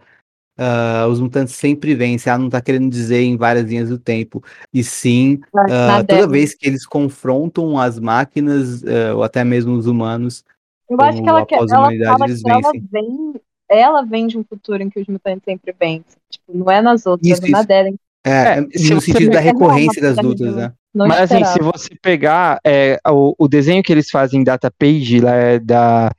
[0.56, 2.30] Uh, os mutantes sempre vencem.
[2.30, 4.40] Ela não está querendo dizer em várias linhas do tempo.
[4.72, 9.88] E sim, uh, toda vez que eles confrontam as máquinas, uh, ou até mesmo os
[9.88, 10.44] humanos,
[10.88, 13.34] eu acho que ela, quer, ela fala que ela vem
[13.70, 16.20] ela vem de um futuro em que os mutantes sempre vencem.
[16.30, 17.90] Tipo, não é nas outras, isso, é na dela.
[18.26, 20.72] É, é, no sentido da recorrência das lutas, né?
[20.96, 25.20] Mas assim, se você pegar é, o, o, desenho que eles fazem em data page
[25.20, 26.12] lá, é da,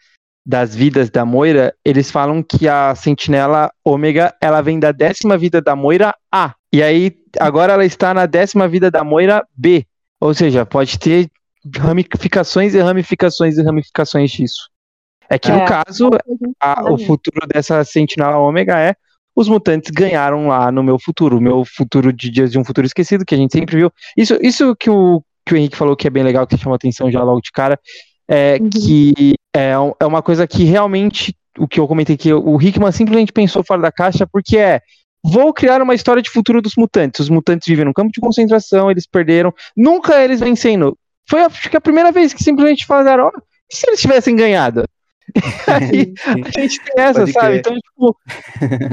[0.44, 5.62] das vidas da Moira, eles falam que a sentinela ômega ela vem da décima vida
[5.62, 6.54] da Moira A.
[6.72, 9.86] E aí, agora ela está na décima vida da Moira B.
[10.20, 11.30] Ou seja, pode ter
[11.78, 14.68] ramificações e ramificações e ramificações disso.
[15.30, 16.10] É que, é, no caso,
[16.60, 18.94] a, o futuro dessa Sentinela Ômega é
[19.34, 22.86] os mutantes ganharam lá no meu futuro, o meu futuro de Dias de um Futuro
[22.86, 23.90] Esquecido, que a gente sempre viu.
[24.16, 27.10] Isso, isso que, o, que o Henrique falou que é bem legal, que chamou atenção
[27.10, 27.78] já logo de cara,
[28.28, 28.70] é uhum.
[28.70, 33.32] que é, é uma coisa que realmente, o que eu comentei que o Hickman simplesmente
[33.32, 34.80] pensou fora da caixa, porque é
[35.24, 37.20] vou criar uma história de futuro dos mutantes.
[37.20, 40.96] Os mutantes vivem num campo de concentração, eles perderam, nunca eles vencendo.
[41.28, 43.40] Foi acho que a primeira vez que simplesmente falaram, oh,
[43.72, 44.84] e se eles tivessem ganhado?
[45.66, 47.46] Aí a gente tem essa, Pode sabe?
[47.46, 47.58] Crer.
[47.58, 48.16] Então, tipo,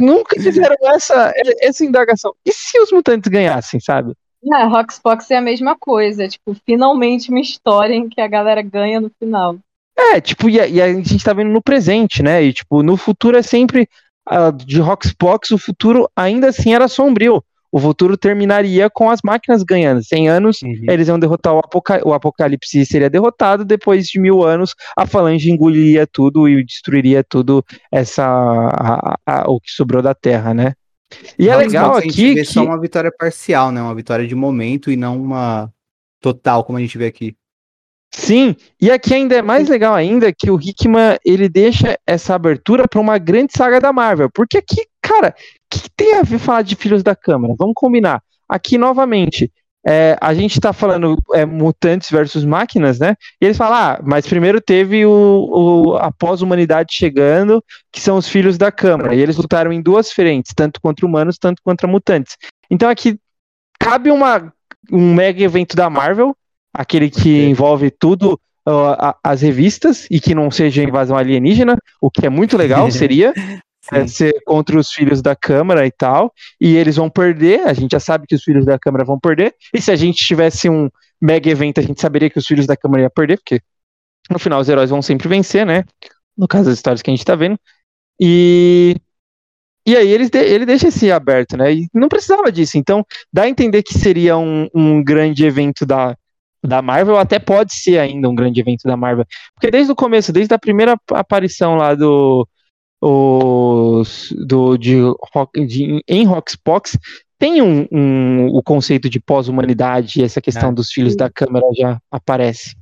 [0.02, 2.34] nunca fizeram essa, essa indagação.
[2.46, 4.14] E se os mutantes ganhassem, sabe?
[4.54, 9.00] É, Roxbox é a mesma coisa, tipo, finalmente uma história em que a galera ganha
[9.00, 9.58] no final.
[9.96, 12.44] É, tipo, e a, e a gente tá vendo no presente, né?
[12.44, 13.88] E, tipo, no futuro é sempre.
[14.30, 19.64] Uh, de Roxbox, o futuro ainda assim era sombrio o futuro terminaria com as máquinas
[19.64, 20.04] ganhando.
[20.04, 20.86] 100 anos, uhum.
[20.90, 25.50] eles iam derrotar o, apoca o Apocalipse seria derrotado, depois de mil anos, a Falange
[25.50, 30.74] engoliria tudo e destruiria tudo essa a, a, o que sobrou da Terra, né?
[31.38, 32.46] E é legal aqui que...
[32.46, 33.82] só uma vitória parcial, né?
[33.82, 35.72] Uma vitória de momento e não uma
[36.22, 37.36] total, como a gente vê aqui.
[38.14, 42.86] Sim, e aqui ainda é mais legal ainda que o Hickman ele deixa essa abertura
[42.86, 45.34] para uma grande saga da Marvel, porque aqui, cara,
[45.80, 47.56] que tem a ver falar de Filhos da Câmara?
[47.58, 48.22] Vamos combinar.
[48.48, 49.50] Aqui, novamente,
[49.86, 53.16] é, a gente está falando é, mutantes versus máquinas, né?
[53.40, 58.28] E eles falam, ah, mas primeiro teve o, o a pós-humanidade chegando, que são os
[58.28, 59.16] filhos da Câmara.
[59.16, 62.38] E eles lutaram em duas frentes, tanto contra humanos, tanto contra mutantes.
[62.70, 63.18] Então aqui
[63.80, 64.54] cabe uma,
[64.92, 66.36] um mega evento da Marvel,
[66.74, 72.26] aquele que envolve tudo, uh, as revistas, e que não seja invasão alienígena, o que
[72.26, 73.34] é muito legal, seria
[73.92, 77.92] é, ser contra os filhos da Câmara e tal, e eles vão perder, a gente
[77.92, 80.90] já sabe que os filhos da Câmara vão perder, e se a gente tivesse um
[81.22, 83.62] mega evento, a gente saberia que os filhos da Câmara iam perder, porque
[84.30, 85.84] no final os heróis vão sempre vencer, né?
[86.38, 87.60] No caso das histórias que a gente tá vendo.
[88.20, 88.96] E
[89.86, 91.74] e aí ele, ele deixa esse aberto, né?
[91.74, 92.78] E não precisava disso.
[92.78, 93.04] Então,
[93.34, 96.16] dá a entender que seria um, um grande evento da,
[96.64, 99.26] da Marvel, até pode ser ainda um grande evento da Marvel.
[99.56, 102.48] Porque desde o começo, desde a primeira aparição lá do,
[103.02, 105.00] os do de,
[105.68, 106.98] de em Roxbox
[107.40, 110.74] tem um, um, o conceito de pós-humanidade e essa questão é.
[110.74, 112.76] dos filhos da Câmara já aparece.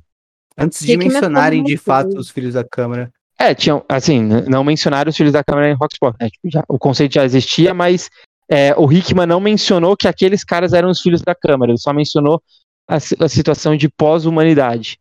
[0.58, 3.10] Antes de mencionarem de fato os filhos da Câmara.
[3.38, 6.18] É, tinham, assim, não mencionaram os filhos da Câmara em Roxbox.
[6.20, 6.28] Né?
[6.28, 8.10] Tipo, já, o conceito já existia, mas
[8.50, 11.94] é, o Hickman não mencionou que aqueles caras eram os filhos da Câmara, ele só
[11.94, 12.42] mencionou
[12.86, 14.98] a, a situação de pós-humanidade.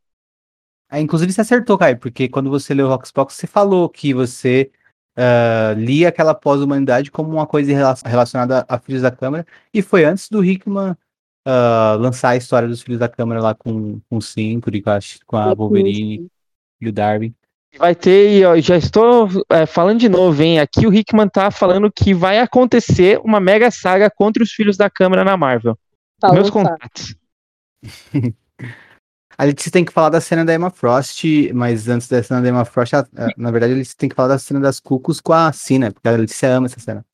[0.89, 4.71] É, inclusive você acertou, Caio, porque quando você leu o Roxbox, você falou que você
[5.19, 7.71] uh, lia aquela pós-humanidade como uma coisa
[8.05, 12.81] relacionada a Filhos da Câmara, e foi antes do Hickman uh, lançar a história dos
[12.81, 16.27] Filhos da Câmara lá com, com o Sinturi, com a, com a Wolverine
[16.79, 17.33] e o Darwin.
[17.77, 20.59] Vai ter, ó, já estou é, falando de novo, hein?
[20.59, 24.89] Aqui o Hickman tá falando que vai acontecer uma mega saga contra os filhos da
[24.89, 25.77] Câmara na Marvel.
[26.19, 27.15] Tá, Meus contatos.
[29.39, 32.49] A gente tem que falar da cena da Emma Frost, mas antes da cena da
[32.49, 32.91] Emma Frost,
[33.37, 36.11] na verdade, eles têm que falar da cena das Cucos com a Cina, porque a
[36.11, 37.05] Letícia ama essa cena.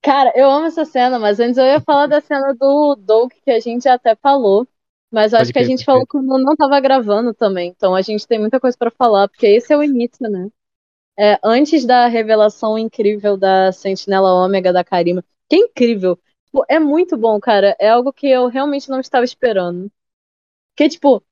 [0.00, 3.50] Cara, eu amo essa cena, mas antes eu ia falar da cena do Doug, que
[3.50, 4.64] a gente até falou.
[5.10, 7.74] Mas eu acho que a gente falou quando não tava gravando também.
[7.76, 10.48] Então a gente tem muita coisa para falar, porque esse é o início, né?
[11.18, 15.24] É, antes da revelação incrível da Sentinela Ômega da Karima.
[15.48, 16.16] Que incrível!
[16.44, 17.74] Tipo, é muito bom, cara.
[17.80, 19.90] É algo que eu realmente não estava esperando.
[20.70, 21.24] Porque, tipo,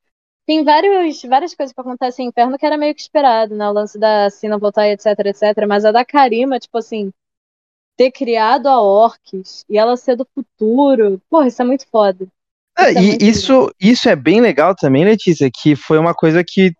[0.46, 3.68] tem vários, várias coisas que acontecem em Inferno que era meio que esperado, né?
[3.68, 5.66] O lance da Sina voltar, etc, etc.
[5.66, 7.12] Mas a da Karima, tipo assim,
[7.96, 11.20] ter criado a Orcs e ela ser do futuro.
[11.30, 12.26] Porra, isso é muito foda.
[12.76, 16.74] É, e isso, isso é bem legal também, Letícia, que foi uma coisa que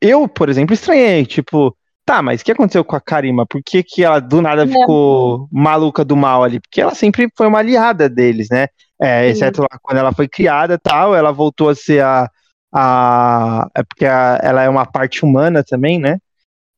[0.00, 1.24] eu, por exemplo, estranhei.
[1.24, 1.74] Tipo,
[2.04, 3.46] tá, mas o que aconteceu com a Karima?
[3.46, 4.66] Por que, que ela do nada é.
[4.66, 6.60] ficou maluca do mal ali?
[6.60, 8.66] Porque ela sempre foi uma aliada deles, né?
[9.00, 12.30] É, exceto lá quando ela foi criada tal, ela voltou a ser a.
[12.72, 16.18] a é porque a, ela é uma parte humana também, né?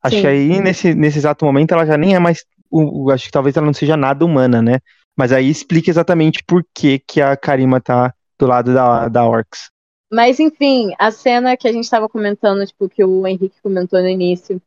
[0.02, 0.22] Acho Sim.
[0.22, 2.44] que aí, nesse, nesse exato momento, ela já nem é mais.
[2.70, 4.80] O, acho que talvez ela não seja nada humana, né?
[5.16, 9.70] Mas aí explica exatamente por que, que a Karima tá do lado da, da Orcs.
[10.12, 14.08] Mas enfim, a cena que a gente estava comentando, tipo, que o Henrique comentou no
[14.08, 14.60] início,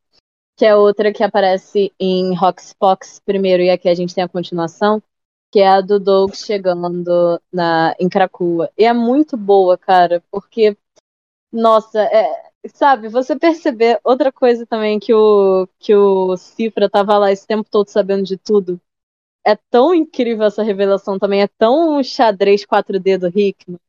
[0.58, 2.34] que é outra que aparece em
[2.80, 5.02] Fox primeiro e aqui a gente tem a continuação,
[5.52, 8.70] que é a do Doug chegando na, em Krakoa.
[8.78, 10.76] E é muito boa, cara, porque,
[11.52, 17.32] nossa, é, sabe, você perceber outra coisa também que o, que o Cifra tava lá
[17.32, 18.80] esse tempo todo sabendo de tudo
[19.46, 23.80] é tão incrível essa revelação também, é tão xadrez 4D do Hickman,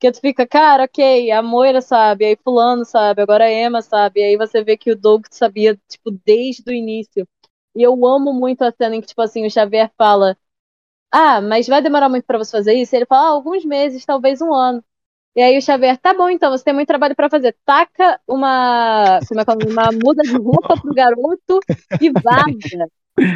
[0.00, 4.22] que tu fica, cara, ok, a Moira sabe, aí fulano sabe, agora a Emma sabe,
[4.22, 7.28] aí você vê que o Doug sabia, tipo, desde o início.
[7.76, 10.36] E eu amo muito a cena em que, tipo assim, o Xavier fala,
[11.12, 12.94] ah, mas vai demorar muito para você fazer isso?
[12.94, 14.84] E ele fala, ah, alguns meses, talvez um ano.
[15.36, 17.54] E aí o Xavier, tá bom, então, você tem muito trabalho para fazer.
[17.62, 21.60] Taca uma, como é que é, uma muda de roupa pro garoto
[22.00, 22.88] e vaza.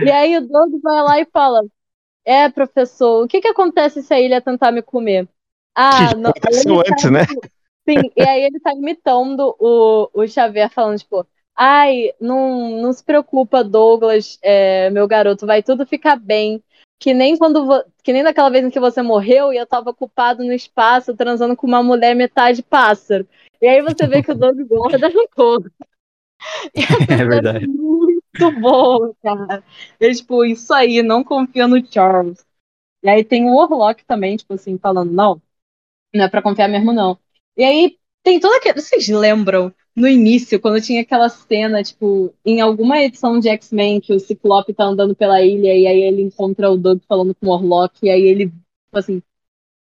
[0.06, 1.60] E aí o Doug vai lá e fala:
[2.24, 5.28] É, professor, o que, que acontece se a ilha tentar me comer?
[5.74, 6.30] Ah, não.
[6.30, 7.26] Aconteceu antes, tá, né?
[7.88, 13.04] Sim, e aí ele tá imitando o, o Xavier falando, tipo, ai, não, não se
[13.04, 16.62] preocupa, Douglas, é, meu garoto, vai tudo ficar bem.
[17.00, 20.44] Que nem quando que nem naquela vez em que você morreu e eu tava ocupado
[20.44, 23.26] no espaço transando com uma mulher metade pássaro.
[23.60, 25.70] E aí você vê que o Doug gorda no corpo.
[27.10, 27.66] É verdade
[28.40, 29.62] muito bom, cara.
[29.98, 32.44] Ele, tipo, isso aí, não confia no Charles.
[33.02, 35.42] E aí tem o Warlock também, tipo assim, falando, não,
[36.14, 37.18] não é pra confiar mesmo, não.
[37.56, 38.80] E aí tem toda aquela.
[38.80, 44.12] Vocês lembram no início, quando tinha aquela cena, tipo, em alguma edição de X-Men que
[44.12, 47.50] o Ciclope tá andando pela ilha e aí ele encontra o Doug falando com o
[47.50, 48.62] Warlock, e aí ele, tipo
[48.94, 49.22] assim,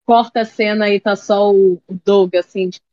[0.05, 2.85] corta a cena e tá só o, Doug, assim, tipo,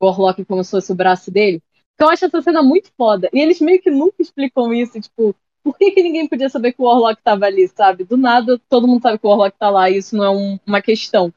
[0.00, 1.62] o Warlock como se fosse o braço dele.
[1.94, 3.28] Então eu acho essa cena muito foda.
[3.32, 6.80] E eles meio que nunca explicam isso, tipo, por que, que ninguém podia saber que
[6.80, 8.04] o Warlock tava ali, sabe?
[8.04, 10.58] Do nada, todo mundo sabe que o Warlock tá lá, e isso não é um,
[10.66, 11.32] uma questão.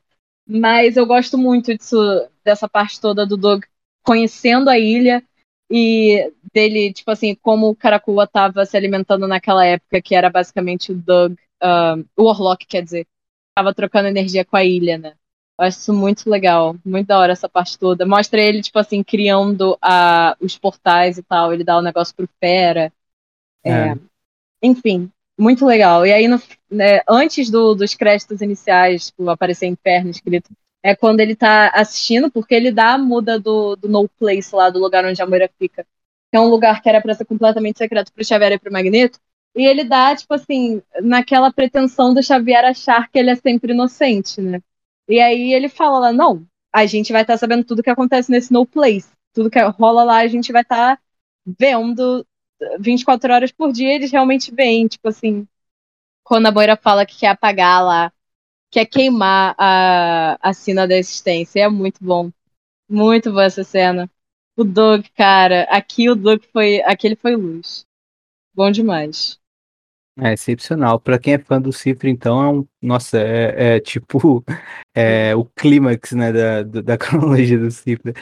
[0.48, 1.98] Mas eu gosto muito disso,
[2.44, 3.64] dessa parte toda do Doug
[4.04, 5.24] conhecendo a ilha
[5.70, 10.92] e dele, tipo assim, como o Karakua tava se alimentando naquela época, que era basicamente
[10.92, 11.34] o Doug,
[11.64, 13.08] uh, o Warlock, quer dizer,
[13.56, 15.14] tava trocando energia com a ilha, né?
[15.60, 18.06] Eu acho isso muito legal, muito da hora essa parte toda.
[18.06, 21.54] Mostra ele, tipo assim, criando a, os portais e tal.
[21.54, 22.92] Ele dá o um negócio pro Fera.
[23.64, 23.72] É.
[23.72, 23.96] É,
[24.62, 26.06] enfim, muito legal.
[26.06, 30.50] E aí, no, né, antes do, dos créditos iniciais, tipo, aparecer Inferno escrito,
[30.84, 34.70] é quando ele tá assistindo, porque ele dá a muda do, do No Place lá,
[34.70, 35.86] do lugar onde a Moira fica.
[36.32, 39.20] Que é um lugar que era pra ser completamente secreto pro Xavier e pro Magneto.
[39.56, 44.42] E ele dá, tipo assim, naquela pretensão do Xavier achar que ele é sempre inocente,
[44.42, 44.62] né?
[45.08, 48.32] E aí ele fala lá, não, a gente vai estar tá sabendo tudo que acontece
[48.32, 49.10] nesse No Place.
[49.34, 51.02] Tudo que rola lá, a gente vai estar tá
[51.46, 52.26] vendo
[52.80, 55.48] 24 horas por dia, eles realmente vêm, tipo assim,
[56.24, 58.14] quando a Moira fala que quer apagar lá,
[58.72, 61.60] quer queimar a, a cena da existência.
[61.60, 62.32] É muito bom.
[62.90, 64.10] Muito boa essa cena.
[64.58, 66.82] O Doug, cara, aqui o Doug foi.
[66.84, 67.86] Aquele foi luz.
[68.54, 69.40] Bom demais.
[70.20, 71.00] É excepcional.
[71.00, 72.68] Pra quem é fã do Cifra, então, é um.
[72.82, 74.44] Nossa, é, é tipo
[74.96, 78.14] é, o clímax, né, da, da cronologia do Cifra.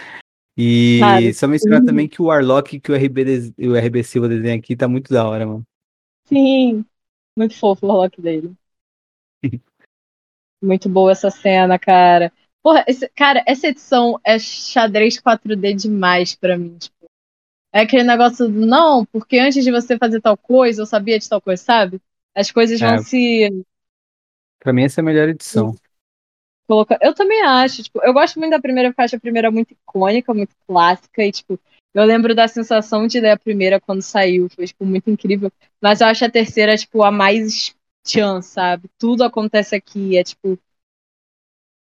[0.57, 1.85] E Cara, só mencionar sim.
[1.85, 5.27] também que o Warlock que o RB, o RB Silva desenha aqui tá muito da
[5.27, 5.63] hora, mano.
[6.25, 6.83] Sim,
[7.35, 8.53] muito fofo o Warlock dele.
[10.61, 12.31] Muito boa essa cena, cara.
[12.61, 16.77] Porra, esse, cara, essa edição é xadrez 4D demais pra mim.
[16.77, 17.05] Tipo,
[17.73, 21.29] é aquele negócio do, não, porque antes de você fazer tal coisa, eu sabia de
[21.29, 22.01] tal coisa, sabe?
[22.35, 22.97] As coisas vão é.
[22.99, 23.65] se.
[24.59, 25.75] Pra mim, essa é a melhor edição
[26.69, 26.99] colocar.
[27.01, 30.55] Eu também acho, tipo, eu gosto muito da primeira faixa, a primeira muito icônica, muito
[30.67, 31.59] clássica, e, tipo,
[31.95, 35.51] eu lembro da sensação de ler a primeira quando saiu, foi, tipo, muito incrível.
[35.81, 38.89] Mas eu acho a terceira, tipo, a mais tchan, sabe?
[38.97, 40.57] Tudo acontece aqui, é tipo.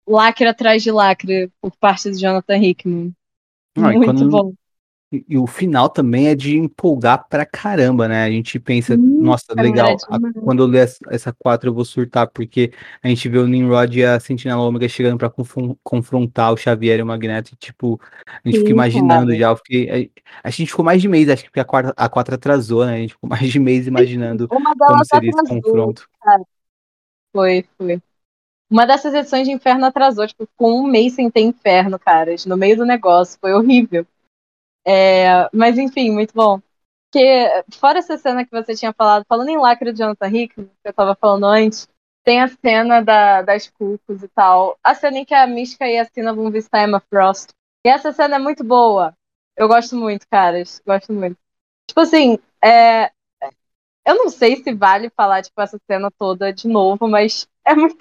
[0.07, 3.15] Lacre atrás de lacre por parte do Jonathan Hickman.
[3.75, 4.53] Não, muito quando, bom.
[5.09, 8.25] E, e, o final também é de empolgar pra caramba, né?
[8.25, 11.85] A gente pensa, hum, nossa, legal, a, quando eu ler essa, essa 4 eu vou
[11.85, 15.31] surtar, porque a gente vê o Nimrod e a Sentinela Ômega chegando pra
[15.81, 19.39] confrontar o Xavier e o Magneto, e tipo, a gente Sim, fica imaginando cara.
[19.39, 20.11] já, fiquei,
[20.43, 22.85] a, a, gente ficou mais de mês, acho que porque a 4, a 4 atrasou,
[22.85, 22.95] né?
[22.95, 26.09] A gente ficou mais de mês imaginando como seria esse confronto.
[26.21, 26.43] Cara.
[27.31, 28.01] Foi, foi.
[28.69, 32.57] Uma dessas edições de Inferno atrasou, tipo, com um mês sem ter Inferno, caras, no
[32.57, 34.05] meio do negócio, foi horrível.
[34.87, 36.61] É, mas enfim, muito bom.
[37.11, 40.89] Porque, fora essa cena que você tinha falado, falando em lacre do Jonathan Hickman, que
[40.89, 41.89] eu tava falando antes,
[42.23, 44.77] tem a cena da, das cucos e tal.
[44.83, 47.51] A cena em que a Mística e a Sina vão visitar Emma Frost.
[47.85, 49.13] E essa cena é muito boa.
[49.57, 50.81] Eu gosto muito, caras.
[50.85, 51.37] Gosto muito.
[51.87, 53.11] Tipo assim, é...
[54.05, 57.97] eu não sei se vale falar, tipo, essa cena toda de novo, mas é muito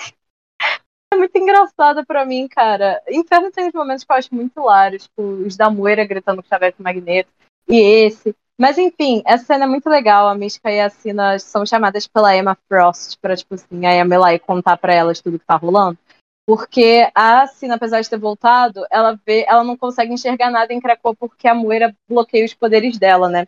[1.16, 3.02] muito engraçada pra mim, cara.
[3.08, 6.46] Inferno tem uns momentos que eu acho muito hilários, tipo, os da Moira gritando com
[6.46, 7.30] o Xavier Magneto,
[7.68, 8.34] e esse.
[8.58, 10.28] Mas enfim, essa cena é muito legal.
[10.28, 14.14] A Mística e a Sina são chamadas pela Emma Frost pra, tipo assim, a Emma
[14.14, 15.98] ir lá e contar pra elas tudo que tá rolando.
[16.46, 20.80] Porque a Sina, apesar de ter voltado, ela vê, ela não consegue enxergar nada em
[20.80, 23.46] Krakow porque a Moira bloqueia os poderes dela, né?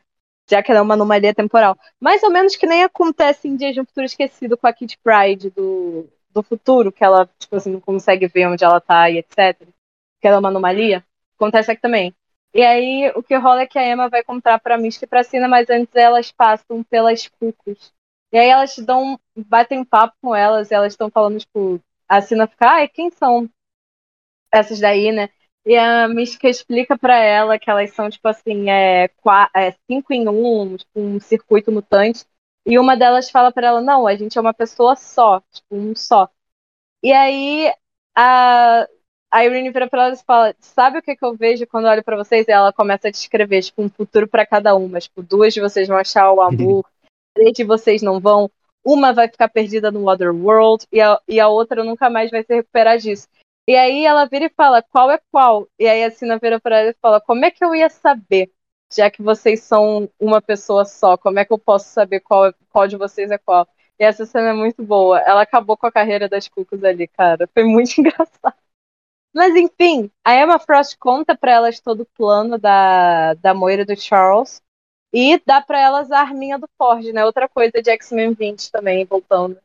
[0.51, 1.79] Já que ela é uma anomalia temporal.
[2.01, 4.99] Mais ou menos que nem acontece em Dias de um Futuro Esquecido com a Kit
[5.03, 6.09] Pride do,
[6.41, 9.71] do futuro, que ela, tipo assim, não consegue ver onde ela tá e etc.
[10.21, 11.05] Que ela é uma anomalia.
[11.37, 12.15] Acontece aqui também.
[12.55, 15.23] E aí, o que rola é que a Emma vai comprar pra Misty e pra
[15.23, 17.93] Cina, mas antes elas passam pelas cucos.
[18.33, 22.47] E aí elas dão, batem papo com elas, e elas estão falando, tipo, a Cina
[22.47, 23.49] fica, ai, quem são
[24.53, 25.29] essas daí, né?
[25.65, 29.11] E a Mística explica para ela que elas são, tipo assim, é,
[29.55, 32.25] é, cinco em um, tipo, um circuito mutante.
[32.69, 35.97] E uma delas fala para ela: não, a gente é uma pessoa só, tipo, um
[35.97, 36.29] só.
[37.03, 37.73] E aí
[38.15, 38.87] a,
[39.33, 42.05] a Irene vira pra ela e fala: sabe o que, que eu vejo quando olho
[42.05, 42.47] para vocês?
[42.47, 45.01] E ela começa a descrever, tipo, um futuro para cada uma.
[45.01, 46.85] Tipo, duas de vocês vão achar o amor,
[47.35, 48.51] três de vocês não vão.
[48.85, 52.55] Uma vai ficar perdida no Otherworld e a, e a outra nunca mais vai se
[52.55, 53.29] recuperar disso.
[53.67, 55.67] E aí ela vira e fala, qual é qual?
[55.79, 58.51] E aí a Sina vira pra ela e fala, como é que eu ia saber?
[58.93, 62.89] Já que vocês são uma pessoa só, como é que eu posso saber qual, qual
[62.89, 63.69] de vocês é qual?
[63.99, 65.21] E essa cena é muito boa.
[65.21, 67.49] Ela acabou com a carreira das Cucos ali, cara.
[67.53, 68.55] Foi muito engraçado.
[69.35, 73.97] Mas enfim, a Emma Frost conta para elas todo o plano da, da Moira do
[73.97, 74.63] Charles
[75.13, 77.25] e dá para elas a arminha do Ford, né?
[77.25, 79.59] Outra coisa de X-Men 20 também, voltando.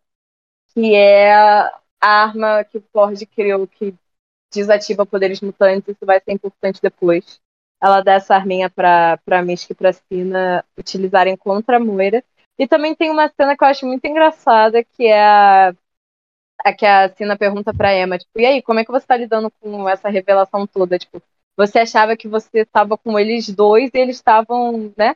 [0.74, 3.96] Que é a arma que o Ford criou que
[4.52, 5.96] desativa poderes mutantes.
[5.96, 7.42] Isso vai ser importante depois
[7.84, 12.24] ela dá essa arminha pra, pra Mystic e pra Sina utilizarem contra a Moira.
[12.60, 15.76] E também tem uma cena que eu acho muito engraçada, que é a,
[16.66, 19.18] a que a Sina pergunta pra Emma, tipo, e aí, como é que você tá
[19.18, 20.98] lidando com essa revelação toda?
[20.98, 21.22] Tipo,
[21.58, 25.16] você achava que você estava com eles dois e eles estavam, né,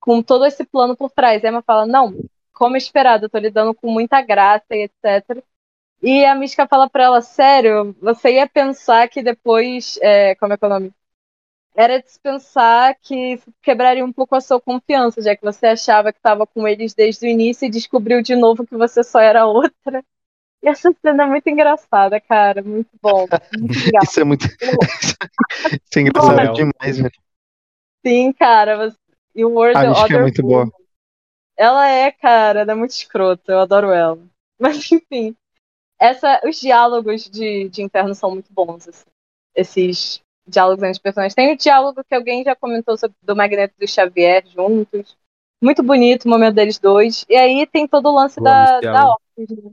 [0.00, 1.44] com todo esse plano por trás.
[1.44, 2.14] A Emma fala, não,
[2.54, 5.42] como esperado, eu tô lidando com muita graça e etc.
[6.02, 10.58] E a Mística fala pra ela, sério, você ia pensar que depois, é, como é
[10.58, 10.92] que é o nome?
[11.74, 16.46] Era dispensar que quebraria um pouco a sua confiança, já que você achava que estava
[16.46, 20.04] com eles desde o início e descobriu de novo que você só era outra.
[20.62, 22.62] E essa cena é muito engraçada, cara.
[22.62, 23.26] Muito bom.
[23.58, 24.46] Muito Isso é muito.
[25.84, 27.12] Isso é engraçado demais, velho.
[28.06, 28.94] Sim, cara.
[29.34, 30.70] E o World A Other é muito boa.
[31.56, 33.52] Ela é, cara, ela é muito escrota.
[33.52, 34.18] Eu adoro ela.
[34.58, 35.36] Mas, enfim.
[35.98, 38.88] Essa, os diálogos de, de Inferno são muito bons.
[38.88, 39.04] Assim.
[39.54, 41.34] Esses diálogos entre os personagens.
[41.34, 45.16] Tem o diálogo que alguém já comentou sobre do Magneto e do Xavier juntos.
[45.62, 47.24] Muito bonito o momento deles dois.
[47.28, 49.72] E aí tem todo o lance da, da Orcs, né?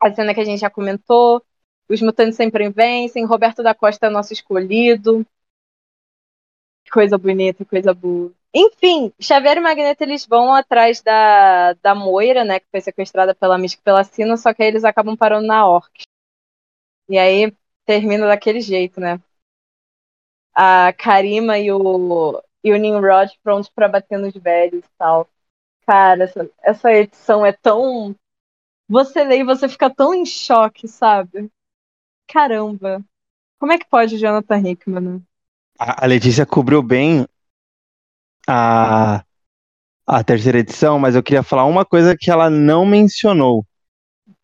[0.00, 1.42] A cena que a gente já comentou.
[1.88, 3.26] Os mutantes sempre vencem.
[3.26, 5.26] Roberto da Costa é nosso escolhido.
[6.92, 8.32] Coisa bonita, coisa boa.
[8.54, 13.58] Enfim, Xavier e Magneto eles vão atrás da, da Moira, né, que foi sequestrada pela
[13.58, 16.04] Mística e pela Sina, só que aí eles acabam parando na Orc.
[17.08, 17.52] E aí
[17.84, 19.20] termina daquele jeito, né?
[20.54, 25.28] A Karima e o, e o Nimrod prontos para bater nos velhos e tal.
[25.86, 28.14] Cara, essa, essa edição é tão.
[28.88, 31.50] Você lê e você fica tão em choque, sabe?
[32.26, 33.02] Caramba.
[33.58, 35.00] Como é que pode o Jonathan Hickman?
[35.00, 35.20] Né?
[35.78, 37.26] A Letícia cobriu bem
[38.46, 39.24] a,
[40.06, 43.66] a terceira edição, mas eu queria falar uma coisa que ela não mencionou.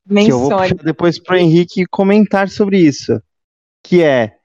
[0.04, 0.26] Mencione.
[0.26, 3.22] Que eu vou puxar depois para o Henrique comentar sobre isso.
[3.82, 4.39] Que é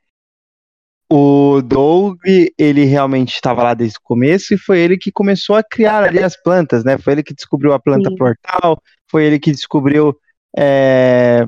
[1.12, 2.20] o Doug,
[2.58, 6.22] ele realmente estava lá desde o começo e foi ele que começou a criar ali
[6.22, 6.98] as plantas, né?
[6.98, 8.16] Foi ele que descobriu a planta Sim.
[8.16, 10.18] portal, foi ele que descobriu
[10.58, 11.48] é,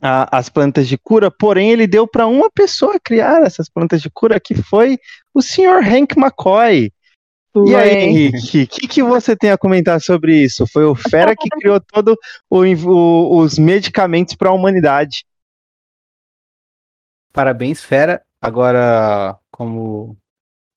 [0.00, 4.08] a, as plantas de cura, porém ele deu para uma pessoa criar essas plantas de
[4.08, 4.98] cura, que foi
[5.34, 6.92] o senhor Hank McCoy.
[7.66, 10.64] E aí, Henrique, o que, que você tem a comentar sobre isso?
[10.68, 12.14] Foi o Fera que criou todos
[12.48, 15.24] os medicamentos para a humanidade.
[17.32, 18.22] Parabéns, Fera.
[18.40, 20.16] Agora, como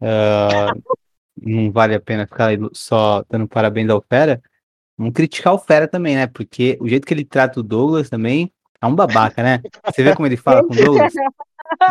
[0.02, 0.98] uh,
[1.41, 4.41] não vale a pena ficar só dando parabéns ao Fera,
[4.98, 6.27] vamos criticar o Fera também, né?
[6.27, 9.61] Porque o jeito que ele trata o Douglas também é um babaca, né?
[9.85, 11.14] Você vê como ele fala com o Douglas?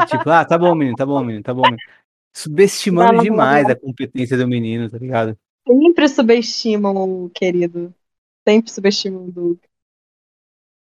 [0.08, 1.78] tipo, ah, tá bom, menino, tá bom, menino, tá bom, menino
[2.32, 3.72] subestimando não, demais não.
[3.72, 5.38] a competência do menino, tá ligado?
[5.66, 7.94] Sempre subestimam o querido.
[8.48, 9.68] Sempre subestimam o Duke.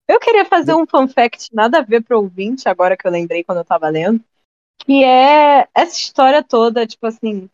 [0.08, 3.42] Eu queria fazer um fun fact nada a ver pro ouvinte, agora que eu lembrei
[3.42, 4.22] quando eu tava lendo,
[4.78, 7.48] que é essa história toda, tipo assim,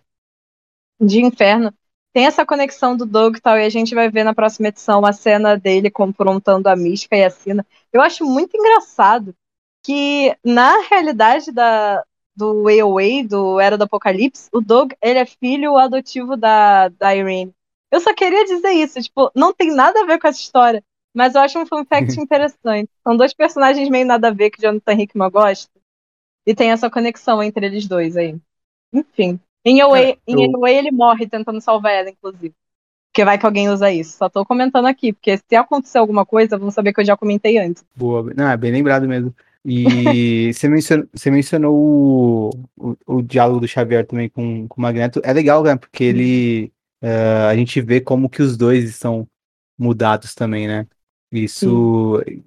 [1.00, 1.72] de inferno.
[2.12, 5.04] Tem essa conexão do Doug e tal, e a gente vai ver na próxima edição
[5.04, 7.66] a cena dele confrontando a Mística e a Sina.
[7.92, 9.34] Eu acho muito engraçado
[9.82, 12.04] que, na realidade da,
[12.36, 17.54] do AOA, do Era do Apocalipse, o Doug, ele é filho adotivo da, da Irene.
[17.90, 20.82] Eu só queria dizer isso, tipo, não tem nada a ver com essa história,
[21.14, 22.90] mas eu acho um fun fact interessante.
[23.02, 25.70] São dois personagens meio nada a ver que o Jonathan Hickman gosta,
[26.46, 28.36] e tem essa conexão entre eles dois aí.
[28.92, 29.38] Enfim.
[29.64, 30.56] Em AOA, é, eu...
[30.56, 32.54] AOA ele morre tentando salvar ela, inclusive.
[33.12, 34.16] Porque vai que alguém usa isso.
[34.16, 37.58] Só tô comentando aqui, porque se acontecer alguma coisa, vão saber que eu já comentei
[37.58, 37.84] antes.
[37.94, 39.34] Boa, não, é bem lembrado mesmo.
[39.64, 44.82] E você mencionou, você mencionou o, o, o, diálogo do Xavier também com, com o
[44.82, 45.20] Magneto.
[45.24, 45.76] É legal, né?
[45.76, 46.72] Porque ele.
[47.02, 49.28] Uh, a gente vê como que os dois estão
[49.78, 50.86] mudados também, né?
[51.30, 52.22] Isso.
[52.26, 52.44] Sim.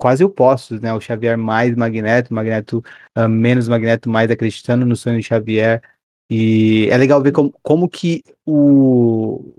[0.00, 0.94] Quase opostos, né?
[0.94, 2.82] O Xavier mais Magneto, Magneto
[3.18, 5.82] uh, menos Magneto, mais acreditando no sonho de Xavier.
[6.30, 9.52] E é legal ver como, como que o,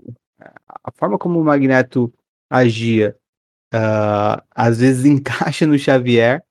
[0.82, 2.12] a forma como o Magneto
[2.50, 3.16] agia
[3.72, 6.42] uh, às vezes encaixa no Xavier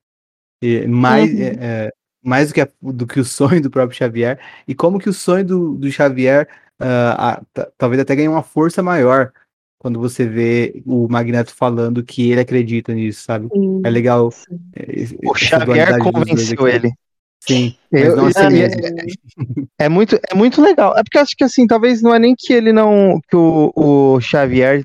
[0.88, 1.40] mais, uhum.
[1.40, 1.92] é,
[2.22, 5.12] mais do, que a, do que o sonho do próprio Xavier, e como que o
[5.12, 6.48] sonho do, do Xavier
[6.80, 6.84] uh,
[7.18, 7.42] a,
[7.76, 9.32] talvez até ganhe uma força maior
[9.82, 13.48] quando você vê o Magneto falando que ele acredita nisso, sabe?
[13.52, 14.32] Sim, é legal.
[14.76, 16.92] Esse, o Xavier convenceu ele.
[17.40, 18.68] Sim, eu, não, assim, é,
[19.86, 20.96] é, muito, é muito legal.
[20.96, 23.20] É porque eu acho que assim, talvez não é nem que ele não.
[23.28, 24.84] que o, o Xavier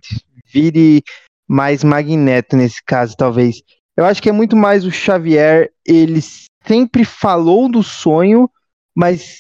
[0.52, 1.04] vire
[1.48, 3.62] mais Magneto nesse caso, talvez.
[3.96, 6.22] Eu acho que é muito mais o Xavier, ele
[6.66, 8.50] sempre falou do sonho,
[8.96, 9.38] mas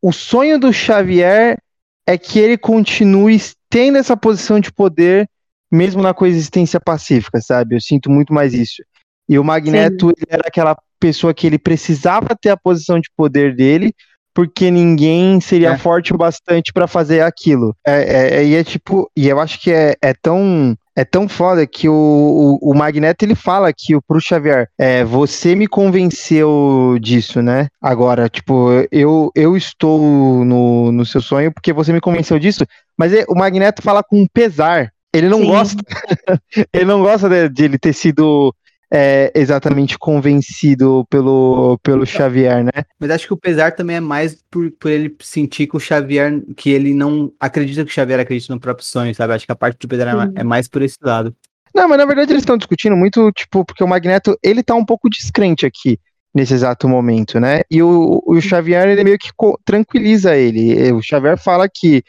[0.00, 1.58] o sonho do Xavier
[2.06, 3.38] é que ele continue
[3.74, 5.28] tendo essa posição de poder,
[5.68, 7.74] mesmo na coexistência pacífica, sabe?
[7.74, 8.84] Eu sinto muito mais isso.
[9.28, 13.92] E o Magneto era aquela pessoa que ele precisava ter a posição de poder dele,
[14.32, 15.76] porque ninguém seria é.
[15.76, 17.74] forte o bastante para fazer aquilo.
[17.84, 21.66] É, é, é, é, tipo, e eu acho que é, é tão é tão foda
[21.66, 27.42] que o, o, o, Magneto ele fala que pro Xavier, é, você me convenceu disso,
[27.42, 27.68] né?
[27.82, 32.64] Agora, tipo, eu, eu estou no, no seu sonho porque você me convenceu disso,
[32.96, 34.92] mas é, o Magneto fala com pesar.
[35.12, 35.46] Ele não Sim.
[35.46, 35.82] gosta,
[36.72, 38.54] ele não gosta de, de ele ter sido
[38.92, 42.84] é, exatamente convencido pelo, pelo Xavier, né?
[42.98, 46.42] Mas acho que o pesar também é mais por, por ele sentir que o Xavier,
[46.56, 49.32] que ele não acredita que o Xavier acredita no próprio sonho, sabe?
[49.32, 51.34] Acho que a parte do pesar é, é mais por esse lado.
[51.74, 54.84] Não, mas na verdade eles estão discutindo muito, tipo, porque o Magneto, ele tá um
[54.84, 55.98] pouco descrente aqui
[56.32, 57.62] nesse exato momento, né?
[57.70, 59.30] E o, o Xavier, ele meio que
[59.64, 60.92] tranquiliza ele.
[60.92, 62.02] O Xavier fala que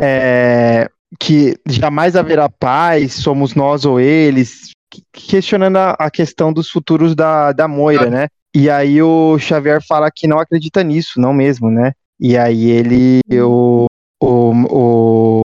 [0.00, 0.88] é,
[1.18, 4.70] que jamais haverá paz, somos nós ou eles,
[5.12, 8.28] questionando a, a questão dos futuros da, da Moira, né?
[8.54, 11.92] E aí o Xavier fala que não acredita nisso, não mesmo, né?
[12.20, 13.86] E aí ele, o,
[14.22, 15.40] o, o,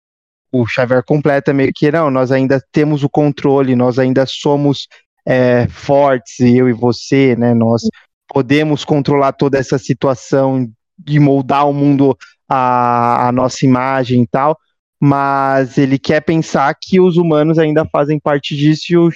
[0.51, 4.87] o Xavier completa meio que não, nós ainda temos o controle, nós ainda somos
[5.25, 7.53] é, fortes, eu e você, né?
[7.53, 7.81] Nós
[8.27, 12.15] podemos controlar toda essa situação de moldar o mundo
[12.47, 14.57] à, à nossa imagem e tal,
[14.99, 19.09] mas ele quer pensar que os humanos ainda fazem parte disso e o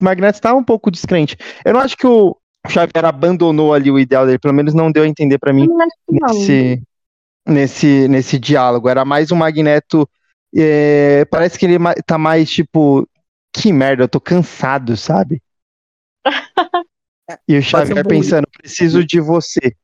[0.00, 1.36] Magneto está um pouco descrente.
[1.64, 2.36] Eu não acho que o
[2.68, 5.68] Xavier abandonou ali o ideal dele, pelo menos não deu a entender para mim
[6.08, 6.82] nesse,
[7.46, 8.88] nesse, nesse diálogo.
[8.88, 10.08] Era mais um Magneto.
[10.54, 13.08] É, parece que ele tá mais tipo.
[13.52, 15.40] Que merda, eu tô cansado, sabe?
[17.46, 19.76] e o Xavier pensando, preciso de você.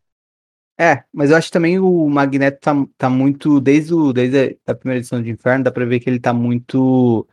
[0.79, 4.75] É, mas eu acho que também o Magneto tá, tá muito, desde, o, desde a
[4.75, 7.29] primeira edição de Inferno, dá pra ver que ele tá muito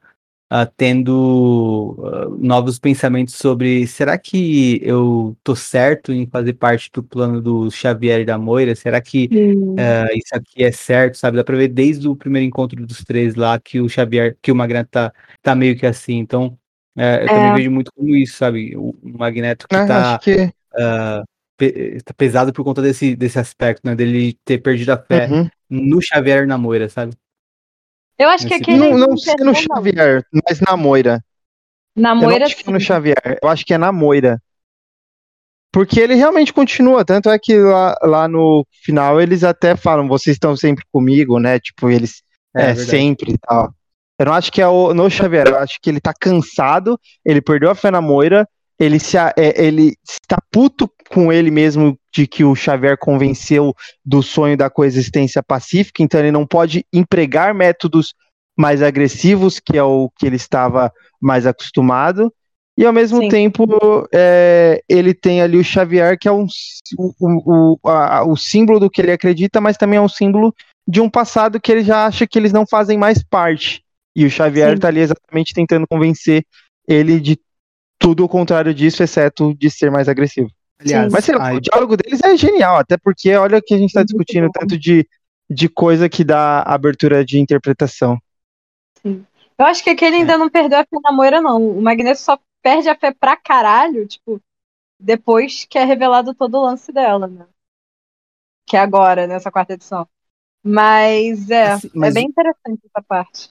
[0.52, 7.04] uh, tendo uh, novos pensamentos sobre será que eu tô certo em fazer parte do
[7.04, 8.76] plano do Xavier e da Moira?
[8.76, 11.38] Será que uh, isso aqui é certo, sabe?
[11.38, 14.56] Dá pra ver desde o primeiro encontro dos três lá que o Xavier, que o
[14.56, 16.58] Magneto tá, tá meio que assim, então
[16.98, 17.28] é, eu é.
[17.28, 18.76] também vejo muito como isso, sabe?
[18.76, 20.52] O, Magneto que é, tá, que...
[21.58, 23.96] pe tá pesado por conta desse, desse aspecto, né?
[23.96, 25.48] Dele ter perdido a fé uhum.
[25.70, 27.14] no Xavier e na Moira, sabe?
[28.18, 28.78] Eu acho que aquele.
[28.78, 30.42] Não, não sei no Xavier, não.
[30.48, 31.24] mas na Moira.
[31.96, 32.40] Na Moira.
[32.40, 34.42] Eu acho que é no Xavier, eu acho que é na Moira.
[35.72, 40.36] Porque ele realmente continua, tanto é que lá, lá no final eles até falam, vocês
[40.36, 41.60] estão sempre comigo, né?
[41.60, 42.24] Tipo, eles
[42.56, 43.72] é, é sempre e tal.
[44.20, 47.42] Eu não acho que é o, no Xavier, eu acho que ele tá cansado, ele
[47.42, 48.48] perdeu a fé na Moira,
[48.80, 54.24] ele, se, é, ele está puto com ele mesmo de que o Xavier convenceu do
[54.24, 58.16] sonho da coexistência pacífica, então ele não pode empregar métodos
[58.58, 60.92] mais agressivos, que é o que ele estava
[61.22, 62.34] mais acostumado,
[62.76, 63.30] e ao mesmo Sim.
[63.30, 63.68] tempo
[64.12, 66.48] é, ele tem ali o Xavier, que é um,
[66.98, 70.52] o, o, a, o símbolo do que ele acredita, mas também é um símbolo
[70.88, 73.84] de um passado que ele já acha que eles não fazem mais parte.
[74.16, 76.44] E o Xavier está ali exatamente tentando convencer
[76.88, 77.40] ele de
[78.00, 80.50] tudo o contrário disso, exceto de ser mais agressivo.
[80.80, 83.90] Aliás, Mas sei lá, o diálogo deles é genial, até porque olha que a gente
[83.90, 85.08] está discutindo tanto de,
[85.50, 88.18] de coisa que dá abertura de interpretação.
[89.02, 89.26] Sim.
[89.58, 90.38] Eu acho que aquele ainda é.
[90.38, 91.78] não perdeu a fé na Moira, não.
[91.78, 94.40] O Magneto só perde a fé pra caralho, tipo,
[95.00, 97.48] depois que é revelado todo o lance dela, né?
[98.68, 100.08] Que é agora, nessa quarta edição.
[100.62, 102.12] Mas é, assim, mas...
[102.12, 103.50] é bem interessante essa parte.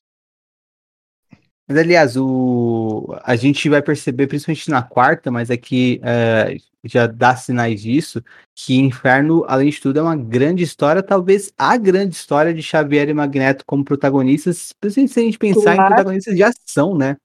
[1.67, 3.19] Mas, aliás, o...
[3.25, 6.57] a gente vai perceber, principalmente na quarta, mas é que é,
[6.89, 8.23] já dá sinais disso,
[8.55, 13.09] que Inferno, além de tudo, é uma grande história, talvez a grande história de Xavier
[13.09, 15.83] e Magneto como protagonistas, principalmente se a gente pensar claro.
[15.83, 17.17] em protagonistas de ação, né?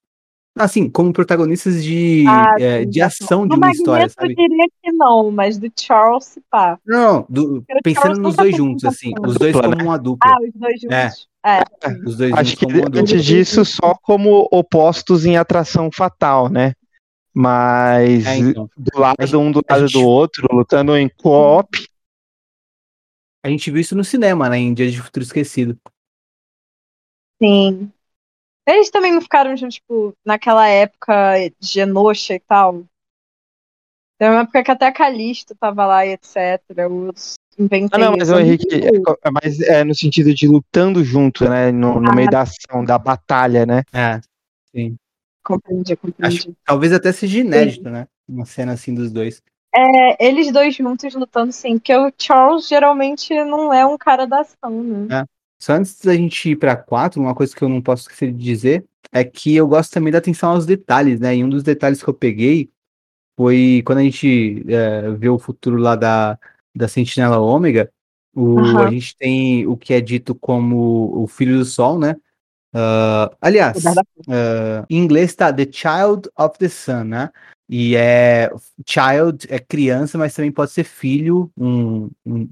[0.58, 4.34] Assim, como protagonistas de, ah, é, de ação de uma Magneto história, sabe?
[4.34, 6.78] Eu diria que não, mas do Charles, pá.
[6.86, 10.30] Não, do, pensando nos dois juntos, assim, os dois como uma dupla.
[10.30, 11.10] Ah, os dois é.
[11.10, 11.28] juntos.
[11.28, 11.32] É.
[11.44, 11.64] É,
[12.06, 16.74] os dois Acho que antes disso, só como opostos em atração fatal, né?
[17.34, 18.70] Mas é, então.
[18.78, 19.94] do lado um do lado gente...
[19.94, 21.70] do outro, lutando em co-op.
[23.44, 24.58] A gente viu isso no cinema, né?
[24.58, 25.78] Em Dia de Futuro Esquecido.
[27.41, 27.91] Sim.
[28.68, 32.84] Eles também não ficaram, tipo, naquela época de Genosha e tal.
[34.20, 36.62] Tem uma época que até a Calista tava lá e etc.
[36.88, 37.90] Os inventei.
[37.91, 41.72] Ah, não, mas o Henrique, é, é, mas é no sentido de lutando junto, né?
[41.72, 43.84] No, no ah, meio da ação, da batalha, né?
[43.91, 44.20] É,
[44.74, 44.95] sim.
[45.44, 46.38] Compreendi, compreendi.
[46.38, 47.90] Acho, talvez até seja inédito, sim.
[47.90, 48.08] né?
[48.28, 49.42] Uma cena assim dos dois.
[49.74, 54.42] É, eles dois juntos lutando, sim, porque o Charles geralmente não é um cara da
[54.42, 55.22] ação, né?
[55.22, 55.26] É.
[55.58, 58.44] Só antes da gente ir para quatro, uma coisa que eu não posso esquecer de
[58.44, 61.36] dizer é que eu gosto também da atenção aos detalhes, né?
[61.36, 62.70] E um dos detalhes que eu peguei
[63.38, 66.38] foi quando a gente é, vê o futuro lá da,
[66.76, 67.92] da Sentinela Ômega,
[68.34, 68.80] o, uhum.
[68.80, 72.16] a gente tem o que é dito como o Filho do Sol, né?
[72.73, 77.30] Uh, aliás, uh, em inglês tá The Child of the Sun, né?
[77.69, 78.49] E é
[78.85, 82.49] child é criança, mas também pode ser filho, um, um,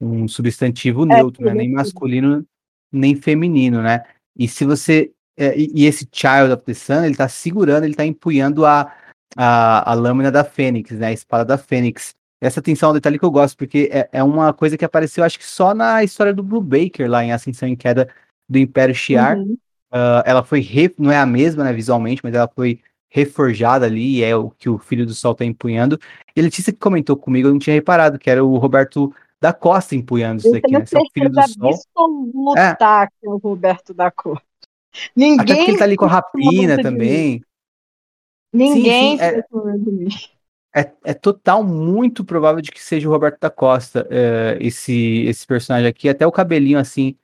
[0.00, 1.54] um substantivo é, neutro, né?
[1.54, 2.44] nem masculino
[2.92, 4.02] nem feminino, né?
[4.36, 8.04] E se você é, e, esse Child of the Sun, ele tá segurando, ele tá
[8.04, 8.92] empunhando a,
[9.36, 11.08] a, a lâmina da Fênix, né?
[11.08, 12.14] A espada da Fênix.
[12.42, 15.38] Essa atenção ao detalhe que eu gosto, porque é, é uma coisa que apareceu, acho
[15.38, 18.08] que só na história do Blue Baker, lá em Ascensão e Queda
[18.50, 19.38] do Império Shi'ar.
[19.38, 19.56] Uhum.
[19.92, 24.18] Uh, ela foi, re, não é a mesma, né, visualmente, mas ela foi reforjada ali,
[24.18, 25.98] e é o que o Filho do Sol tá empunhando.
[26.34, 29.52] E a Letícia que comentou comigo, eu não tinha reparado, que era o Roberto da
[29.52, 30.82] Costa empunhando isso daqui, né?
[30.82, 31.70] Esse é o filho do sol.
[31.70, 33.08] absoluta é.
[33.20, 34.44] com o Roberto da Costa.
[35.16, 35.40] Ninguém.
[35.40, 37.42] Até porque ele tá ali com a rapina também.
[38.52, 43.50] Ninguém sim, sim, é, é, é, total, muito provável de que seja o Roberto da
[43.50, 46.08] Costa, é, esse, esse personagem aqui.
[46.08, 47.16] Até o cabelinho assim,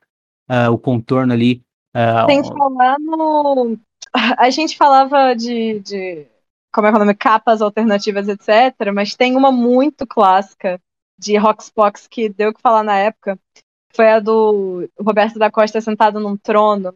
[0.49, 1.65] uh, o contorno ali,
[1.97, 3.79] Uh, Tem que falar no.
[4.39, 6.27] A gente falava de, de.
[6.71, 7.15] Como é que é o nome?
[7.15, 8.93] Capas alternativas, etc.
[8.95, 10.79] Mas tem uma muito clássica
[11.19, 13.39] de Roxbox que deu o que falar na época.
[13.95, 16.95] Foi a do Roberto da Costa sentado num trono.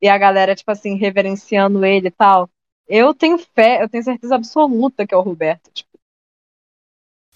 [0.00, 2.48] E a galera, tipo assim, reverenciando ele e tal.
[2.88, 5.70] Eu tenho fé, eu tenho certeza absoluta que é o Roberto.
[5.70, 5.98] Tipo,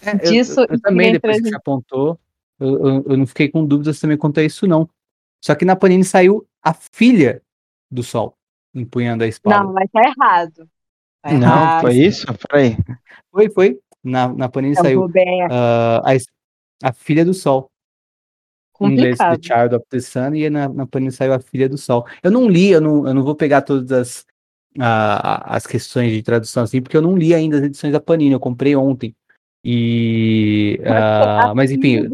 [0.01, 2.19] é, disso, eu, eu, eu também, depois que você apontou,
[2.59, 4.89] eu, eu, eu, não fiquei com dúvidas também quanto a isso, não.
[5.43, 7.41] Só que na Panini saiu a filha
[7.89, 8.35] do Sol
[8.73, 9.63] empunhando a espada.
[9.63, 10.69] Não, mas tá errado.
[11.21, 11.81] Tá não, errado.
[11.81, 12.25] foi isso?
[12.47, 12.77] Peraí.
[13.31, 13.79] Foi, foi.
[14.03, 17.69] Na, na Panini é saiu uh, a, a filha do Sol.
[18.73, 18.89] Complicado.
[18.89, 21.77] Em inglês, The Child of the Sun, e na, na Panini saiu a filha do
[21.77, 22.05] Sol.
[22.23, 24.21] Eu não li, eu não, eu não vou pegar todas as,
[24.77, 28.31] uh, as questões de tradução assim, porque eu não li ainda as edições da Panini,
[28.31, 29.13] eu comprei ontem.
[29.63, 30.79] E.
[30.81, 32.07] Uh, mas enfim,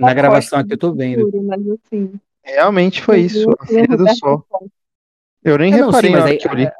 [0.00, 1.28] na gravação aqui eu tô vendo.
[1.42, 2.12] Mas, assim,
[2.46, 4.46] Realmente foi isso, a filha do sol.
[5.42, 6.70] Eu nem eu reparei não, sim, mas aí,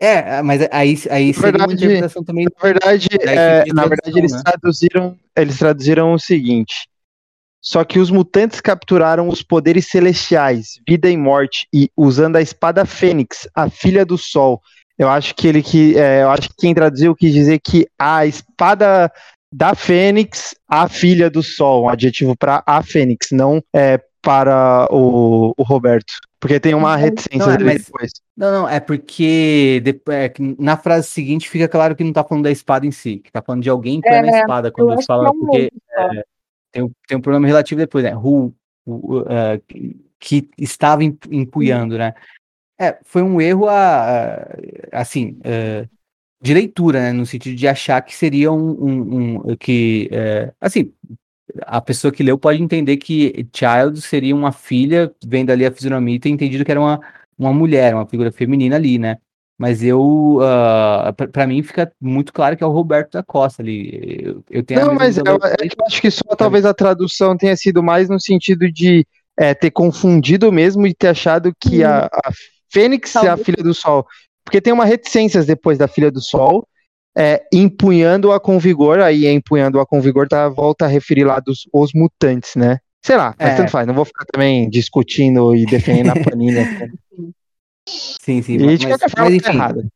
[0.00, 2.44] É, mas aí, aí na verdade, uma interpretação também.
[2.44, 4.42] Na verdade, é, na verdade eles né?
[4.44, 6.88] traduziram, eles traduziram o seguinte.
[7.60, 12.86] Só que os mutantes capturaram os poderes celestiais, vida e morte, e usando a espada
[12.86, 14.62] Fênix, a filha do sol.
[14.96, 15.98] Eu acho que ele que.
[15.98, 19.12] É, eu acho que quem traduziu quis dizer que a espada
[19.52, 25.54] da Fênix, a filha do sol, um adjetivo para a Fênix, não é, para o,
[25.56, 26.14] o Roberto.
[26.40, 28.12] Porque tem uma reticência não, é, mas, depois.
[28.36, 32.50] Não, não, é porque é, na frase seguinte fica claro que não tá falando da
[32.50, 35.32] espada em si, que tá falando de alguém que é, a espada quando eles falam,
[35.36, 36.24] porque é,
[36.70, 38.14] tem, tem um problema relativo depois, né?
[38.14, 38.54] Who,
[38.86, 39.60] uh,
[40.20, 42.14] que estava empunhando, né?
[42.80, 44.34] É, foi um erro, a,
[44.92, 45.88] a assim, uh,
[46.40, 47.12] de leitura, né?
[47.12, 50.92] No sentido de achar que seria um, um, um que, uh, assim,
[51.62, 56.16] a pessoa que leu pode entender que Child seria uma filha, vendo ali a fisionomia
[56.16, 57.00] e ter entendido que era uma,
[57.38, 59.18] uma mulher, uma figura feminina ali, né?
[59.58, 64.22] Mas eu, uh, para mim, fica muito claro que é o Roberto da Costa ali.
[64.22, 67.82] Eu, eu tenho Não, mas eu, eu, acho que só talvez a tradução tenha sido
[67.82, 69.04] mais no sentido de
[69.36, 71.88] é, ter confundido mesmo e ter achado que hum.
[71.88, 72.32] a, a
[72.70, 73.36] Fênix talvez.
[73.36, 74.06] é a filha do Sol.
[74.44, 76.66] Porque tem uma reticências depois da filha do Sol,
[77.18, 81.92] é, empunhando-a com vigor, aí empunhando-a com vigor tá, volta a referir lá dos os
[81.92, 82.78] mutantes, né?
[83.04, 83.56] Sei lá, mas é.
[83.56, 86.64] tanto faz, não vou ficar também discutindo e defendendo a planilha.
[87.88, 88.54] sim, sim.
[88.54, 89.88] E mas, de qualquer forma mas, tá errada.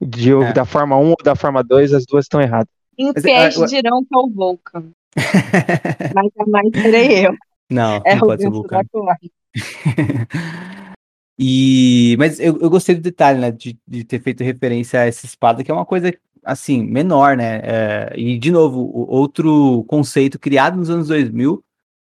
[0.00, 0.52] De, é.
[0.52, 2.68] Da forma 1 ou da forma 2, as duas estão erradas.
[2.98, 3.66] Em pés eu...
[3.66, 4.90] dirão que é o Vulcan.
[6.12, 7.36] mas jamais serei eu.
[7.70, 8.82] Não, é não pode ser o Vulcan.
[11.38, 15.26] E, mas eu, eu gostei do detalhe, né, de, de ter feito referência a essa
[15.26, 16.12] espada, que é uma coisa
[16.44, 17.60] assim, menor, né?
[17.64, 21.64] É, e, de novo, outro conceito criado nos anos 2000,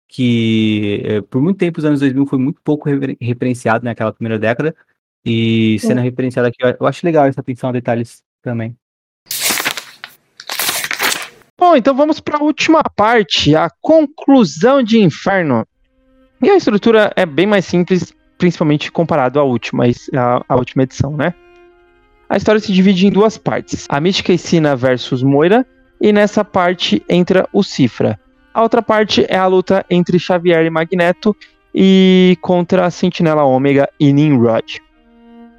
[0.09, 2.89] que é, por muito tempo os anos 2000 foi muito pouco
[3.21, 4.75] referenciado naquela né, primeira década,
[5.25, 6.03] e sendo é.
[6.03, 8.77] referenciado aqui, eu acho legal essa atenção a detalhes também.
[11.59, 15.65] Bom, então vamos para a última parte, a conclusão de Inferno.
[16.43, 18.13] E a estrutura é bem mais simples,
[18.43, 19.85] principalmente comparado à última,
[20.17, 21.33] à, à última edição, né?
[22.29, 25.65] A história se divide em duas partes: a Mística Sina versus Moira,
[26.01, 28.19] e nessa parte entra o Cifra.
[28.53, 31.37] A outra parte é a luta entre Xavier e Magneto
[31.73, 34.83] e contra a Sentinela Ômega e Nimrod.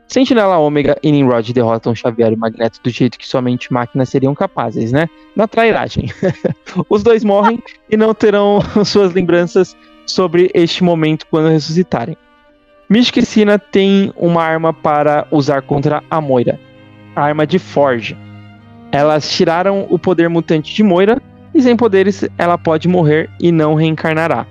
[0.05, 4.91] Sentinela Ômega e Nimrod derrotam Xavier e Magneto do jeito que somente máquinas seriam capazes,
[4.91, 5.07] né?
[5.37, 6.11] Na trairagem.
[6.89, 9.73] Os dois morrem e não terão suas lembranças
[10.05, 12.17] sobre este momento quando ressuscitarem.
[12.89, 16.59] Mística e Sina tem uma arma para usar contra a Moira,
[17.15, 18.17] a arma de Forge.
[18.91, 21.21] Elas tiraram o poder mutante de Moira
[21.53, 24.45] e sem poderes ela pode morrer e não reencarnará.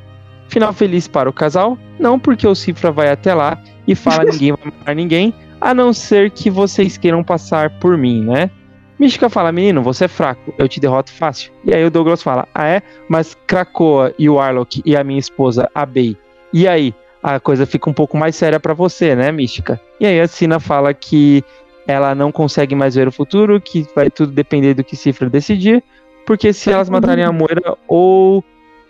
[0.49, 1.79] Final feliz para o casal?
[1.99, 5.93] Não, porque o Cifra vai até lá e fala ninguém vai matar ninguém, a não
[5.93, 8.51] ser que vocês queiram passar por mim, né?
[8.99, 11.53] Mística fala, menino, você é fraco, eu te derroto fácil.
[11.65, 12.83] E aí o Douglas fala, ah é?
[13.09, 16.17] Mas Krakoa e o Arlok e a minha esposa, a Bey,
[16.53, 16.95] e aí?
[17.23, 19.81] A coisa fica um pouco mais séria para você, né, Mística?
[20.01, 21.45] E aí a Sina fala que
[21.87, 25.83] ela não consegue mais ver o futuro, que vai tudo depender do que Cifra decidir,
[26.27, 28.45] porque se elas matarem a Moira ou,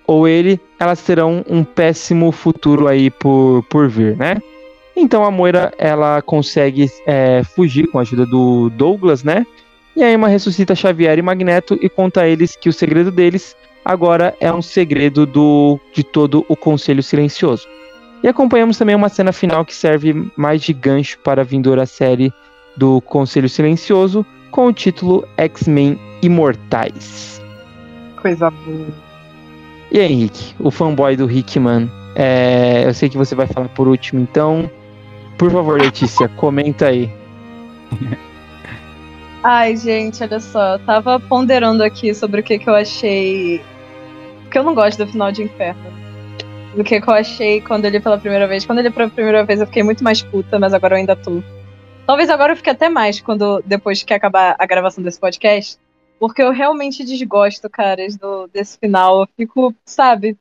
[0.06, 4.40] ou ele, elas terão um péssimo futuro aí por, por vir, né?
[4.94, 9.46] Então a Moira ela consegue é, fugir com a ajuda do Douglas, né?
[9.96, 13.56] E aí uma ressuscita Xavier e Magneto e conta a eles que o segredo deles
[13.84, 17.66] agora é um segredo do, de todo o Conselho Silencioso.
[18.22, 22.32] E acompanhamos também uma cena final que serve mais de gancho para a vindoura série
[22.76, 27.42] do Conselho Silencioso, com o título X-Men Imortais.
[28.20, 28.86] Coisa boa.
[29.90, 33.88] E aí, Henrique, o fanboy do Hickman, é, eu sei que você vai falar por
[33.88, 34.70] último, então
[35.36, 37.10] Por favor, Letícia, comenta aí.
[39.42, 40.74] Ai, gente, olha só.
[40.74, 43.60] Eu tava ponderando aqui sobre o que, que eu achei.
[44.42, 46.01] Porque eu não gosto do final de Inferno.
[46.74, 48.64] Do que, eu achei quando ele pela primeira vez.
[48.64, 51.42] Quando ele pela primeira vez eu fiquei muito mais puta, mas agora eu ainda tô.
[52.06, 55.78] Talvez agora eu fique até mais quando depois que acabar a gravação desse podcast.
[56.18, 59.20] Porque eu realmente desgosto, caras, do, desse final.
[59.20, 60.38] Eu fico, sabe?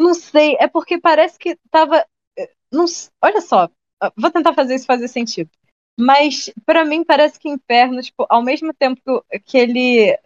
[0.00, 0.56] Não sei.
[0.58, 2.06] É porque parece que tava.
[2.38, 2.86] Eh, não,
[3.22, 3.68] olha só.
[4.16, 5.50] Vou tentar fazer isso fazer sentido.
[5.98, 10.16] Mas, para mim, parece que Inferno, tipo, ao mesmo tempo que ele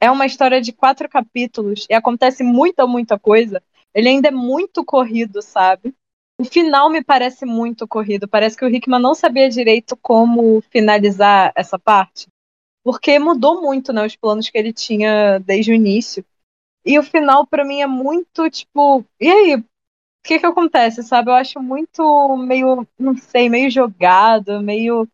[0.00, 3.62] é uma história de quatro capítulos e acontece muita, muita coisa,
[3.96, 5.94] ele ainda é muito corrido, sabe?
[6.38, 8.28] O final me parece muito corrido.
[8.28, 12.28] Parece que o Hickman não sabia direito como finalizar essa parte.
[12.84, 16.22] Porque mudou muito, né, os planos que ele tinha desde o início.
[16.84, 19.56] E o final, para mim, é muito, tipo, e aí?
[19.56, 19.64] O
[20.22, 21.30] que que acontece, sabe?
[21.30, 25.08] Eu acho muito meio, não sei, meio jogado, meio.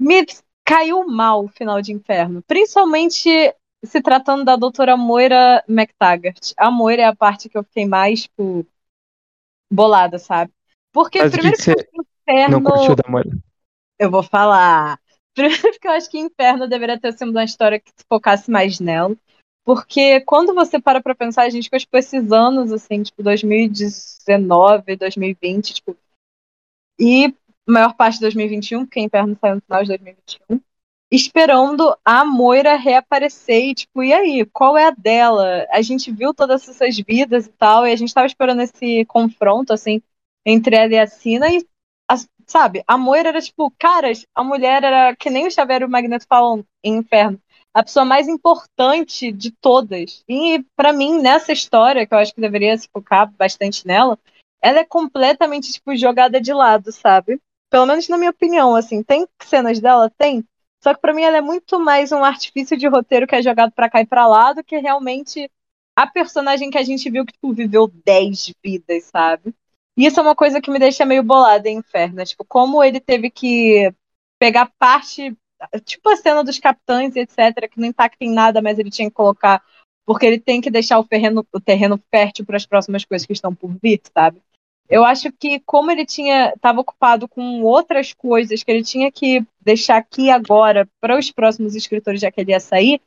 [0.00, 0.26] Me
[0.64, 2.42] caiu mal o final de Inferno.
[2.42, 3.54] Principalmente
[3.84, 6.52] se tratando da doutora Moira McTaggart.
[6.56, 8.66] A Moira é a parte que eu fiquei mais, tipo,
[9.70, 10.52] bolada, sabe?
[10.92, 12.60] Porque Mas primeiro que, que que Inferno.
[12.60, 13.30] Não curtiu da Moira.
[13.98, 14.98] Eu vou falar.
[15.34, 18.80] Primeiro porque eu acho que Inferno deveria ter sido uma história que se focasse mais
[18.80, 19.16] nela.
[19.64, 24.96] Porque quando você para pra pensar, a gente ficou, tipo, esses anos, assim, tipo, 2019,
[24.96, 25.96] 2020, tipo.
[27.00, 27.34] E
[27.66, 30.60] maior parte de 2021, porque Inferno saiu no final de 2021
[31.14, 35.66] esperando a Moira reaparecer e, tipo, e aí, qual é a dela?
[35.70, 39.72] A gente viu todas essas vidas e tal, e a gente tava esperando esse confronto,
[39.72, 40.02] assim,
[40.44, 41.64] entre ela e a Sina, e,
[42.10, 42.16] a,
[42.46, 45.88] sabe, a Moira era, tipo, caras, a mulher era, que nem o Xavier e o
[45.88, 47.40] Magneto falam em Inferno,
[47.72, 50.24] a pessoa mais importante de todas.
[50.28, 54.18] E, para mim, nessa história, que eu acho que deveria se focar bastante nela,
[54.60, 57.40] ela é completamente, tipo, jogada de lado, sabe?
[57.70, 60.10] Pelo menos na minha opinião, assim, tem cenas dela?
[60.16, 60.44] Tem,
[60.84, 63.72] só que para mim ela é muito mais um artifício de roteiro que é jogado
[63.72, 65.50] para cá e para lá do que realmente
[65.96, 69.54] a personagem que a gente viu que tipo, viveu 10 vidas, sabe?
[69.96, 72.16] E isso é uma coisa que me deixa meio bolada em Inferno.
[72.16, 72.26] Né?
[72.26, 73.94] Tipo, como ele teve que
[74.38, 75.34] pegar parte,
[75.86, 79.16] tipo a cena dos capitães, etc., que não impacta em nada, mas ele tinha que
[79.16, 79.62] colocar,
[80.04, 83.32] porque ele tem que deixar o terreno, o terreno fértil para as próximas coisas que
[83.32, 84.38] estão por vir, sabe?
[84.88, 89.44] Eu acho que como ele tinha estava ocupado com outras coisas que ele tinha que
[89.60, 93.00] deixar aqui agora para os próximos escritores já que ele ia sair,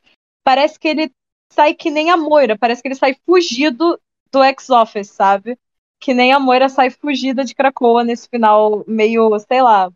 [0.44, 1.12] parece que ele
[1.52, 4.00] sai que nem a Moira, parece que ele sai fugido
[4.32, 5.58] do ex-office, sabe?
[6.00, 9.92] Que nem a Moira sai fugida de Krakoa nesse final meio, sei lá,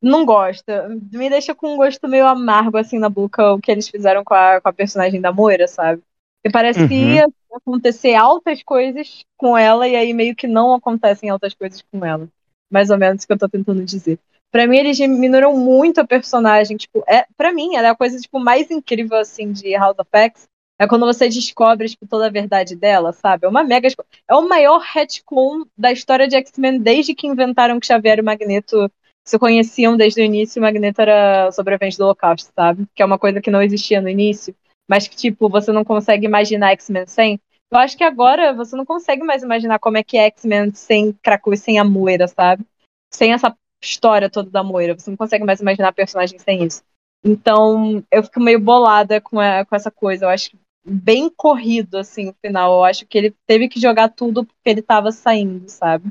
[0.00, 0.88] não gosta.
[1.12, 4.34] Me deixa com um gosto meio amargo assim na boca o que eles fizeram com
[4.34, 6.02] a, com a personagem da Moira, sabe?
[6.44, 6.88] E parece uhum.
[6.88, 7.26] que ia
[7.56, 12.28] acontecer altas coisas com ela e aí meio que não acontecem altas coisas com ela.
[12.70, 14.18] Mais ou menos o que eu tô tentando dizer.
[14.50, 16.76] Pra mim, eles diminuíram muito a personagem.
[16.76, 20.08] Tipo, é, pra mim, ela é a coisa tipo, mais incrível assim de House of
[20.12, 20.48] X.
[20.78, 23.46] É quando você descobre tipo, toda a verdade dela, sabe?
[23.46, 23.88] É uma mega.
[24.28, 28.90] É o maior retcon da história de X-Men desde que inventaram que Xavier e Magneto
[29.24, 30.60] se conheciam desde o início.
[30.60, 32.86] O Magneto era sobrevivente do Holocausto, sabe?
[32.94, 34.54] Que é uma coisa que não existia no início
[34.88, 37.40] mas que, tipo, você não consegue imaginar X-Men sem.
[37.70, 41.12] Eu acho que agora você não consegue mais imaginar como é que é X-Men sem
[41.22, 42.64] Krakow e sem a Moira, sabe?
[43.12, 44.98] Sem essa história toda da Moira.
[44.98, 46.82] Você não consegue mais imaginar personagem sem isso.
[47.22, 50.24] Então, eu fico meio bolada com, a, com essa coisa.
[50.24, 52.72] Eu acho bem corrido, assim, no final.
[52.72, 56.10] Eu acho que ele teve que jogar tudo porque ele tava saindo, sabe?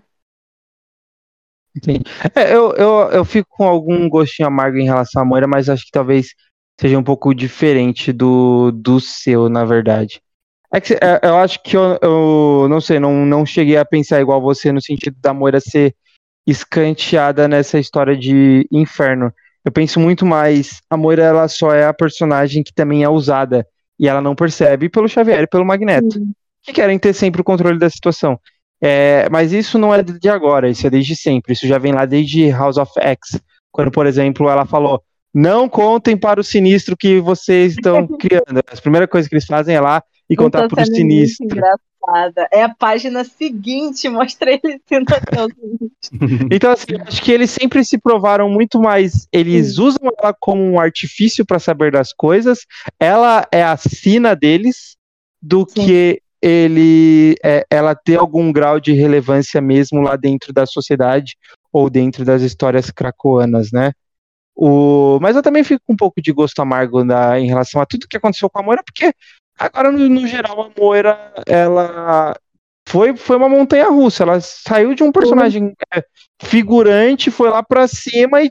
[1.76, 2.04] Entendi.
[2.36, 5.86] É, eu, eu, eu fico com algum gostinho amargo em relação à Moira, mas acho
[5.86, 6.34] que talvez
[6.80, 10.22] seja um pouco diferente do, do seu, na verdade.
[10.74, 14.20] É que, é, eu acho que eu, eu, não sei, não, não cheguei a pensar
[14.20, 15.96] igual você no sentido da Moira ser
[16.46, 19.34] escanteada nessa história de inferno.
[19.64, 23.66] Eu penso muito mais, a Moira ela só é a personagem que também é usada
[24.00, 26.32] e ela não percebe pelo Xavier e pelo Magneto, uhum.
[26.62, 28.40] que querem ter sempre o controle da situação.
[28.80, 32.06] É, mas isso não é de agora, isso é desde sempre, isso já vem lá
[32.06, 33.42] desde House of X,
[33.72, 35.02] quando, por exemplo, ela falou,
[35.38, 38.58] não contem para o sinistro que vocês estão criando.
[38.58, 41.46] A primeira coisa que eles fazem é lá e contar para o sinistro.
[41.46, 42.48] Engraçada.
[42.52, 45.06] É a página seguinte, mostra ele sendo
[46.52, 49.28] Então, assim, acho que eles sempre se provaram muito mais.
[49.32, 49.84] Eles Sim.
[49.84, 52.66] usam ela como um artifício para saber das coisas.
[53.00, 54.98] Ela é a sina deles
[55.40, 55.86] do Sim.
[55.86, 61.36] que ele é, ela ter algum grau de relevância mesmo lá dentro da sociedade
[61.72, 63.92] ou dentro das histórias cracoanas, né?
[64.60, 67.86] O, mas eu também fico com um pouco de gosto amargo na, em relação a
[67.86, 69.14] tudo que aconteceu com a Moira, porque
[69.58, 72.36] agora, no, no geral, a Moira, ela
[72.90, 74.24] foi, foi uma montanha russa.
[74.24, 76.04] Ela saiu de um personagem é,
[76.42, 78.50] figurante, foi lá para cima e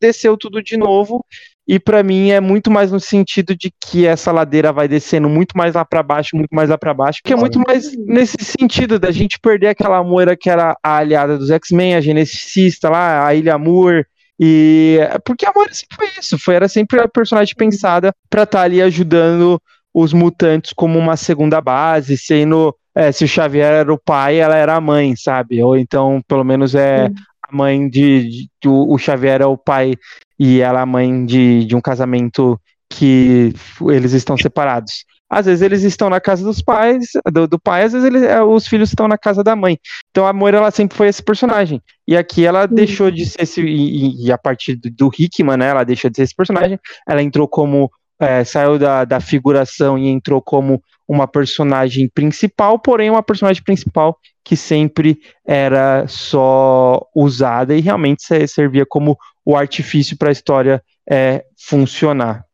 [0.00, 1.24] desceu tudo de novo.
[1.66, 5.56] E para mim é muito mais no sentido de que essa ladeira vai descendo muito
[5.56, 8.98] mais lá para baixo, muito mais lá para baixo, que é muito mais nesse sentido
[8.98, 13.34] da gente perder aquela moira que era a aliada dos X-Men, a geneticista lá, a
[13.34, 14.04] Ilha Moore,
[14.42, 18.60] e porque a Moira sempre foi isso, foi era sempre a personagem pensada para estar
[18.60, 19.60] tá ali ajudando
[19.92, 24.56] os mutantes como uma segunda base, sendo é, se o Xavier era o pai, ela
[24.56, 25.62] era a mãe, sabe?
[25.62, 27.14] Ou então, pelo menos é Sim.
[27.48, 29.94] a mãe de, de, de, o Xavier é o pai
[30.38, 32.58] e ela é a mãe de, de um casamento
[32.88, 33.52] que
[33.88, 35.04] eles estão separados.
[35.30, 38.42] Às vezes eles estão na casa dos pais, do, do pai, às vezes eles, é,
[38.42, 39.78] os filhos estão na casa da mãe.
[40.10, 41.80] Então a Moira ela sempre foi esse personagem.
[42.06, 43.62] E aqui ela deixou de ser esse.
[43.62, 45.68] E, e, a partir do, do Hickman, né?
[45.68, 46.78] Ela deixou de ser esse personagem.
[47.08, 47.90] Ela entrou como.
[48.22, 54.18] É, saiu da, da figuração e entrou como uma personagem principal, porém uma personagem principal
[54.44, 61.44] que sempre era só usada e realmente servia como o artifício para a história é,
[61.58, 62.44] funcionar.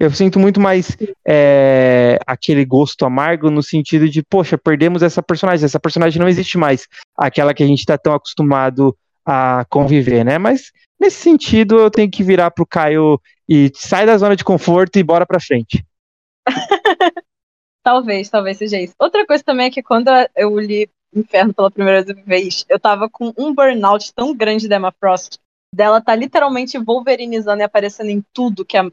[0.00, 0.96] Eu sinto muito mais
[1.26, 6.56] é, aquele gosto amargo no sentido de, poxa, perdemos essa personagem, essa personagem não existe
[6.56, 8.96] mais, aquela que a gente está tão acostumado
[9.26, 10.38] a conviver, né?
[10.38, 10.70] Mas
[11.00, 15.02] nesse sentido eu tenho que virar pro Caio e sai da zona de conforto e
[15.02, 15.84] bora pra frente.
[17.82, 18.94] talvez, talvez seja isso.
[18.98, 23.32] Outra coisa também é que quando eu li Inferno pela primeira vez, eu tava com
[23.36, 25.38] um burnout tão grande da Emma Frost,
[25.74, 28.84] dela tá literalmente wolverinizando e aparecendo em tudo que a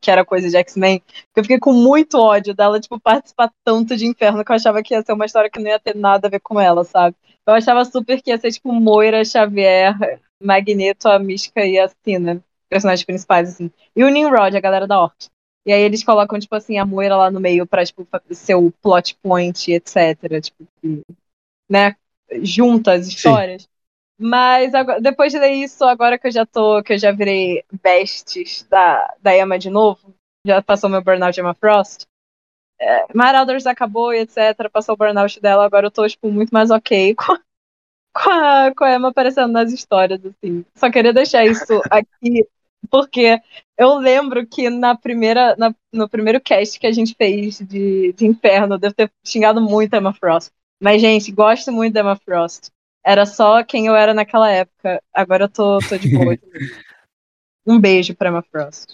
[0.00, 1.02] que era coisa de X-Men,
[1.34, 4.94] eu fiquei com muito ódio dela, tipo, participar tanto de Inferno que eu achava que
[4.94, 7.16] ia ser uma história que não ia ter nada a ver com ela, sabe?
[7.46, 12.42] Eu achava super que ia ser, tipo, Moira, Xavier, Magneto, a Mística e a Cina,
[12.68, 13.70] personagens principais, assim.
[13.96, 15.28] E o Nimrod, a galera da Orc.
[15.66, 18.70] E aí eles colocam, tipo assim, a Moira lá no meio pra, tipo, ser o
[18.82, 20.40] plot point, etc.
[20.40, 20.66] Tipo,
[21.68, 21.96] né?
[22.42, 23.62] Junta as histórias.
[23.62, 23.68] Sim.
[24.18, 27.62] Mas agora, depois de ler isso, agora que eu já tô, que eu já virei
[27.82, 30.12] bestes da, da Emma de novo,
[30.44, 32.04] já passou meu burnout Emma Frost.
[32.80, 34.68] É, Marauders acabou e etc.
[34.72, 37.36] Passou o burnout dela, agora eu tô, tipo, muito mais ok com,
[38.14, 40.64] com, a, com a Emma aparecendo nas histórias, assim.
[40.74, 42.44] Só queria deixar isso aqui,
[42.90, 43.40] porque
[43.76, 48.26] eu lembro que na primeira, na, no primeiro cast que a gente fez de, de
[48.26, 50.50] Inferno, eu devo ter xingado muito a Emma Frost.
[50.82, 52.70] Mas, gente, gosto muito da Emma Frost
[53.08, 55.02] era só quem eu era naquela época.
[55.14, 56.36] Agora eu tô, tô de boa.
[57.66, 58.92] um beijo pra Emma Frost.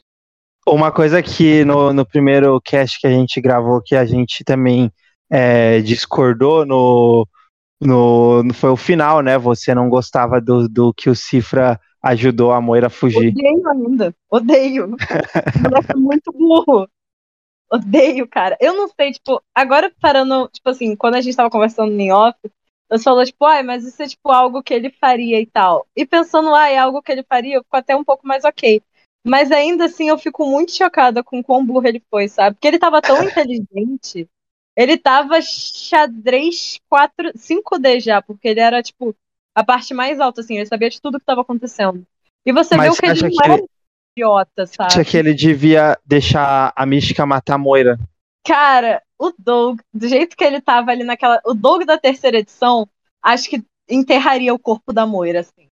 [0.65, 4.89] Uma coisa que no, no primeiro cast que a gente gravou, que a gente também
[5.28, 7.27] é, discordou no,
[7.81, 9.36] no, Foi o final, né?
[9.36, 13.32] Você não gostava do, do que o Cifra ajudou a Moira a fugir.
[13.32, 14.15] Odeio ainda.
[14.31, 14.97] Odeio.
[15.61, 16.89] Moleque muito burro.
[17.69, 18.57] Odeio, cara.
[18.61, 22.39] Eu não sei, tipo, agora parando, tipo assim, quando a gente tava conversando em off,
[22.90, 25.86] você falou, tipo, ai, mas isso é tipo algo que ele faria e tal.
[25.97, 28.82] E pensando, ai, é algo que ele faria, eu fico até um pouco mais ok.
[29.27, 32.56] Mas ainda assim eu fico muito chocada com quão burro ele foi, sabe?
[32.56, 34.28] Porque ele tava tão inteligente.
[34.77, 39.15] Ele tava xadrez 4, 5D já, porque ele era, tipo,
[39.55, 42.05] a parte mais alta, assim, ele sabia de tudo que tava acontecendo.
[42.44, 43.69] E você Mas viu que ele não era ele...
[44.16, 44.93] idiota, sabe?
[44.93, 47.98] Acha que ele devia deixar a mística matar a Moira?
[48.44, 51.41] Cara, o Doug, do jeito que ele tava ali naquela.
[51.45, 52.89] O Doug da terceira edição,
[53.23, 55.69] acho que enterraria o corpo da Moira, assim.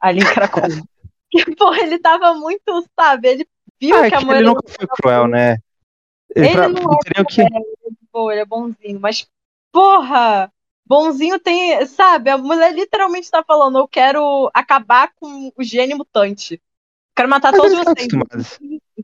[0.00, 0.82] Ali em Cracóvia.
[1.58, 3.28] porra, ele tava muito, sabe?
[3.28, 3.48] Ele
[3.80, 4.40] viu ah, é que a Moira.
[4.40, 5.58] Ele nunca foi cruel, né?
[6.34, 6.68] Ele, ele pra...
[6.68, 7.40] não é que...
[7.40, 9.26] ele, é ele é bonzinho, mas,
[9.72, 10.52] porra!
[10.84, 12.30] Bonzinho tem, sabe?
[12.30, 16.60] A mulher literalmente tá falando: eu quero acabar com o gênio mutante.
[17.14, 18.08] Quero matar mas todos vocês.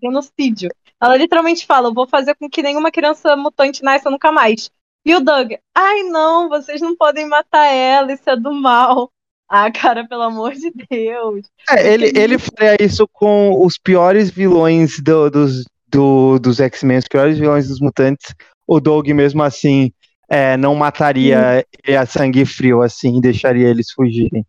[0.01, 0.71] Genocídio.
[1.01, 4.71] Ela literalmente fala: eu vou fazer com que nenhuma criança mutante nasça nunca mais.
[5.05, 9.11] E o Doug, ai não, vocês não podem matar ela, isso é do mal.
[9.49, 11.47] Ah, cara, pelo amor de Deus.
[11.71, 17.09] É, ele, ele faria isso com os piores vilões do, dos, do, dos X-Men, os
[17.09, 18.35] piores vilões dos mutantes.
[18.67, 19.93] O Doug, mesmo assim,
[20.29, 24.45] é, não mataria ele a sangue frio, assim, deixaria eles fugirem.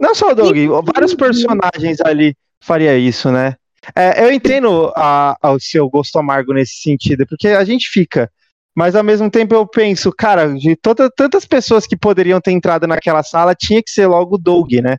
[0.00, 0.56] Não só o Doug,
[0.94, 3.54] vários personagens ali faria isso, né?
[3.94, 8.30] É, eu entendo a, a, o seu gosto amargo nesse sentido, porque a gente fica.
[8.74, 12.86] Mas ao mesmo tempo eu penso, cara, de toda, tantas pessoas que poderiam ter entrado
[12.86, 14.96] naquela sala, tinha que ser logo o Doug, né?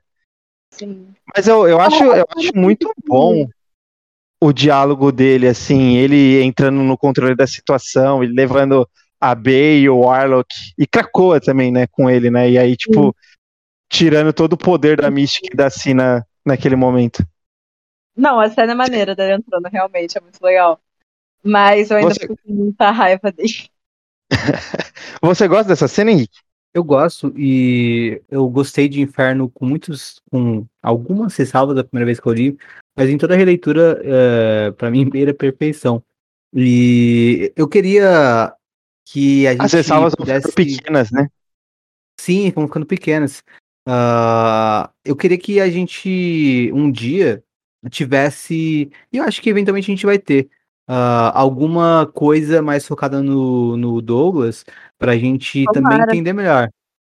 [0.71, 1.07] Sim.
[1.35, 3.47] Mas eu, eu, acho, eu acho muito bom
[4.41, 8.89] o diálogo dele, assim, ele entrando no controle da situação, ele levando
[9.19, 12.49] a Bay, o Warlock e Krakoa também, né, com ele, né?
[12.49, 13.35] E aí, tipo, Sim.
[13.87, 17.23] tirando todo o poder da Mystic e da Sina naquele momento.
[18.21, 20.79] Não, a cena é maneira dele entrando, realmente, é muito legal.
[21.43, 22.19] Mas eu ainda Você...
[22.19, 23.67] fico com muita raiva dele.
[25.23, 26.37] Você gosta dessa cena, Henrique?
[26.71, 32.19] Eu gosto e eu gostei de Inferno com muitos, com algumas ressalvas da primeira vez
[32.19, 32.57] que eu li,
[32.95, 36.03] mas em toda a releitura, é, para mim, beira perfeição.
[36.53, 38.53] E eu queria
[39.03, 39.61] que a gente.
[39.61, 40.51] As ressalvas pudesse...
[40.53, 41.27] pequenas, né?
[42.19, 43.41] Sim, vão ficando pequenas.
[43.87, 47.43] Uh, eu queria que a gente um dia
[47.89, 50.49] tivesse, e eu acho que eventualmente a gente vai ter,
[50.89, 54.65] uh, alguma coisa mais focada no, no Douglas,
[54.97, 55.97] para a gente Tomara.
[55.97, 56.69] também entender melhor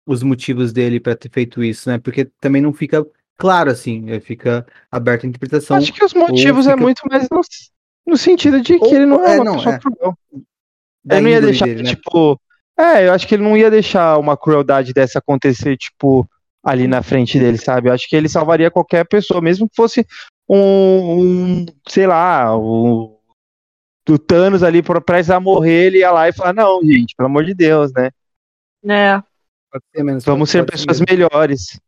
[0.05, 1.97] os motivos dele para ter feito isso, né?
[1.97, 3.05] Porque também não fica
[3.37, 5.77] claro assim, é, fica aberta a interpretação.
[5.77, 6.81] Acho que os motivos é fica...
[6.81, 7.41] é muito mais no,
[8.07, 9.79] no sentido de que ou, ele não é, é uma não, pessoa é.
[9.79, 10.17] cruel.
[11.09, 11.89] Ele não ia deixar, dele, né?
[11.89, 12.39] tipo.
[12.77, 16.27] É, eu acho que ele não ia deixar uma crueldade dessa acontecer, tipo,
[16.63, 17.89] ali na frente dele, sabe?
[17.89, 20.05] Eu acho que ele salvaria qualquer pessoa, mesmo que fosse
[20.47, 23.19] um, um sei lá, o
[24.05, 27.45] do Thanos ali para precisar morrer, ele ia lá e falar, não, gente, pelo amor
[27.45, 28.09] de Deus, né?
[28.87, 29.21] É.
[29.95, 31.79] Ser menos, Vamos ser pessoas ser melhores.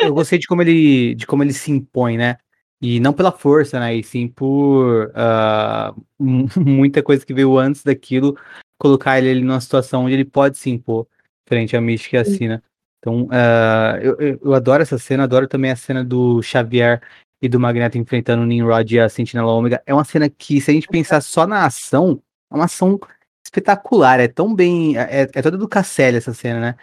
[0.00, 2.36] Eu gostei de como ele de como ele se impõe, né?
[2.80, 3.94] E não pela força, né?
[3.94, 6.04] E sim por uh,
[6.58, 8.38] muita coisa que veio antes daquilo,
[8.78, 11.06] colocar ele, ele numa situação onde ele pode se impor
[11.46, 12.62] frente à Mística e a Sina.
[12.98, 17.02] Então, uh, eu, eu, adoro essa cena, adoro também a cena do Xavier
[17.44, 19.82] e do Magneto enfrentando o Nimrod e a Sentinela Ômega.
[19.84, 22.98] É uma cena que, se a gente pensar só na ação, é uma ação
[23.44, 24.96] espetacular, é tão bem.
[24.96, 26.76] É, é toda do Casselli essa cena, né?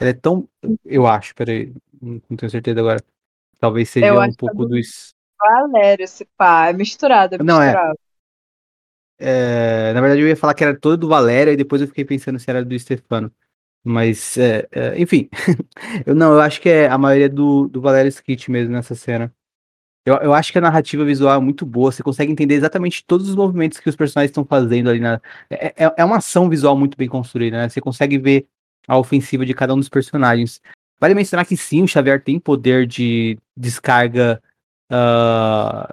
[0.00, 0.48] Ela é tão.
[0.84, 1.72] Eu acho, peraí,
[2.02, 3.00] não tenho certeza agora.
[3.60, 4.76] Talvez seja um pouco do.
[5.38, 7.72] Valério, esse pá, é misturado, é Não, é.
[9.18, 9.92] é.
[9.94, 12.38] Na verdade, eu ia falar que era todo do Valério, e depois eu fiquei pensando
[12.40, 13.32] se era do Stefano.
[13.84, 15.30] Mas, é, é, enfim.
[16.04, 19.32] eu não, eu acho que é a maioria do, do Valério Skit mesmo nessa cena.
[20.04, 23.28] Eu, eu acho que a narrativa visual é muito boa, você consegue entender exatamente todos
[23.28, 25.20] os movimentos que os personagens estão fazendo ali na.
[25.50, 27.68] É, é, é uma ação visual muito bem construída, né?
[27.68, 28.46] Você consegue ver
[28.88, 30.60] a ofensiva de cada um dos personagens.
[30.98, 34.42] Vale mencionar que sim, o Xavier tem poder de descarga.
[34.92, 35.86] Uh,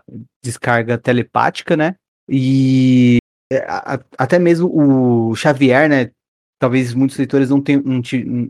[0.44, 1.96] descarga telepática, né?
[2.28, 3.20] E
[3.52, 6.12] é, a, até mesmo o Xavier, né?
[6.60, 7.84] Talvez muitos leitores não tenham,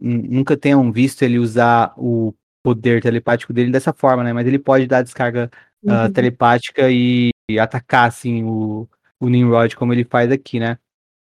[0.02, 2.34] nunca tenham visto ele usar o
[2.68, 4.34] poder telepático dele dessa forma, né?
[4.34, 5.50] Mas ele pode dar descarga
[5.88, 6.06] ah, uhum.
[6.06, 8.90] uh, telepática e, e, atacar, assim, o,
[9.22, 10.78] o Nimrod, como ele faz aqui, né?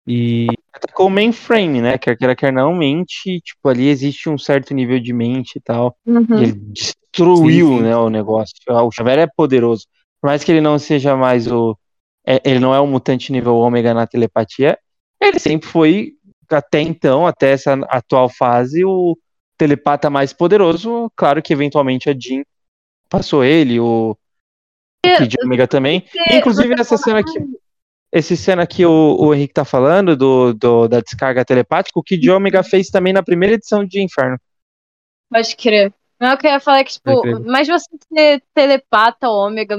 [0.07, 0.47] E.
[0.73, 1.99] Atacou o mainframe, né?
[1.99, 5.95] Quer queira, quer não, mente, tipo, ali existe um certo nível de mente e tal.
[6.03, 6.25] Uhum.
[6.31, 7.83] E ele destruiu, sim, sim.
[7.83, 8.55] né, o negócio.
[8.67, 9.85] Ah, o Xavier é poderoso.
[10.19, 11.77] Por mais que ele não seja mais o.
[12.25, 14.79] É, ele não é um mutante nível ômega na telepatia,
[15.21, 16.13] ele sempre foi,
[16.49, 19.15] até então, até essa atual fase, o,
[19.57, 22.43] telepata mais poderoso, claro que eventualmente a Jean
[23.09, 24.17] passou ele, o,
[25.05, 26.05] o Kid Omega também.
[26.31, 27.39] Inclusive essa cena aqui,
[28.11, 32.29] essa cena que o, o Henrique tá falando do, do, da descarga telepática, o Kid
[32.29, 34.39] Omega fez também na primeira edição de Inferno.
[35.29, 35.93] Pode crer.
[36.19, 39.75] Não, eu queria falar que, tipo, mas você ser telepata ômega,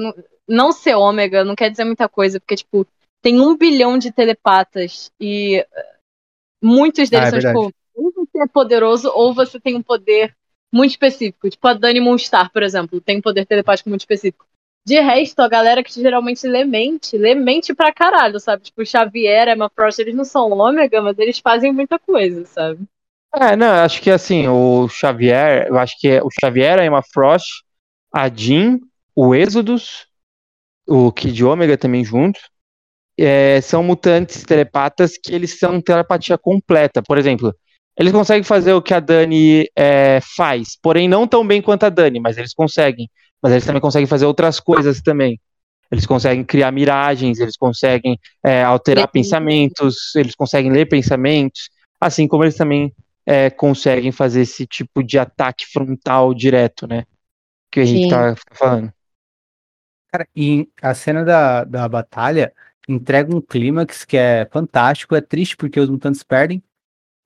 [0.47, 2.87] não ser ômega, não quer dizer muita coisa, porque, tipo,
[3.23, 5.67] tem um bilhão de telepatas e
[6.63, 7.76] muitos deles ah, é são, tipo,
[8.43, 10.35] é poderoso ou você tem um poder
[10.73, 11.49] muito específico.
[11.49, 14.47] Tipo a Dani Moonstar, por exemplo, tem um poder telepático muito específico.
[14.87, 18.63] De resto, a galera que geralmente lê mente, lê mente pra caralho, sabe?
[18.63, 22.85] Tipo, Xavier, Emma Frost, eles não são ômega, mas eles fazem muita coisa, sabe?
[23.35, 27.03] É, não, acho que assim, o Xavier, eu acho que é o Xavier, a Emma
[27.03, 27.65] Frost,
[28.15, 28.79] a Jean,
[29.15, 30.07] o Êxodos,
[30.87, 32.39] o Kid Ômega também junto,
[33.19, 37.03] é, são mutantes telepatas que eles são telepatia completa.
[37.03, 37.53] Por exemplo,
[37.99, 41.89] eles conseguem fazer o que a Dani é, faz, porém não tão bem quanto a
[41.89, 43.09] Dani, mas eles conseguem.
[43.43, 45.41] Mas eles também conseguem fazer outras coisas também.
[45.91, 51.71] Eles conseguem criar miragens, eles conseguem é, alterar pensamentos, eles conseguem ler pensamentos,
[52.01, 52.93] assim como eles também
[53.25, 57.05] é, conseguem fazer esse tipo de ataque frontal direto, né?
[57.71, 58.93] Que a gente tá falando.
[60.13, 62.53] Cara, e a cena da, da batalha
[62.89, 66.63] entrega um clímax que é fantástico, é triste porque os mutantes perdem,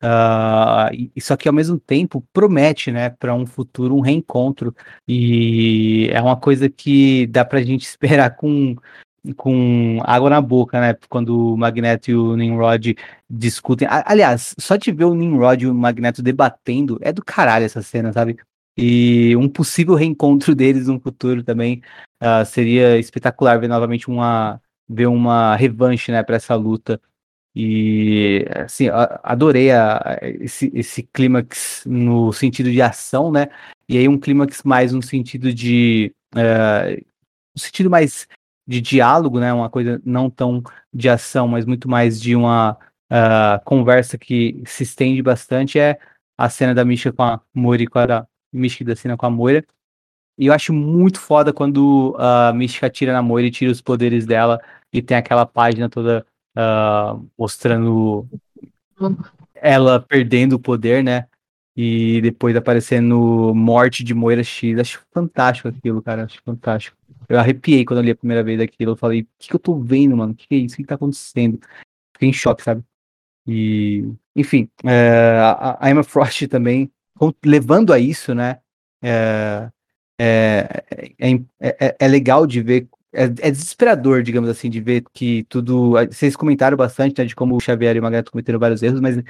[0.02, 4.74] Uh, e, só que ao mesmo tempo promete, né, para um futuro um reencontro
[5.06, 8.76] e é uma coisa que dá para a gente esperar com
[9.36, 10.96] com água na boca, né?
[11.08, 12.96] Quando o Magneto e o Nimrod
[13.28, 13.86] discutem.
[13.90, 18.12] Aliás, só de ver o Nimrod e o Magneto debatendo é do caralho essa cena,
[18.12, 18.38] sabe?
[18.76, 21.82] E um possível reencontro deles no futuro também
[22.22, 27.00] uh, seria espetacular ver novamente uma ver uma revanche, né, para essa luta.
[27.54, 28.86] E assim,
[29.22, 33.48] adorei a, esse, esse clímax no sentido de ação, né?
[33.88, 36.14] E aí um clímax mais no sentido de.
[36.34, 37.04] Uh,
[37.54, 38.28] no sentido mais
[38.66, 39.52] de diálogo, né?
[39.52, 40.62] Uma coisa não tão
[40.94, 42.78] de ação, mas muito mais de uma
[43.10, 45.98] uh, conversa que se estende bastante é
[46.38, 49.64] a cena da Misha com a Mori, com a Misha da cena com a Moira.
[50.38, 54.24] E eu acho muito foda quando a Mística tira na Moira e tira os poderes
[54.24, 54.60] dela
[54.92, 56.24] e tem aquela página toda
[56.56, 58.28] uh, mostrando
[59.54, 61.26] ela perdendo o poder, né?
[61.76, 64.78] E depois aparecendo morte de Moira X.
[64.78, 66.24] Acho fantástico aquilo, cara.
[66.24, 66.96] Acho fantástico.
[67.28, 68.92] Eu arrepiei quando eu li a primeira vez aquilo.
[68.92, 70.32] Eu falei, o que, que eu tô vendo, mano?
[70.32, 70.74] O que, que é isso?
[70.74, 71.60] O que, que tá acontecendo?
[72.12, 72.82] Fiquei em choque, sabe?
[73.46, 74.04] E,
[74.34, 76.90] enfim, é, a, a Emma Frost também,
[77.44, 78.58] levando a isso, né?
[79.02, 79.70] É,
[80.20, 80.84] é,
[81.18, 85.92] é, é, é legal de ver é, é, desesperador, digamos assim, de ver que tudo.
[86.10, 89.20] Vocês comentaram bastante né, de como o Xavier e o Magneto cometeram vários erros, mas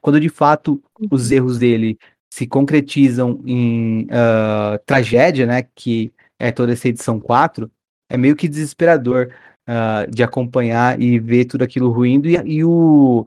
[0.00, 1.36] quando de fato os uhum.
[1.36, 1.98] erros dele
[2.32, 5.64] se concretizam em uh, tragédia, né?
[5.74, 7.70] Que é toda essa edição 4,
[8.08, 9.30] é meio que desesperador
[9.68, 12.28] uh, de acompanhar e ver tudo aquilo ruindo.
[12.28, 13.26] E, e o,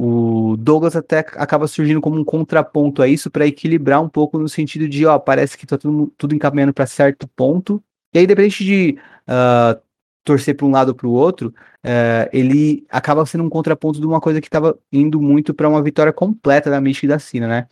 [0.00, 4.48] o Douglas até acaba surgindo como um contraponto a isso para equilibrar um pouco no
[4.48, 7.82] sentido de, ó, parece que tá tudo, tudo encaminhando para certo ponto.
[8.12, 8.98] E aí, independente de
[9.30, 9.80] uh,
[10.24, 11.54] torcer para um lado ou para o outro,
[11.84, 15.82] uh, ele acaba sendo um contraponto de uma coisa que estava indo muito para uma
[15.82, 17.68] vitória completa da Mística e da Cina, né?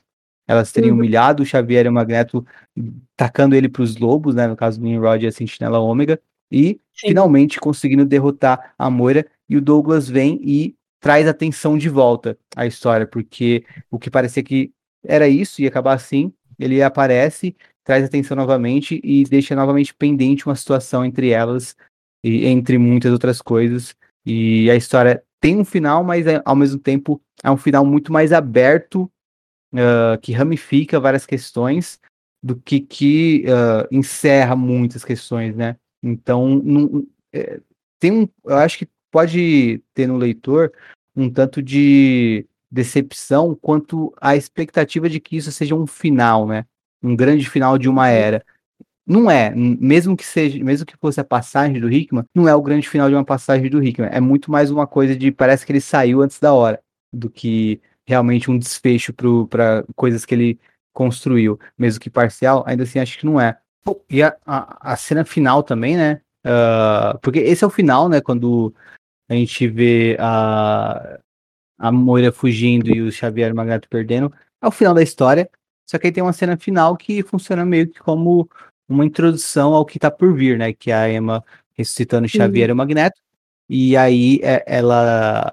[0.47, 1.01] Elas teriam uhum.
[1.01, 2.45] humilhado o Xavier e o Magneto,
[3.15, 4.47] tacando ele para os lobos, né?
[4.47, 6.19] No caso do Nimrod e a Sentinela Ômega,
[6.51, 7.09] e Sim.
[7.09, 9.27] finalmente conseguindo derrotar a Moira.
[9.47, 14.43] E o Douglas vem e traz atenção de volta à história, porque o que parecia
[14.43, 14.73] que
[15.05, 17.55] era isso, ia acabar assim, ele aparece
[17.89, 21.75] traz atenção novamente e deixa novamente pendente uma situação entre elas
[22.23, 23.97] e entre muitas outras coisas.
[24.27, 28.13] E a história tem um final, mas é, ao mesmo tempo é um final muito
[28.13, 29.11] mais aberto,
[29.73, 31.99] uh, que ramifica várias questões
[32.43, 35.75] do que que uh, encerra muitas questões, né?
[36.03, 37.59] Então, é,
[37.99, 40.71] tem um, eu acho que pode ter no leitor
[41.17, 46.67] um tanto de decepção quanto a expectativa de que isso seja um final, né?
[47.03, 48.09] Um grande final de uma uhum.
[48.09, 48.45] era.
[49.07, 52.61] Não é, mesmo que seja, mesmo que fosse a passagem do Hickman, não é o
[52.61, 54.11] grande final de uma passagem do Hickman.
[54.13, 56.79] É muito mais uma coisa de parece que ele saiu antes da hora
[57.11, 60.61] do que realmente um desfecho para coisas que ele
[60.93, 63.57] construiu, mesmo que parcial, ainda assim acho que não é.
[64.11, 66.21] E a, a, a cena final também, né?
[66.45, 68.21] Uh, porque esse é o final, né?
[68.21, 68.75] Quando
[69.29, 71.19] a gente vê a,
[71.79, 75.49] a Moira fugindo e o Xavier Magneto perdendo, é o final da história.
[75.89, 78.49] Só que aí tem uma cena final que funciona meio que como
[78.87, 80.73] uma introdução ao que tá por vir, né?
[80.73, 81.43] Que é a Emma
[81.73, 82.73] ressuscitando Xavier uhum.
[82.73, 83.21] e o Magneto.
[83.69, 85.51] E aí é, ela.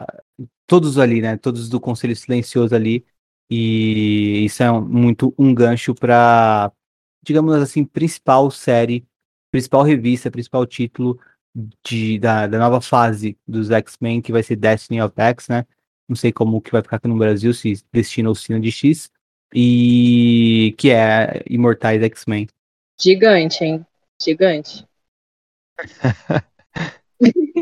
[0.68, 1.38] Todos ali, né?
[1.38, 3.06] Todos do Conselho Silencioso ali.
[3.50, 6.72] E isso é muito um gancho para,
[7.24, 9.06] digamos assim, principal série,
[9.52, 11.20] principal revista, principal título
[11.84, 15.66] de, da, da nova fase dos X-Men, que vai ser Destiny of X, né?
[16.10, 19.10] Não sei como que vai ficar aqui no Brasil, se Destino ou Sino de X
[19.56, 22.48] e que é Imortais X-Men.
[23.00, 23.86] Gigante, hein?
[24.22, 24.86] Gigante.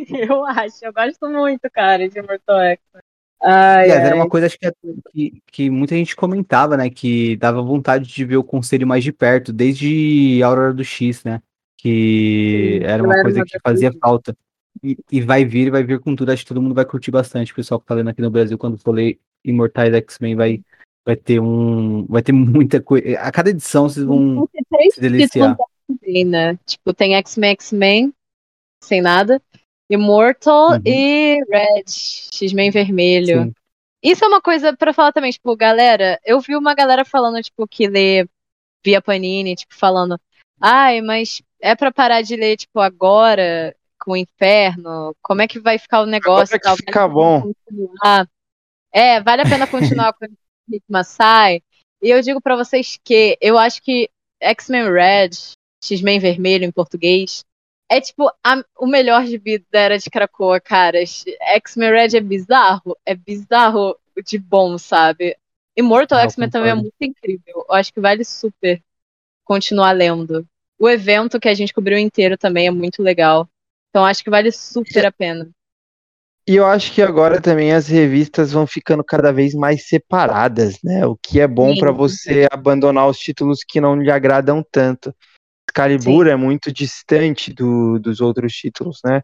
[0.10, 3.04] eu acho, eu gosto muito, cara, de Imortal X-Men.
[3.46, 4.72] Ai, yes, era uma coisa acho que,
[5.12, 6.90] que, que, muita gente comentava, né?
[6.90, 11.26] Que dava vontade de ver o conselho mais de perto, desde a Aurora do X,
[11.26, 11.42] né?
[11.78, 14.36] Que Sim, era uma coisa que fazia falta.
[14.82, 16.32] E, e, vai vir, vai vir com tudo.
[16.32, 17.52] Acho que todo mundo vai curtir bastante.
[17.52, 20.62] O pessoal que tá lendo aqui no Brasil, quando for ler Imortais X-Men, vai,
[21.06, 22.06] vai ter um.
[22.08, 23.20] Vai ter muita coisa.
[23.20, 24.48] A cada edição vocês vão
[24.92, 25.58] se deliciar.
[25.88, 26.58] Também, né?
[26.66, 28.14] Tipo, tem X-Men, X-Men,
[28.82, 29.42] sem nada.
[29.90, 30.82] Immortal uhum.
[30.86, 33.44] e Red, X-Men vermelho.
[33.44, 33.54] Sim.
[34.02, 37.66] Isso é uma coisa para falar também, tipo, galera, eu vi uma galera falando, tipo,
[37.66, 38.28] que lê
[38.84, 40.20] via Panini, tipo, falando,
[40.60, 45.58] ai, mas é para parar de ler, tipo, agora, com o inferno, como é que
[45.58, 46.54] vai ficar o negócio?
[46.56, 47.42] Agora é que fica bom.
[47.42, 48.28] Continuar?
[48.92, 50.26] É, vale a pena continuar com
[50.70, 51.62] Hickman sai.
[52.02, 54.10] E eu digo para vocês que eu acho que
[54.42, 55.30] X-Men Red,
[55.84, 57.44] X-Men Vermelho em português,
[57.90, 60.98] é tipo a, o melhor de vida da Era de Krakoa, cara.
[61.02, 65.38] X-Men Red é bizarro, é bizarro de bom, sabe?
[65.76, 67.66] Immortal ah, X-Men também é muito incrível.
[67.68, 68.82] Eu acho que vale super
[69.44, 70.48] continuar lendo.
[70.80, 73.48] O evento que a gente cobriu inteiro também é muito legal.
[73.90, 75.50] Então acho que vale super a pena.
[76.46, 81.06] E eu acho que agora também as revistas vão ficando cada vez mais separadas, né?
[81.06, 85.16] O que é bom para você abandonar os títulos que não lhe agradam tanto.
[85.70, 86.32] Excalibur Sim.
[86.32, 89.24] é muito distante do, dos outros títulos, né?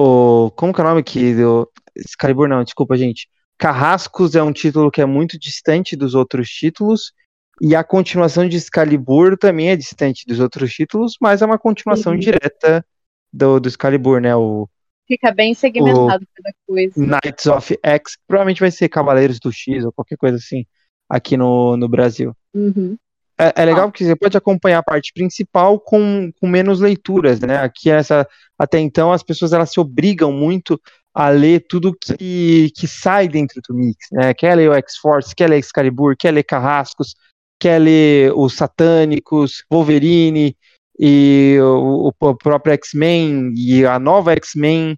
[0.00, 3.28] O, como que é o nome que do Excalibur não, desculpa, gente.
[3.58, 7.12] Carrascos é um título que é muito distante dos outros títulos
[7.60, 12.14] e a continuação de Excalibur também é distante dos outros títulos, mas é uma continuação
[12.14, 12.20] Sim.
[12.20, 12.84] direta
[13.30, 14.34] do, do Excalibur, né?
[14.34, 14.68] O
[15.10, 16.94] Fica bem segmentado cada coisa.
[16.96, 20.64] Knights of X, provavelmente vai ser Cavaleiros do X ou qualquer coisa assim
[21.08, 22.32] aqui no, no Brasil.
[22.54, 22.96] Uhum.
[23.36, 27.56] É, é legal porque você pode acompanhar a parte principal com, com menos leituras, né?
[27.56, 28.24] Aqui essa
[28.56, 30.80] até então as pessoas elas se obrigam muito
[31.12, 34.32] a ler tudo que, que sai dentro do mix, né?
[34.32, 37.16] Quer ler o X-Force, quer ler Excalibur, quer ler Carrascos,
[37.58, 40.56] quer ler os Satânicos, Wolverine
[40.96, 44.96] e o, o próprio X-Men e a nova X-Men.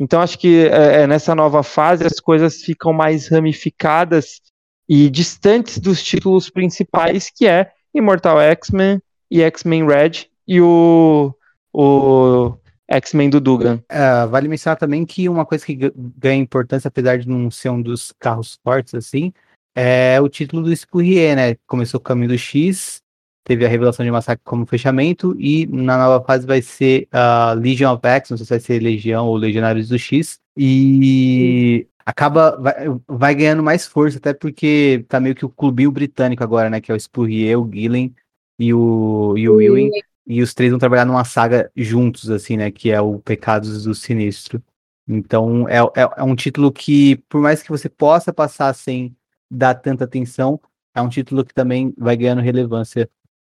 [0.00, 4.40] Então acho que é, é, nessa nova fase as coisas ficam mais ramificadas
[4.88, 9.00] e distantes dos títulos principais, que é Immortal X-Men
[9.30, 11.34] e X-Men Red e o,
[11.72, 12.54] o
[12.88, 13.82] X-Men do Dugan.
[13.90, 17.82] É, vale mencionar também que uma coisa que ganha importância, apesar de não ser um
[17.82, 19.32] dos carros fortes assim,
[19.76, 21.56] é o título do Spurrier, né?
[21.66, 23.02] Começou o caminho do X,
[23.44, 27.58] teve a revelação de Massacre como fechamento, e na nova fase vai ser a uh,
[27.58, 32.56] Legion of X, não sei se vai ser Legião ou Legionários do X, e acaba,
[32.56, 32.74] vai,
[33.06, 36.80] vai, ganhando mais força, até porque tá meio que o clubinho britânico agora, né?
[36.80, 38.14] Que é o Spurrier, o Gillen
[38.58, 39.90] e o, e o Ewing.
[40.26, 42.70] E os três vão trabalhar numa saga juntos, assim, né?
[42.70, 44.62] Que é o Pecados do Sinistro.
[45.08, 49.16] Então, é, é, é um título que, por mais que você possa passar sem
[49.50, 50.60] dar tanta atenção,
[50.94, 53.08] é um título que também vai ganhando relevância.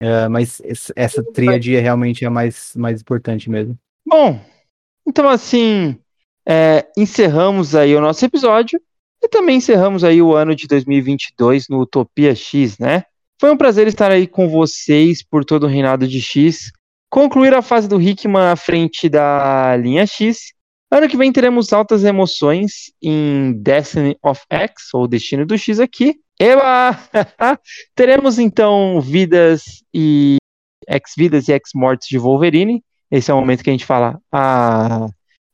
[0.05, 0.61] Uh, mas
[0.95, 3.79] essa tríade é realmente a mais, mais importante mesmo.
[4.07, 4.39] Bom,
[5.09, 5.99] então assim,
[6.47, 8.79] é, encerramos aí o nosso episódio
[9.23, 13.05] e também encerramos aí o ano de 2022 no Utopia X, né?
[13.41, 16.71] Foi um prazer estar aí com vocês por todo o reinado de X.
[17.11, 20.53] Concluir a fase do Hickman à frente da linha X.
[20.91, 26.17] Ano que vem teremos altas emoções em Destiny of X, ou Destino do X aqui.
[26.39, 26.99] Eba!
[27.95, 30.37] teremos então vidas e
[30.89, 32.83] ex-vidas e ex-mortes de Wolverine.
[33.11, 34.19] Esse é o momento que a gente fala.
[34.33, 35.07] Ah,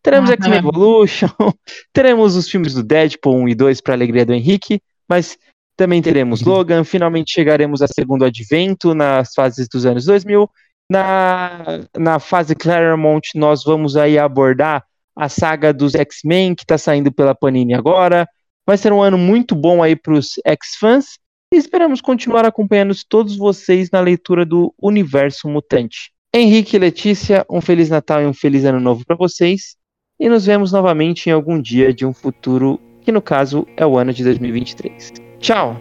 [0.02, 1.28] teremos X-Men Evolution,
[1.93, 5.36] teremos os filmes do Deadpool 1 e 2 para alegria do Henrique, mas
[5.77, 6.43] também teremos.
[6.43, 10.48] Logan, finalmente chegaremos a segundo advento nas fases dos anos 2000.
[10.90, 14.85] Na, na fase Claremont, nós vamos aí abordar
[15.16, 18.28] a saga dos X-Men, que está saindo pela Panini agora.
[18.70, 21.18] Vai ser um ano muito bom aí para os X-fãs.
[21.52, 26.12] E esperamos continuar acompanhando todos vocês na leitura do Universo Mutante.
[26.32, 29.74] Henrique e Letícia, um Feliz Natal e um Feliz Ano Novo para vocês.
[30.20, 33.98] E nos vemos novamente em algum dia de um futuro, que no caso é o
[33.98, 35.14] ano de 2023.
[35.40, 35.76] Tchau.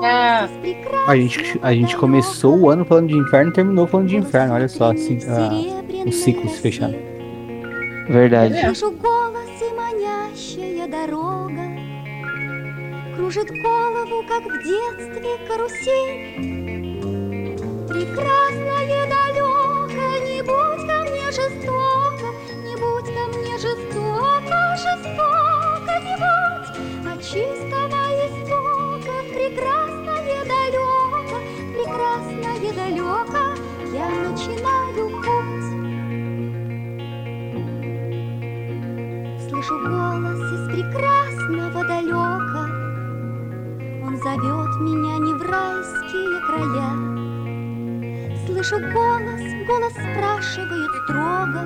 [0.00, 1.08] Tchau.
[1.08, 4.54] A gente, a gente começou o ano falando de inferno e terminou falando de inferno.
[4.54, 6.96] Olha só, assim, uh, o ciclo se fechando.
[8.08, 8.54] Verdade.
[13.16, 16.34] Кружит голову, как в детстве карусель.
[17.88, 19.86] Прекрасное далеко,
[20.26, 22.28] не будь ко мне жестоко
[22.64, 28.23] Не будь ко мне жестоко, жестоко не будь От чистого прекрасное
[48.74, 51.60] Слышу голос, голос спрашивает строго,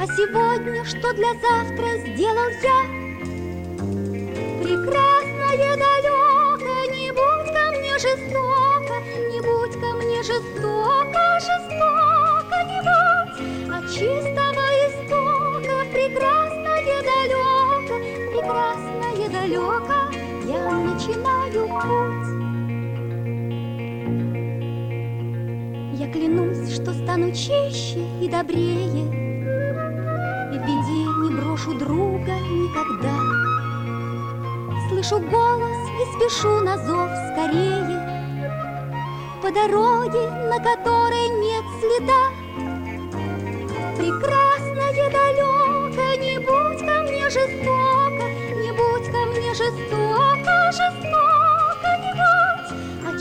[0.00, 2.82] а сегодня что для завтра сделал я?
[4.62, 6.16] Прекрасное далеко
[7.98, 9.00] жестоко,
[9.30, 11.95] не будь ко мне жестоко, жестоко
[27.16, 29.06] стану чище и добрее,
[30.52, 33.16] И в беде не брошу друга никогда.
[34.88, 37.98] Слышу голос и спешу на зов скорее
[39.42, 42.24] По дороге, на которой нет следа
[43.96, 45.88] Прекрасное далеко,
[46.20, 48.26] не будь ко мне жестоко
[48.60, 53.20] Не будь ко мне жестоко, жестоко не будь От